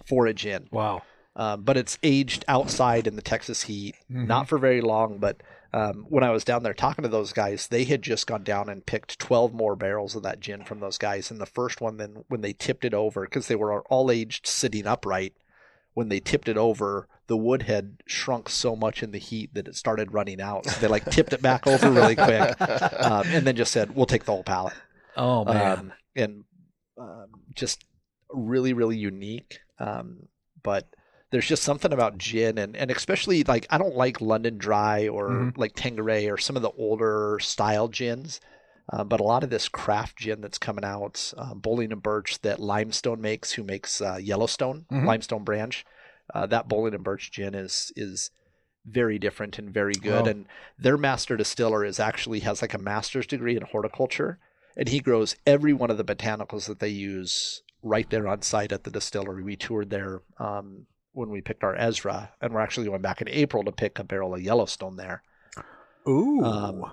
For 0.07 0.25
a 0.27 0.33
gin, 0.33 0.67
Wow. 0.71 1.03
um, 1.35 1.63
but 1.63 1.77
it's 1.77 1.97
aged 2.03 2.43
outside 2.47 3.07
in 3.07 3.15
the 3.15 3.21
Texas 3.21 3.63
heat, 3.63 3.95
Mhm. 4.09 4.27
not 4.27 4.49
for 4.49 4.57
very 4.57 4.81
long. 4.81 5.19
But 5.19 5.41
um, 5.73 6.05
when 6.09 6.23
I 6.23 6.31
was 6.31 6.43
down 6.43 6.63
there 6.63 6.73
talking 6.73 7.03
to 7.03 7.07
those 7.09 7.31
guys, 7.31 7.67
they 7.69 7.85
had 7.85 8.01
just 8.01 8.27
gone 8.27 8.43
down 8.43 8.67
and 8.67 8.85
picked 8.85 9.19
12 9.19 9.53
more 9.53 9.75
barrels 9.77 10.15
of 10.15 10.23
that 10.23 10.41
gin 10.41 10.65
from 10.65 10.81
those 10.81 10.97
guys. 10.97 11.31
And 11.31 11.39
the 11.39 11.45
first 11.45 11.79
one, 11.79 11.95
then 11.97 12.25
when 12.27 12.41
they 12.41 12.51
tipped 12.51 12.83
it 12.83 12.93
over, 12.93 13.21
because 13.21 13.47
they 13.47 13.55
were 13.55 13.81
all 13.83 14.11
aged 14.11 14.45
sitting 14.47 14.85
upright, 14.85 15.33
when 15.93 16.09
they 16.09 16.19
tipped 16.19 16.47
it 16.49 16.57
over, 16.57 17.07
the 17.27 17.37
wood 17.37 17.63
had 17.63 17.97
shrunk 18.05 18.49
so 18.49 18.75
much 18.75 19.01
in 19.03 19.11
the 19.11 19.17
heat 19.19 19.53
that 19.53 19.67
it 19.67 19.75
started 19.75 20.13
running 20.13 20.41
out. 20.41 20.65
So 20.65 20.79
they 20.79 20.87
like 20.87 21.09
tipped 21.09 21.33
it 21.33 21.41
back 21.41 21.67
over 21.67 21.91
really 21.91 22.15
quick, 22.15 22.59
um, 23.01 23.27
and 23.33 23.45
then 23.45 23.55
just 23.55 23.71
said, 23.71 23.95
"We'll 23.95 24.05
take 24.05 24.25
the 24.25 24.31
whole 24.31 24.43
pallet." 24.43 24.73
Oh 25.17 25.43
man. 25.45 25.77
um, 25.79 25.93
and 26.15 26.43
um, 26.97 27.27
just 27.55 27.83
really 28.29 28.71
really 28.73 28.95
unique 28.97 29.59
um, 29.79 30.27
but 30.63 30.87
there's 31.31 31.47
just 31.47 31.63
something 31.63 31.91
about 31.91 32.17
gin 32.17 32.57
and, 32.57 32.75
and 32.77 32.89
especially 32.91 33.43
like 33.43 33.67
i 33.69 33.77
don't 33.77 33.95
like 33.95 34.21
london 34.21 34.57
dry 34.57 35.07
or 35.09 35.27
Mhm. 35.29 35.57
like 35.57 35.73
Tanqueray 35.75 36.29
or 36.29 36.37
some 36.37 36.55
of 36.55 36.61
the 36.61 36.71
older 36.77 37.39
style 37.41 37.89
gins 37.89 38.39
uh, 38.89 39.03
but 39.03 39.19
a 39.19 39.23
lot 39.23 39.43
of 39.43 39.49
this 39.49 39.69
craft 39.69 40.17
gin 40.17 40.41
that's 40.41 40.57
coming 40.57 40.83
out 40.85 41.33
uh, 41.37 41.53
Bowling 41.53 41.91
and 41.91 42.03
Burch 42.03 42.39
that 42.41 42.59
limestone 42.59 43.21
makes 43.21 43.53
who 43.53 43.63
makes 43.63 44.01
uh, 44.01 44.17
yellowstone 44.21 44.85
Mhm. 44.91 45.05
limestone 45.05 45.43
branch 45.43 45.85
uh, 46.33 46.45
that 46.47 46.67
Bowling 46.67 46.93
and 46.93 47.03
Burch 47.03 47.31
gin 47.31 47.53
is 47.55 47.91
is 47.95 48.31
very 48.85 49.19
different 49.19 49.59
and 49.59 49.69
very 49.71 49.93
good 49.93 50.25
Wow. 50.25 50.31
and 50.31 50.45
their 50.77 50.97
master 50.97 51.37
distiller 51.37 51.85
is 51.85 51.99
actually 51.99 52.39
has 52.39 52.61
like 52.61 52.73
a 52.73 52.79
master's 52.79 53.27
degree 53.27 53.55
in 53.55 53.61
horticulture 53.63 54.39
and 54.75 54.89
he 54.89 54.99
grows 54.99 55.35
every 55.45 55.73
one 55.73 55.91
of 55.91 55.97
the 55.97 56.03
botanicals 56.05 56.65
that 56.67 56.79
they 56.79 56.89
use 56.89 57.61
right 57.83 58.09
there 58.09 58.27
on 58.27 58.41
site 58.41 58.71
at 58.71 58.83
the 58.85 58.89
distillery. 58.91 59.43
We 59.43 59.55
toured 59.55 59.89
there 59.89 60.21
um, 60.39 60.85
when 61.13 61.29
we 61.29 61.41
picked 61.41 61.63
our 61.63 61.75
Ezra, 61.75 62.31
and 62.39 62.53
we're 62.53 62.61
actually 62.61 62.85
going 62.87 63.01
back 63.01 63.21
in 63.21 63.27
April 63.27 63.63
to 63.65 63.71
pick 63.71 63.99
a 63.99 64.03
barrel 64.03 64.33
of 64.33 64.41
Yellowstone 64.41 64.95
there. 64.95 65.23
Ooh. 66.07 66.43
um, 66.43 66.91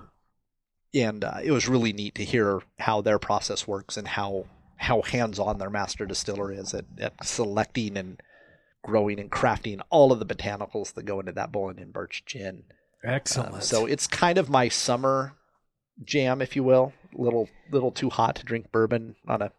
And 0.94 1.24
uh, 1.24 1.38
it 1.42 1.53
was 1.53 1.68
really 1.68 1.92
neat 1.92 2.14
to 2.16 2.24
hear 2.24 2.62
how 2.79 3.01
their 3.01 3.18
process 3.18 3.66
works 3.66 3.96
and 3.96 4.09
how 4.09 4.46
how 4.77 5.03
hands 5.03 5.38
on 5.38 5.59
their 5.59 5.70
master 5.70 6.07
distiller 6.07 6.53
is 6.53 6.72
at, 6.72 6.85
at 6.98 7.24
selecting 7.24 7.96
and 7.96 8.22
growing 8.83 9.18
and 9.18 9.31
crafting 9.31 9.81
all 9.90 10.12
of 10.12 10.20
the 10.20 10.27
botanicals 10.27 10.94
that 10.94 11.05
go 11.05 11.18
into 11.18 11.33
that 11.33 11.51
Bowling 11.51 11.81
and 11.81 11.92
Burch 11.92 12.22
gin. 12.24 12.62
Excellent. 13.05 13.55
Uh, 13.55 13.61
so 13.61 13.87
it's 13.87 14.07
kind 14.07 14.38
of 14.38 14.48
my 14.48 14.68
summer 14.68 15.35
jam, 16.05 16.40
if 16.40 16.57
you 16.57 16.62
will. 16.62 16.92
Little 17.12 17.48
little 17.70 17.90
too 17.90 18.11
hot 18.11 18.37
to 18.37 18.44
drink 18.44 18.70
bourbon 18.70 19.16
on 19.27 19.42
a 19.42 19.53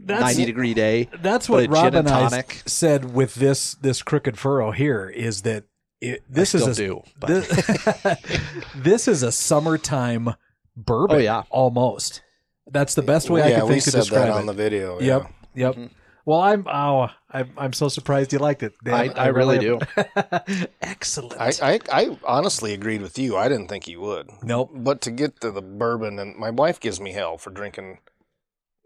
that's 0.00 0.36
90 0.36 0.44
degree 0.44 0.74
day. 0.74 1.08
that's 1.20 1.48
what 1.48 1.68
Rob 1.68 1.86
and 1.94 1.96
and 1.96 2.08
I 2.08 2.44
said 2.66 3.14
with 3.14 3.34
this 3.34 3.74
this 3.74 4.02
crooked 4.02 4.38
furrow 4.38 4.70
here 4.70 5.08
is 5.08 5.42
that 5.42 5.64
it, 6.00 6.22
this 6.28 6.54
I 6.54 6.58
is 6.58 6.66
a 6.66 6.74
do. 6.74 7.02
This, 7.26 7.48
this 8.76 9.08
is 9.08 9.22
a 9.22 9.32
summertime 9.32 10.30
bourbon. 10.76 11.16
Oh, 11.16 11.18
yeah. 11.20 11.42
almost. 11.50 12.22
That's 12.70 12.94
the 12.94 13.02
best 13.02 13.30
way 13.30 13.42
I 13.42 13.48
yeah, 13.48 13.60
can 13.60 13.68
think 13.68 13.84
to 13.84 13.90
describe 13.92 14.26
that 14.26 14.32
on 14.32 14.42
it. 14.42 14.46
the 14.46 14.52
video. 14.52 15.00
Yep, 15.00 15.22
yeah. 15.54 15.66
yep. 15.68 15.74
Mhm. 15.76 15.90
Well, 16.26 16.40
I'm 16.40 16.66
oh, 16.68 17.08
I'm 17.30 17.50
I'm 17.56 17.72
so 17.72 17.88
surprised 17.88 18.34
you 18.34 18.38
liked 18.38 18.62
it. 18.62 18.74
Dan. 18.84 18.94
I- 19.16 19.24
I 19.24 19.26
really 19.28 19.58
do. 19.58 19.78
Excellent. 20.82 21.40
I, 21.40 21.52
I 21.62 21.80
I 21.90 22.18
honestly 22.26 22.74
agreed 22.74 23.00
with 23.00 23.18
you. 23.18 23.36
I 23.38 23.48
didn't 23.48 23.68
think 23.68 23.88
you 23.88 24.00
would. 24.00 24.28
nope. 24.42 24.70
But 24.74 25.00
to 25.02 25.10
get 25.10 25.40
to 25.40 25.50
the 25.50 25.62
bourbon, 25.62 26.18
and 26.18 26.36
my 26.36 26.50
wife 26.50 26.80
gives 26.80 27.00
me 27.00 27.12
hell 27.12 27.38
for 27.38 27.50
drinking, 27.50 28.00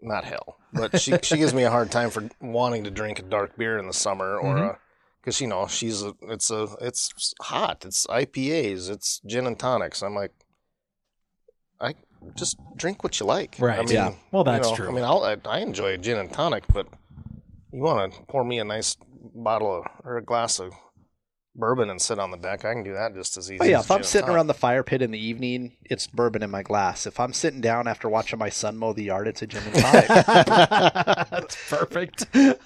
not 0.00 0.24
hell, 0.24 0.58
but 0.72 1.00
she 1.00 1.14
she 1.22 1.36
gives 1.36 1.52
me 1.52 1.64
a 1.64 1.70
hard 1.70 1.90
time 1.90 2.10
for 2.10 2.28
wanting 2.40 2.84
to 2.84 2.90
drink 2.92 3.18
a 3.18 3.22
dark 3.22 3.56
beer 3.58 3.76
in 3.78 3.88
the 3.88 3.92
summer 3.92 4.36
or 4.38 4.54
Mhm. 4.54 4.70
a 4.74 4.78
because 5.22 5.40
you 5.40 5.46
know 5.46 5.66
she's 5.68 6.02
a 6.02 6.14
it's 6.22 6.50
a 6.50 6.68
it's 6.80 7.34
hot. 7.40 7.84
It's 7.84 8.06
IPAs. 8.06 8.90
It's 8.90 9.20
gin 9.24 9.46
and 9.46 9.58
tonics. 9.58 10.02
I'm 10.02 10.14
like, 10.14 10.32
I 11.80 11.94
just 12.34 12.56
drink 12.76 13.04
what 13.04 13.20
you 13.20 13.26
like. 13.26 13.56
Right, 13.58 13.78
I 13.78 13.82
mean, 13.82 13.94
yeah. 13.94 14.14
Well, 14.32 14.44
you 14.44 14.52
that's 14.52 14.68
know, 14.68 14.76
true. 14.76 14.88
I 14.88 14.92
mean, 14.92 15.04
I'll, 15.04 15.22
I 15.22 15.36
I 15.44 15.58
enjoy 15.60 15.94
a 15.94 15.98
gin 15.98 16.18
and 16.18 16.32
tonic, 16.32 16.64
but 16.72 16.88
you 17.72 17.80
want 17.80 18.12
to 18.12 18.22
pour 18.22 18.44
me 18.44 18.58
a 18.58 18.64
nice 18.64 18.96
bottle 19.34 19.78
of, 19.78 19.86
or 20.04 20.18
a 20.18 20.22
glass 20.22 20.58
of 20.58 20.72
bourbon 21.54 21.90
and 21.90 22.00
sit 22.00 22.18
on 22.18 22.30
the 22.30 22.36
deck. 22.38 22.64
I 22.64 22.72
can 22.72 22.82
do 22.82 22.94
that 22.94 23.14
just 23.14 23.36
as 23.36 23.50
easy. 23.52 23.60
Oh 23.60 23.64
yeah, 23.64 23.78
as 23.80 23.84
if 23.84 23.90
I'm 23.90 24.02
sitting 24.02 24.26
tonic. 24.26 24.36
around 24.36 24.46
the 24.46 24.54
fire 24.54 24.82
pit 24.82 25.02
in 25.02 25.10
the 25.10 25.18
evening, 25.18 25.76
it's 25.84 26.06
bourbon 26.06 26.42
in 26.42 26.50
my 26.50 26.62
glass. 26.62 27.06
If 27.06 27.20
I'm 27.20 27.32
sitting 27.32 27.60
down 27.60 27.86
after 27.88 28.08
watching 28.08 28.38
my 28.38 28.48
son 28.48 28.76
mow 28.78 28.92
the 28.92 29.04
yard, 29.04 29.28
it's 29.28 29.42
a 29.42 29.46
gin 29.46 29.62
and 29.64 29.74
tonic. 29.82 30.08
That's 30.66 31.68
perfect. 31.68 32.26
I, 32.34 32.56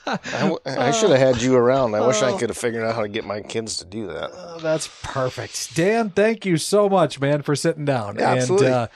w- 0.40 0.58
I 0.66 0.90
should 0.92 1.10
have 1.10 1.18
had 1.18 1.42
you 1.42 1.56
around. 1.56 1.94
I 1.94 2.06
wish 2.06 2.22
I 2.22 2.30
Oh. 2.30 2.38
could 2.38 2.50
have 2.50 2.56
figured 2.58 2.84
out 2.84 2.94
how 2.94 3.02
to 3.02 3.08
get 3.08 3.24
my 3.24 3.40
kids 3.40 3.76
to 3.78 3.84
do 3.84 4.06
that. 4.08 4.30
Oh, 4.32 4.58
that's 4.60 4.88
perfect. 5.02 5.74
Dan, 5.74 6.10
thank 6.10 6.44
you 6.46 6.56
so 6.56 6.88
much, 6.88 7.20
man, 7.20 7.42
for 7.42 7.54
sitting 7.56 7.84
down. 7.84 8.16
Yeah, 8.18 8.32
absolutely. 8.32 8.66
And, 8.66 8.74
uh, 8.74 8.88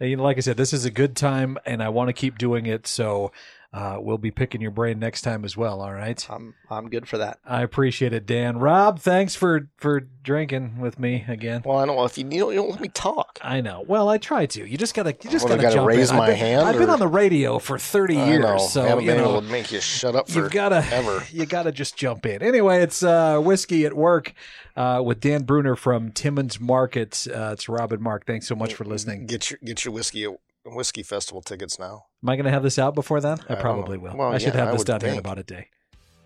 you 0.00 0.16
know, 0.16 0.22
like 0.22 0.36
I 0.36 0.40
said, 0.40 0.56
this 0.56 0.72
is 0.72 0.84
a 0.84 0.90
good 0.90 1.16
time, 1.16 1.58
and 1.66 1.82
I 1.82 1.88
want 1.88 2.08
to 2.08 2.12
keep 2.12 2.38
doing 2.38 2.66
it. 2.66 2.86
So 2.86 3.32
uh, 3.72 3.98
we'll 4.00 4.16
be 4.18 4.30
picking 4.30 4.60
your 4.62 4.70
brain 4.70 4.98
next 4.98 5.20
time 5.22 5.44
as 5.44 5.54
well. 5.56 5.82
All 5.82 5.92
right. 5.92 6.26
I'm 6.30 6.54
I'm 6.70 6.88
good 6.88 7.06
for 7.06 7.18
that. 7.18 7.38
I 7.44 7.62
appreciate 7.62 8.14
it, 8.14 8.24
Dan. 8.24 8.58
Rob, 8.58 8.98
thanks 8.98 9.34
for 9.34 9.68
for 9.76 10.00
drinking 10.22 10.78
with 10.80 10.98
me 10.98 11.24
again. 11.28 11.62
Well, 11.66 11.76
I 11.78 11.84
don't 11.84 11.96
know 11.96 12.04
if 12.04 12.16
you, 12.16 12.24
you 12.30 12.40
don't, 12.40 12.50
you 12.50 12.56
don't 12.56 12.70
let 12.70 12.80
me 12.80 12.88
talk. 12.88 13.38
I 13.42 13.60
know. 13.60 13.84
Well, 13.86 14.08
I 14.08 14.16
try 14.18 14.46
to. 14.46 14.66
You 14.66 14.78
just 14.78 14.94
gotta. 14.94 15.10
You 15.22 15.30
just 15.30 15.44
Well, 15.44 15.56
gotta, 15.56 15.62
gotta 15.62 15.74
jump 15.76 15.88
raise 15.88 16.10
in. 16.10 16.16
my 16.16 16.22
I've 16.24 16.28
been, 16.30 16.36
hand, 16.38 16.66
I've 16.66 16.78
been 16.78 16.88
or- 16.88 16.92
on 16.94 16.98
the 16.98 17.08
radio 17.08 17.58
for 17.58 17.78
thirty 17.78 18.18
I 18.18 18.26
years, 18.28 18.40
know. 18.42 18.58
so 18.58 18.82
haven't 18.84 19.04
you 19.04 19.10
been 19.10 19.18
know 19.20 19.30
able 19.32 19.42
to 19.42 19.48
make 19.48 19.70
you 19.70 19.80
shut 19.82 20.16
up 20.16 20.34
you've 20.34 20.50
gotta 20.50 20.82
ever. 20.90 21.22
you 21.30 21.44
gotta 21.44 21.70
just 21.70 21.94
jump 21.96 22.24
in. 22.24 22.42
Anyway, 22.42 22.82
it's 22.82 23.02
uh, 23.02 23.38
whiskey 23.38 23.84
at 23.84 23.92
work 23.94 24.32
uh, 24.76 25.02
with 25.04 25.20
Dan 25.20 25.42
Bruner 25.42 25.76
from 25.76 26.10
Timmons 26.10 26.58
Market. 26.58 27.26
Uh, 27.30 27.50
it's 27.52 27.68
Rob 27.68 27.92
and 27.92 28.00
Mark. 28.02 28.24
Thanks 28.26 28.46
so 28.48 28.54
much 28.54 28.72
for 28.72 28.84
listening. 28.86 29.26
Get 29.26 29.50
your 29.50 29.58
get 29.62 29.84
your 29.84 29.92
whiskey 29.92 30.26
whiskey 30.74 31.02
festival 31.02 31.42
tickets 31.42 31.78
now. 31.78 32.04
Am 32.22 32.28
I 32.28 32.36
going 32.36 32.44
to 32.46 32.50
have 32.50 32.62
this 32.62 32.78
out 32.78 32.94
before 32.94 33.20
then? 33.20 33.38
I 33.48 33.54
uh, 33.54 33.56
I 33.56 33.60
probably 33.60 33.98
will. 33.98 34.16
Well, 34.16 34.32
I 34.32 34.38
should 34.38 34.54
yeah, 34.54 34.64
have 34.64 34.72
this 34.72 34.84
done 34.84 35.00
here 35.00 35.10
in 35.12 35.18
about 35.18 35.38
a 35.38 35.42
day. 35.42 35.68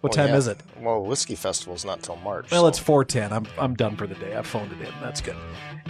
What 0.00 0.16
Well, 0.16 0.26
time 0.26 0.32
yeah. 0.32 0.38
is 0.38 0.48
it? 0.48 0.58
Well, 0.80 1.02
whiskey 1.04 1.36
festival's 1.36 1.84
not 1.84 2.02
till 2.02 2.16
March. 2.16 2.50
Well, 2.50 2.62
so- 2.62 2.68
it's 2.68 2.78
four 2.78 3.04
ten. 3.04 3.32
I'm 3.32 3.46
I'm 3.58 3.74
done 3.74 3.96
for 3.96 4.06
the 4.08 4.16
day. 4.16 4.36
I 4.36 4.42
phoned 4.42 4.72
it 4.72 4.80
in. 4.80 4.92
That's 5.00 5.20
good. 5.20 5.36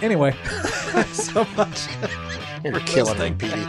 Anyway, 0.02 0.36
so 1.12 1.46
much. 1.56 1.86
you're 2.64 2.80
killing 2.80 3.18
me. 3.18 3.30
Petey. 3.38 3.66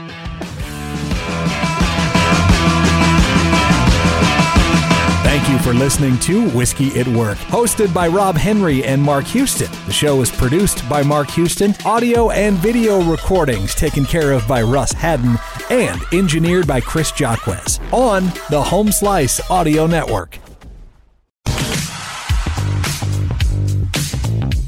Thank 5.34 5.50
you 5.50 5.58
for 5.58 5.74
listening 5.74 6.20
to 6.20 6.48
Whiskey 6.52 7.00
at 7.00 7.08
Work, 7.08 7.40
hosted 7.40 7.92
by 7.92 8.08
Rob 8.08 8.36
Henry 8.36 8.84
and 8.84 9.02
Mark 9.02 9.26
Houston. 9.26 9.68
The 9.88 9.92
show 9.92 10.22
is 10.22 10.30
produced 10.30 10.88
by 10.88 11.02
Mark 11.02 11.32
Houston, 11.32 11.74
audio 11.86 12.30
and 12.30 12.56
video 12.58 13.02
recordings 13.02 13.74
taken 13.74 14.06
care 14.06 14.32
of 14.32 14.48
by 14.48 14.62
Russ 14.62 14.92
Haddon, 14.92 15.40
and 15.72 16.00
engineered 16.14 16.68
by 16.68 16.82
Chris 16.82 17.12
Jacquez 17.12 17.80
on 17.92 18.26
the 18.52 18.62
Home 18.62 18.92
Slice 18.92 19.42
Audio 19.50 19.88
Network. 19.88 20.38